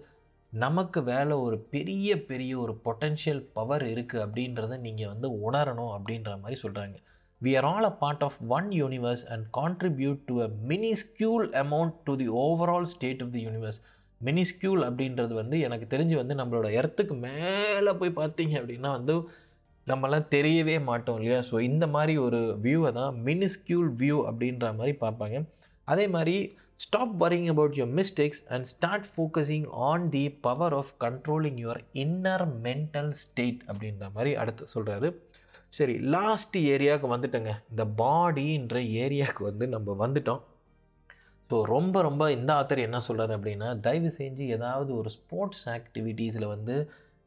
நமக்கு 0.52 0.98
வேலை 1.12 1.34
ஒரு 1.46 1.56
பெரிய 1.74 2.08
பெரிய 2.30 2.52
ஒரு 2.64 2.74
பொட்டென்ஷியல் 2.86 3.42
பவர் 3.56 3.84
இருக்குது 3.92 4.24
அப்படின்றத 4.24 4.76
நீங்கள் 4.86 5.12
வந்து 5.12 5.28
உணரணும் 5.48 5.94
அப்படின்ற 5.96 6.32
மாதிரி 6.42 6.58
சொல்கிறாங்க 6.64 6.96
we 7.40 7.52
are 7.56 7.68
all 7.72 7.88
a 7.88 7.94
part 7.94 8.22
of 8.22 8.38
one 8.48 8.68
universe 8.72 9.24
and 9.32 9.44
contribute 9.58 10.20
to 10.26 10.36
a 10.42 10.48
minuscule 10.68 11.46
amount 11.62 11.96
to 12.04 12.14
the 12.16 12.28
overall 12.44 12.88
state 12.94 13.22
of 13.22 13.32
the 13.32 13.42
universe 13.46 13.80
minuscule 14.20 14.82
அப்படின்றது 14.88 15.32
வந்து 15.34 15.56
எனக்கு 15.60 15.86
தெரிஞ்சு 15.94 16.14
வந்து 16.14 16.34
நம்மளோட 16.34 16.66
இடத்துக்கு 16.78 17.14
மேலே 17.24 17.92
போய் 17.92 18.18
பார்த்தீங்க 18.20 18.54
அப்படின்னா 18.60 18.92
வந்து 18.98 19.14
நம்மலாம் 19.86 20.28
தெரியவே 20.34 20.76
மாட்டோம் 20.80 21.18
இல்லையா? 21.18 21.38
ஸோ 21.48 21.54
இந்த 21.60 21.86
மாதிரி 21.86 22.14
ஒரு 22.18 22.38
வியூவை 22.62 22.90
தான் 22.92 23.16
மினிஸ்கியூல் 23.24 23.90
வியூ 24.00 24.18
அப்படின்ற 24.28 24.68
மாதிரி 24.74 24.92
பார்ப்பாங்க. 25.02 25.38
அதே 25.88 26.06
மாதிரி 26.08 26.36
stop 26.76 27.12
worrying 27.22 27.48
about 27.48 27.76
your 27.78 27.92
mistakes 27.98 28.42
and 28.48 28.66
start 28.66 29.08
focusing 29.10 29.66
on 29.88 30.06
the 30.10 30.24
power 30.40 30.74
of 30.74 30.92
controlling 31.04 31.58
your 31.64 31.80
inner 32.04 32.46
mental 32.66 33.12
state 33.22 33.60
அப்படின்ற 33.68 34.06
மாதிரி 34.14 34.32
அடுத்து 34.42 34.72
சொல்கிறாரு 34.74 35.10
சரி 35.76 35.94
லாஸ்ட் 36.14 36.56
ஏரியாவுக்கு 36.74 37.08
வந்துட்டோங்க. 37.14 37.52
இந்த 37.72 37.84
பாடின்ற 38.00 38.76
ஏரியாவுக்கு 39.04 39.42
வந்து 39.42 39.66
நம்ம 39.68 39.94
வந்துட்டோம். 40.04 40.42
ஸோ 41.50 41.56
ரொம்ப 41.66 41.96
ரொம்ப 42.02 42.24
இந்த 42.32 42.50
ஆத்தர் 42.60 42.86
என்ன 42.86 42.98
சொல்கிறார் 43.06 43.32
அப்படின்னா 43.36 43.68
தயவு 43.86 44.10
செஞ்சு 44.18 44.44
ஏதாவது 44.56 44.90
ஒரு 45.00 45.10
ஸ்போர்ட்ஸ் 45.16 45.64
ஆக்டிவிட்டீஸில் 45.68 46.46
வந்து 46.46 46.76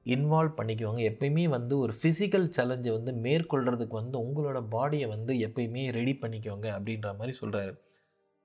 இன்வால்வ் 0.06 0.58
பண்ணிக்குவாங்க 0.60 1.02
எப்பயுமே 1.12 1.46
வந்து 1.48 1.74
ஒரு 1.78 1.94
ஃபிசிக்கல் 1.94 2.48
சேலஞ்சை 2.58 2.92
வந்து 2.92 3.12
மேற்கொள்கிறதுக்கு 3.26 3.96
வந்து 4.02 4.18
உங்களோட 4.20 4.60
பாடியை 4.76 5.08
வந்து 5.08 5.34
எப்பயுமே 5.48 5.84
ரெடி 5.92 6.14
பண்ணிக்கோங்க 6.22 6.68
அப்படின்ற 6.76 7.10
மாதிரி 7.16 7.36
சொல்கிறாரு 7.42 7.74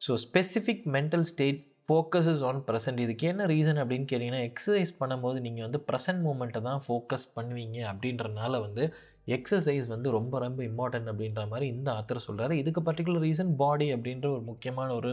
so 0.01 0.15
specific 0.25 0.85
mental 0.97 1.27
state 1.31 1.61
focuses 1.88 2.43
on 2.43 2.61
present 2.69 3.01
இதுக்கு 3.01 3.27
என்ன 3.27 3.47
ரீசன் 3.47 3.81
அப்படின்னு 3.83 4.07
கேட்டிங்கன்னா 4.11 4.43
எக்ஸசைஸ் 4.49 4.93
பண்ணும்போது 5.01 5.38
நீங்கள் 5.41 5.65
வந்து 5.65 5.81
ப்ரெசன்ட் 5.88 6.23
மூமெண்ட்டை 6.27 6.61
தான் 6.62 6.83
ஃபோக்கஸ் 6.87 7.27
பண்ணுவீங்க 7.37 7.79
அப்படின்றனால 7.91 8.61
வந்து 8.61 8.85
எக்ஸசைஸ் 9.27 9.87
வந்து 9.87 10.11
ரொம்ப 10.11 10.39
ரொம்ப 10.39 10.63
இம்பார்ட்டன்ட் 10.65 11.11
அப்படின்ற 11.13 11.49
மாதிரி 11.49 11.67
இந்த 11.67 11.89
ஆத்தர் 11.93 12.27
சொல்கிறாரு 12.29 12.53
இதுக்கு 12.53 12.83
பர்டிகுலர் 12.83 13.25
ரீசன் 13.27 13.53
பாடி 13.57 13.89
அப்படின்ற 13.95 14.27
ஒரு 14.31 14.43
முக்கியமான 14.43 14.95
ஒரு 14.95 15.13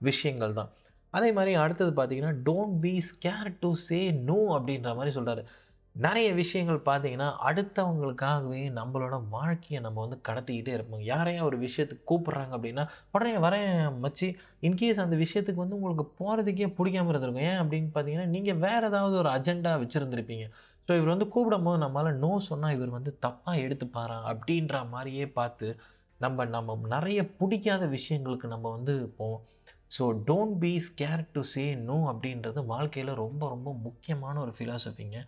விஷயங்கள் 0.00 0.52
தான். 0.52 0.70
அதே 1.10 1.32
மாதிரி 1.32 1.54
அடுத்தது 1.54 1.90
பார்த்தீங்கன்னா 2.02 2.34
don't 2.48 2.78
be 2.80 3.02
scare 3.10 3.50
to 3.60 3.70
say 3.74 4.00
no 4.12 4.38
அப்படின்ற 4.56 4.94
மாதிரி 4.94 5.14
சொல்கிறாரு 5.16 5.42
நிறைய 5.94 6.34
விஷயங்கள் 6.34 6.78
பார்த்தீங்கன்னா 6.88 7.28
அடுத்தவங்களுக்காகவே 7.48 8.60
நம்மளோட 8.78 9.28
வாழ்க்கையை 9.30 9.82
நம்ம 9.82 10.00
வந்து 10.00 10.18
கடத்திக்கிட்டே 10.28 10.72
இருப்போம். 10.76 11.00
யாரையா 11.00 11.40
ஒரு 11.44 11.56
விஷயத்துக்கு 11.58 12.04
கூப்பிட்றாங்க 12.10 12.52
அப்படின்னா 12.58 12.84
உடனே 13.10 13.32
வரேன் 13.36 13.70
மச்சி. 14.04 14.28
இன்கேஸ் 14.62 15.02
அந்த 15.04 15.16
விஷயத்துக்கு 15.16 15.54
வந்து 15.54 15.78
உங்களுக்கு 15.78 16.06
போகிறதுக்கே 16.20 16.68
பிடிக்காம 16.78 17.10
இருந்திருக்கும். 17.12 17.46
ஏன் 17.50 17.60
அப்படின்னு 17.62 17.90
பார்த்தீங்கன்னா 17.94 18.26
நீங்கள் 18.26 18.60
வேறு 18.66 18.86
ஏதாவது 18.86 19.16
ஒரு 19.16 19.28
அஜெண்டா 19.28 19.72
வச்சுருந்துருப்பீங்க. 19.84 20.46
ஸோ 20.88 20.92
இவர் 20.98 21.12
வந்து 21.14 21.28
கூப்பிடும்போது 21.34 21.78
நம்மளால் 21.84 22.20
நோ 22.24 22.30
சொன்னால் 22.48 22.74
இவர் 22.76 22.96
வந்து 22.98 23.12
தப்பாக 23.26 23.62
எடுத்துப்பாரா 23.64 24.18
அப்படின்ற 24.32 24.76
மாதிரியே 24.94 25.26
பார்த்து 25.38 25.68
நம்ம 26.20 26.44
நம்ம 26.54 26.76
நிறைய 26.94 27.20
பிடிக்காத 27.38 27.82
விஷயங்களுக்கு 27.96 28.46
நம்ம 28.54 28.70
வந்து 28.76 28.94
போவோம். 29.18 29.42
So 29.96 30.04
don't 30.28 30.56
be 30.62 30.72
scare 30.88 31.22
to 31.32 31.40
say 31.52 31.64
no 31.88 31.96
அப்படின்றது 32.12 32.60
வாழ்க்கையில் 32.72 33.12
ரொம்ப 33.24 33.42
ரொம்ப 33.48 33.70
முக்கியமான 33.86 34.34
ஒரு 34.40 34.52
ஃபிலாசபிங்க 34.58 35.18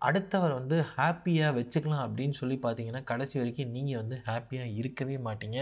அடுத்தவர் 0.00 0.52
வந்து 0.58 0.76
ஹாப்பியாக 0.96 1.56
வச்சுக்கலாம் 1.58 2.04
அப்படின்னு 2.06 2.36
சொல்லி 2.40 2.56
பார்த்தீங்கன்னா 2.64 3.02
கடைசி 3.04 3.34
வரைக்கும் 3.40 3.72
நீங்கள் 3.76 4.00
வந்து 4.02 4.16
ஹாப்பியாக 4.28 4.74
இருக்கவே 4.80 5.16
மாட்டீங்க. 5.28 5.58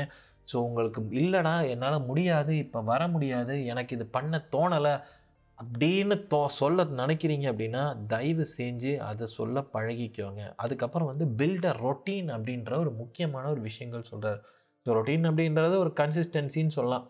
ஸோ 0.49 0.57
உங்களுக்கு 0.67 1.01
இல்லைடா 1.21 1.55
என்னால் 1.75 2.07
முடியாது 2.11 2.53
இப்போ 2.65 2.81
வர 2.91 3.03
முடியாது 3.09 3.55
எனக்கு 3.73 3.95
இது 3.97 4.07
பண்ண 4.17 4.39
தோணலை 4.55 4.95
அப்படின்னு 5.59 6.17
தோ 6.29 6.41
சொல்ல 6.57 6.85
நினைக்கிறீங்க 6.99 7.47
அப்படின்னா 7.51 7.83
தயவு 8.09 8.45
செஞ்சு 8.53 8.93
அதை 9.07 9.27
சொல்ல 9.33 9.61
பழகிக்கோங்க. 9.75 10.43
அதுக்கப்புறம் 10.65 11.11
வந்து 11.13 11.27
பில்ட் 11.39 11.67
அ 11.67 11.75
ரொட்டீன் 11.81 12.29
அப்படின்ற 12.35 12.73
ஒரு 12.83 12.93
முக்கியமான 13.01 13.45
ஒரு 13.55 13.63
விஷயங்கள் 13.69 14.09
சொல்கிறார் 14.11 14.41
ஸோ 14.87 14.95
ரொட்டீன் 14.99 15.29
அப்படின்றது 15.31 15.77
ஒரு 15.85 15.93
கன்சிஸ்டன்சின்னு 16.01 16.77
சொல்லலாம். 16.79 17.07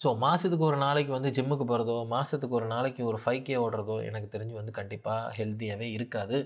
ஸோ 0.00 0.10
மாதத்துக்கு 0.18 0.66
ஒரு 0.68 0.78
நாளைக்கு 0.84 1.12
வந்து 1.12 1.30
ஜிம்முக்கு 1.36 1.66
போகிறதோ 1.66 1.96
மாதத்துக்கு 2.12 2.58
ஒரு 2.58 2.68
நாளைக்கு 2.68 3.02
ஒரு 3.10 3.18
ஃபைவ் 3.24 3.42
கே 3.44 3.56
ஓடுறதோ 3.64 3.96
எனக்கு 4.08 4.28
தெரிஞ்சு 4.34 4.54
வந்து 4.54 4.74
கண்டிப்பாக 4.78 5.32
ஹெல்த்தியாகவே 5.38 5.88
இருக்காது. 5.96 6.38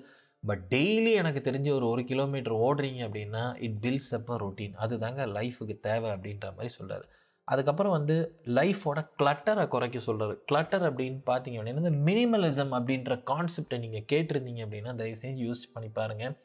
பட் 0.42 0.64
டெய்லி 0.72 1.12
எனக்கு 1.20 1.40
தெரிஞ்சு 1.42 1.70
ஒரு 1.70 1.86
ஒரு 1.90 2.02
கிலோமீட்டர் 2.04 2.56
ஓடுறீங்க 2.64 3.00
அப்படின்னா 3.06 3.44
it 3.66 3.78
builds 3.84 4.10
up 4.18 4.30
a 4.30 4.38
routine 4.42 4.74
அதுதாங்க 4.84 5.22
லைஃபுக்கு 5.36 5.76
தேவை 5.86 6.10
அப்படின்ற 6.14 6.48
மாதிரி 6.56 6.72
சொல்கிறார் 6.74 7.06
அதுக்கப்புறம் 7.48 7.94
வந்து 7.98 8.14
லைஃபோட 8.58 8.98
கிளட்டரை 9.18 9.68
குறைக்க 9.68 9.98
சொல்கிறாரு 9.98 10.34
கிளட்டர் 10.44 10.82
அப்படின்னு 10.82 11.18
பார்த்தீங்க 11.26 11.58
அப்படின்னா 11.58 11.82
இந்த 11.84 11.94
மினிமலிசம் 12.08 12.72
அப்படின்ற 12.78 13.16
கான்செப்டை 13.30 13.78
நீங்கள் 13.78 14.06
கேட்டிருந்தீங்க 14.12 14.62
அப்படின்னா 14.66 14.94
தயவு 15.00 15.20
செஞ்சு 15.22 15.44
யூஸ் 15.48 15.72
பண்ணி 15.72 15.88
பாருங்கள் 15.88 16.36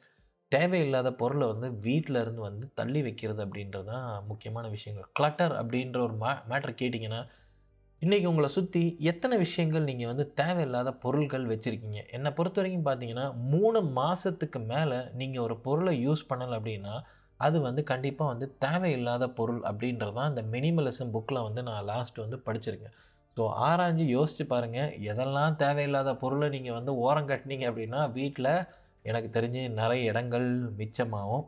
தேவையில்லாத 0.51 1.09
பொருளை 1.13 1.47
வந்து 1.47 1.67
வீட்டில் 1.79 2.15
இருந்து 2.15 2.41
வந்து 2.41 2.71
தள்ளி 2.73 3.01
வைக்கிறது 3.01 3.41
அப்படின்றது 3.45 3.85
தான் 3.85 4.25
முக்கியமான 4.27 4.67
விஷயங்கள். 4.67 5.07
கிளட்டர் 5.17 5.53
அப்படின்ற 5.61 5.97
ஒரு 5.97 6.15
மே 6.23 6.31
மேட்ரு 6.51 6.73
கேட்டிங்கன்னா 6.81 7.19
இன்றைக்கி 8.01 8.25
உங்களை 8.25 8.49
சுற்றி 8.49 8.81
எத்தனை 9.11 9.37
விஷயங்கள் 9.37 9.83
நீங்கள் 9.83 10.07
வந்து 10.07 10.25
தேவையில்லாத 10.33 10.93
பொருட்கள் 11.03 11.45
வச்சுருக்கீங்க? 11.47 12.01
என்னை 12.11 12.31
பொறுத்த 12.31 12.61
வரைக்கும் 12.61 12.85
பார்த்தீங்கன்னா 12.87 13.25
மூணு 13.53 13.81
மாதத்துக்கு 13.99 14.59
மேலே 14.59 14.99
நீங்கள் 15.21 15.43
ஒரு 15.43 15.57
பொருளை 15.67 15.93
யூஸ் 16.07 16.23
பண்ணலை 16.29 16.55
அப்படின்னா 16.59 16.95
அது 17.39 17.57
வந்து 17.67 17.81
கண்டிப்பாக 17.91 18.31
வந்து 18.31 18.47
தேவையில்லாத 18.65 19.25
பொருள் 19.37 19.61
அப்படின்றது 19.69 20.13
தான் 20.17 20.31
இந்த 20.31 20.43
மினிமலிசம் 20.55 21.13
புக்கில் 21.15 21.45
வந்து 21.47 21.61
நான் 21.69 21.87
லாஸ்ட் 21.91 22.17
வந்து 22.23 22.37
படிச்சிருக்கேன். 22.47 22.95
ஸோ 23.37 23.43
ஆராய்ஞ்சு 23.67 24.05
யோசிச்சு 24.15 24.45
பாருங்கள் 24.53 24.93
எதெல்லாம் 25.11 25.55
தேவையில்லாத 25.63 26.13
பொருளை 26.23 26.47
நீங்கள் 26.55 26.77
வந்து 26.79 26.93
ஓரம் 27.05 27.29
கட்டினீங்க 27.31 27.65
அப்படின்னா 27.71 28.01
வீட்டில் 28.17 28.51
எனக்கு 29.09 29.29
தெரிஞ்சு 29.37 29.61
நிறைய 29.81 30.11
இடங்கள் 30.11 30.47
மிச்சமாகும். 30.79 31.45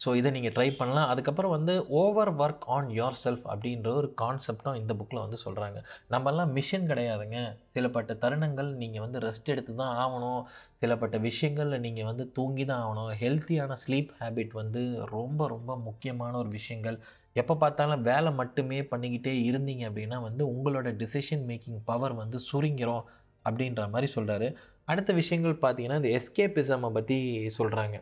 ஸோ 0.00 0.08
இதை 0.18 0.28
நீங்கள் 0.36 0.54
ட்ரை 0.56 0.66
பண்ணலாம். 0.78 1.08
அதுக்கப்புறம் 1.12 1.52
வந்து 1.56 1.72
over 2.00 2.30
work 2.42 2.66
on 2.76 2.88
your 2.98 3.18
self 3.22 3.44
அப்படின்ற 3.52 3.88
ஒரு 4.00 4.08
கான்செப்டும் 4.22 4.78
இந்த 4.80 4.92
புக்கில் 4.98 5.22
வந்து 5.24 5.38
சொல்கிறாங்க 5.44 5.78
நம்மெல்லாம் 6.14 6.52
மிஷின் 6.58 6.86
கிடையாதுங்க. 6.90 7.38
சிலப்பட்ட 7.74 8.14
தருணங்கள் 8.22 8.70
நீங்கள் 8.82 9.04
வந்து 9.06 9.20
ரெஸ்ட் 9.26 9.50
எடுத்து 9.54 9.72
தான் 9.82 9.94
ஆகணும். 10.04 10.40
சிலப்பட்ட 10.82 11.18
விஷயங்களில் 11.28 11.84
நீங்கள் 11.86 12.08
வந்து 12.10 12.26
தூங்கி 12.38 12.66
தான் 12.70 12.82
ஆகணும். 12.84 13.10
ஹெல்த்தியான 13.22 13.76
ஸ்லீப் 13.84 14.12
ஹேபிட் 14.20 14.54
வந்து 14.62 14.82
ரொம்ப 15.16 15.48
ரொம்ப 15.54 15.76
முக்கியமான 15.88 16.32
ஒரு 16.42 16.52
விஷயங்கள். 16.58 16.98
எப்போ 17.40 17.54
பார்த்தாலும் 17.62 18.04
வேலை 18.10 18.30
மட்டுமே 18.40 18.78
பண்ணிக்கிட்டே 18.92 19.34
இருந்தீங்க 19.48 19.82
அப்படின்னா 19.90 20.16
வந்து 20.28 20.42
உங்களோட 20.54 20.88
டிசிஷன் 21.02 21.44
மேக்கிங் 21.50 21.80
பவர் 21.90 22.14
வந்து 22.22 22.38
சுருங்கிறோம் 22.48 23.04
அப்படின்ற 23.44 23.82
மாதிரி 23.92 24.08
சொல்கிறாரு 24.16 24.48
அடுத்த 24.92 25.10
விஷயங்கள் 25.20 25.62
பார்த்தீங்கன்னா 25.64 26.00
இந்த 26.00 26.10
எஸ்கேபிசமை 26.18 26.90
பற்றி 26.96 27.18
சொல்கிறாங்க 27.58 27.96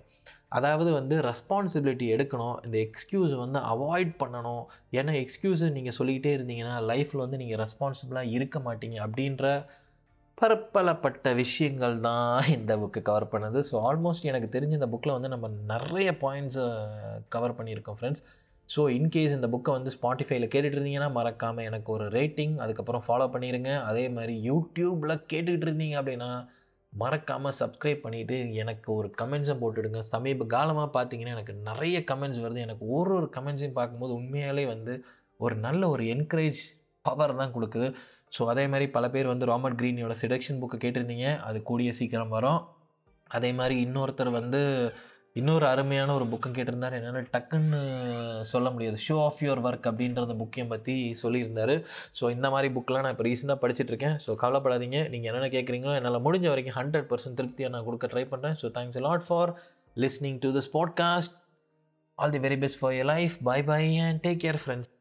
அதாவது 0.52 0.90
வந்து 0.98 1.14
ரெஸ்பான்சிபிலிட்டி 1.30 2.06
எடுக்கணும். 2.14 2.56
இந்த 2.66 2.76
எக்ஸ்கியூஸை 2.86 3.38
வந்து 3.44 3.60
அவாய்ட் 3.72 4.12
பண்ணணும். 4.22 4.62
ஏன்னா 4.98 5.14
எக்ஸ்கியூஸை 5.24 5.68
நீங்கள் 5.76 5.96
சொல்லிக்கிட்டே 5.98 6.32
இருந்தீங்கன்னா 6.38 6.76
லைஃப்பில் 6.90 7.24
வந்து 7.24 7.40
நீங்கள் 7.42 7.60
ரெஸ்பான்சிபிளாக 7.64 8.32
இருக்க 8.36 8.58
மாட்டீங்க 8.68 8.98
அப்படின்ற 9.06 9.46
பரப்பலப்பட்ட 10.38 11.28
விஷயங்கள் 11.42 11.94
தான் 12.08 12.48
இந்த 12.56 12.72
புக்கு 12.80 13.00
கவர் 13.08 13.32
பண்ணுது. 13.32 13.60
ஸோ 13.68 13.76
ஆல்மோஸ்ட் 13.88 14.28
எனக்கு 14.32 14.48
தெரிஞ்ச 14.56 14.74
இந்த 14.78 14.88
புக்கில் 14.92 15.16
வந்து 15.16 15.30
நம்ம 15.34 15.48
நிறைய 15.72 16.10
பாயிண்ட்ஸை 16.24 16.66
கவர் 17.34 17.56
பண்ணியிருக்கோம் 17.58 17.98
ஃப்ரெண்ட்ஸ் 18.00 18.22
ஸோ 18.70 18.80
இன்கேஸ் 18.96 19.34
இந்த 19.36 19.48
புக்கை 19.52 19.72
வந்து 19.76 19.90
ஸ்பாட்டிஃபைல 19.94 20.46
கேட்டுட்டு 20.52 20.76
இருந்தீங்கன்னா 20.76 21.10
மறக்காமல் 21.18 21.66
எனக்கு 21.68 21.88
ஒரு 21.94 22.06
ரேட்டிங் 22.16 22.54
அதுக்கப்புறம் 22.64 23.04
ஃபாலோ 23.06 23.26
பண்ணிடுங்க 23.34 23.70
அதே 23.90 24.04
மாதிரி 24.16 24.34
யூடியூப்பில் 24.48 25.14
கேட்டுக்கிட்டு 25.32 25.66
இருந்தீங்க 25.68 25.96
அப்படின்னா 26.00 26.30
மறக்காமல் 26.92 27.56
சப்ஸ்கிரைப் 27.60 28.04
பண்ணிவிட்டு 28.04 28.36
எனக்கு 28.54 28.88
ஒரு 28.94 29.08
கமெண்ட்ஸை 29.18 29.56
போட்டுடுங்க. 29.62 30.00
சமீப 30.12 30.46
காலமாக 30.46 30.88
பார்த்தீங்கன்னா 30.96 31.34
எனக்கு 31.36 31.54
நிறைய 31.68 31.96
கமெண்ட்ஸ் 32.10 32.42
வருது. 32.44 32.60
எனக்கு 32.66 32.86
ஒரு 32.88 33.12
ஒரு 33.14 33.28
கமெண்ட்ஸையும் 33.36 33.78
பார்க்கும்போது 33.80 34.14
உண்மையாலே 34.20 34.64
வந்து 34.66 34.94
ஒரு 35.36 35.56
நல்ல 35.56 35.88
ஒரு 35.88 36.04
என்கரேஜ் 36.04 36.60
பவர் 37.04 37.36
தான் 37.36 37.54
கொடுக்குது. 37.56 37.88
ஸோ 38.38 38.42
அதே 38.46 38.64
மாதிரி 38.66 38.86
பல 38.90 39.04
பேர் 39.10 39.26
வந்து 39.26 39.46
ராபர்ட் 39.46 39.78
க்ரீனியோட 39.80 40.14
செடக்ஷன் 40.22 40.60
புக்கை 40.62 40.78
கேட்டிருந்தீங்க. 40.84 41.28
அது 41.40 41.58
கூடிய 41.62 41.92
சீக்கிரம் 41.92 42.34
வரும். 42.36 42.60
அதே 43.30 43.52
மாதிரி 43.52 43.74
இன்னொருத்தர் 43.86 44.30
வந்து 44.30 44.60
இன்னொரு 45.40 45.66
அருமையான 45.70 46.14
ஒரு 46.18 46.26
புக்கம் 46.32 46.54
கேட்டிருந்தார். 46.56 46.96
என்னென்னா 46.98 47.22
டக்குன்னு 47.34 47.80
சொல்ல 48.52 48.68
முடியாது. 48.74 48.98
ஷோ 49.06 49.16
ஆஃப் 49.26 49.40
யுவர் 49.46 49.62
ஒர்க் 49.68 49.88
அப்படின்ற 49.90 50.24
அந்த 50.26 50.36
புக்கையும் 50.42 50.72
பற்றி 50.74 50.94
சொல்லியிருந்தார். 51.22 51.74
ஸோ 52.20 52.30
இந்த 52.36 52.48
மாதிரி 52.54 52.70
புக்கெலாம் 52.76 53.04
நான் 53.06 53.16
இப்போ 53.16 53.26
ரீசெண்டாக 53.28 53.58
படிச்சுட்ருக்கேன் 53.64 54.16
ஸோ 54.26 54.36
கவலைப்படாதீங்க. 54.44 55.00
நீங்கள் 55.14 55.30
என்னென்ன 55.32 55.50
கேட்குறீங்களோ 55.56 55.96
என்னால் 56.00 56.24
முடிஞ்ச 56.28 56.48
வரைக்கும் 56.52 56.78
ஹண்ட்ரட் 56.80 57.08
பர்சன்ட் 57.12 57.38
திருப்தியாக 57.40 57.74
நான் 57.76 57.86
கொடுக்க 57.88 58.08
ட்ரை 58.14 58.26
பண்ணுறேன் 58.34 58.58
so 58.62 58.68
thanks 58.78 59.02
lot 59.08 59.26
for 59.30 59.52
listening 59.96 60.38
to 60.46 60.50
this 60.58 60.70
podcast 60.78 61.36
all 62.18 62.36
the 62.36 62.42
very 62.46 62.60
best 62.64 62.80
for 62.82 62.94
your 62.98 63.10
life 63.14 63.36
bye 63.50 63.60
bye 63.72 63.82
and 64.06 64.20
take 64.28 64.40
care 64.46 64.60
friends 64.64 64.97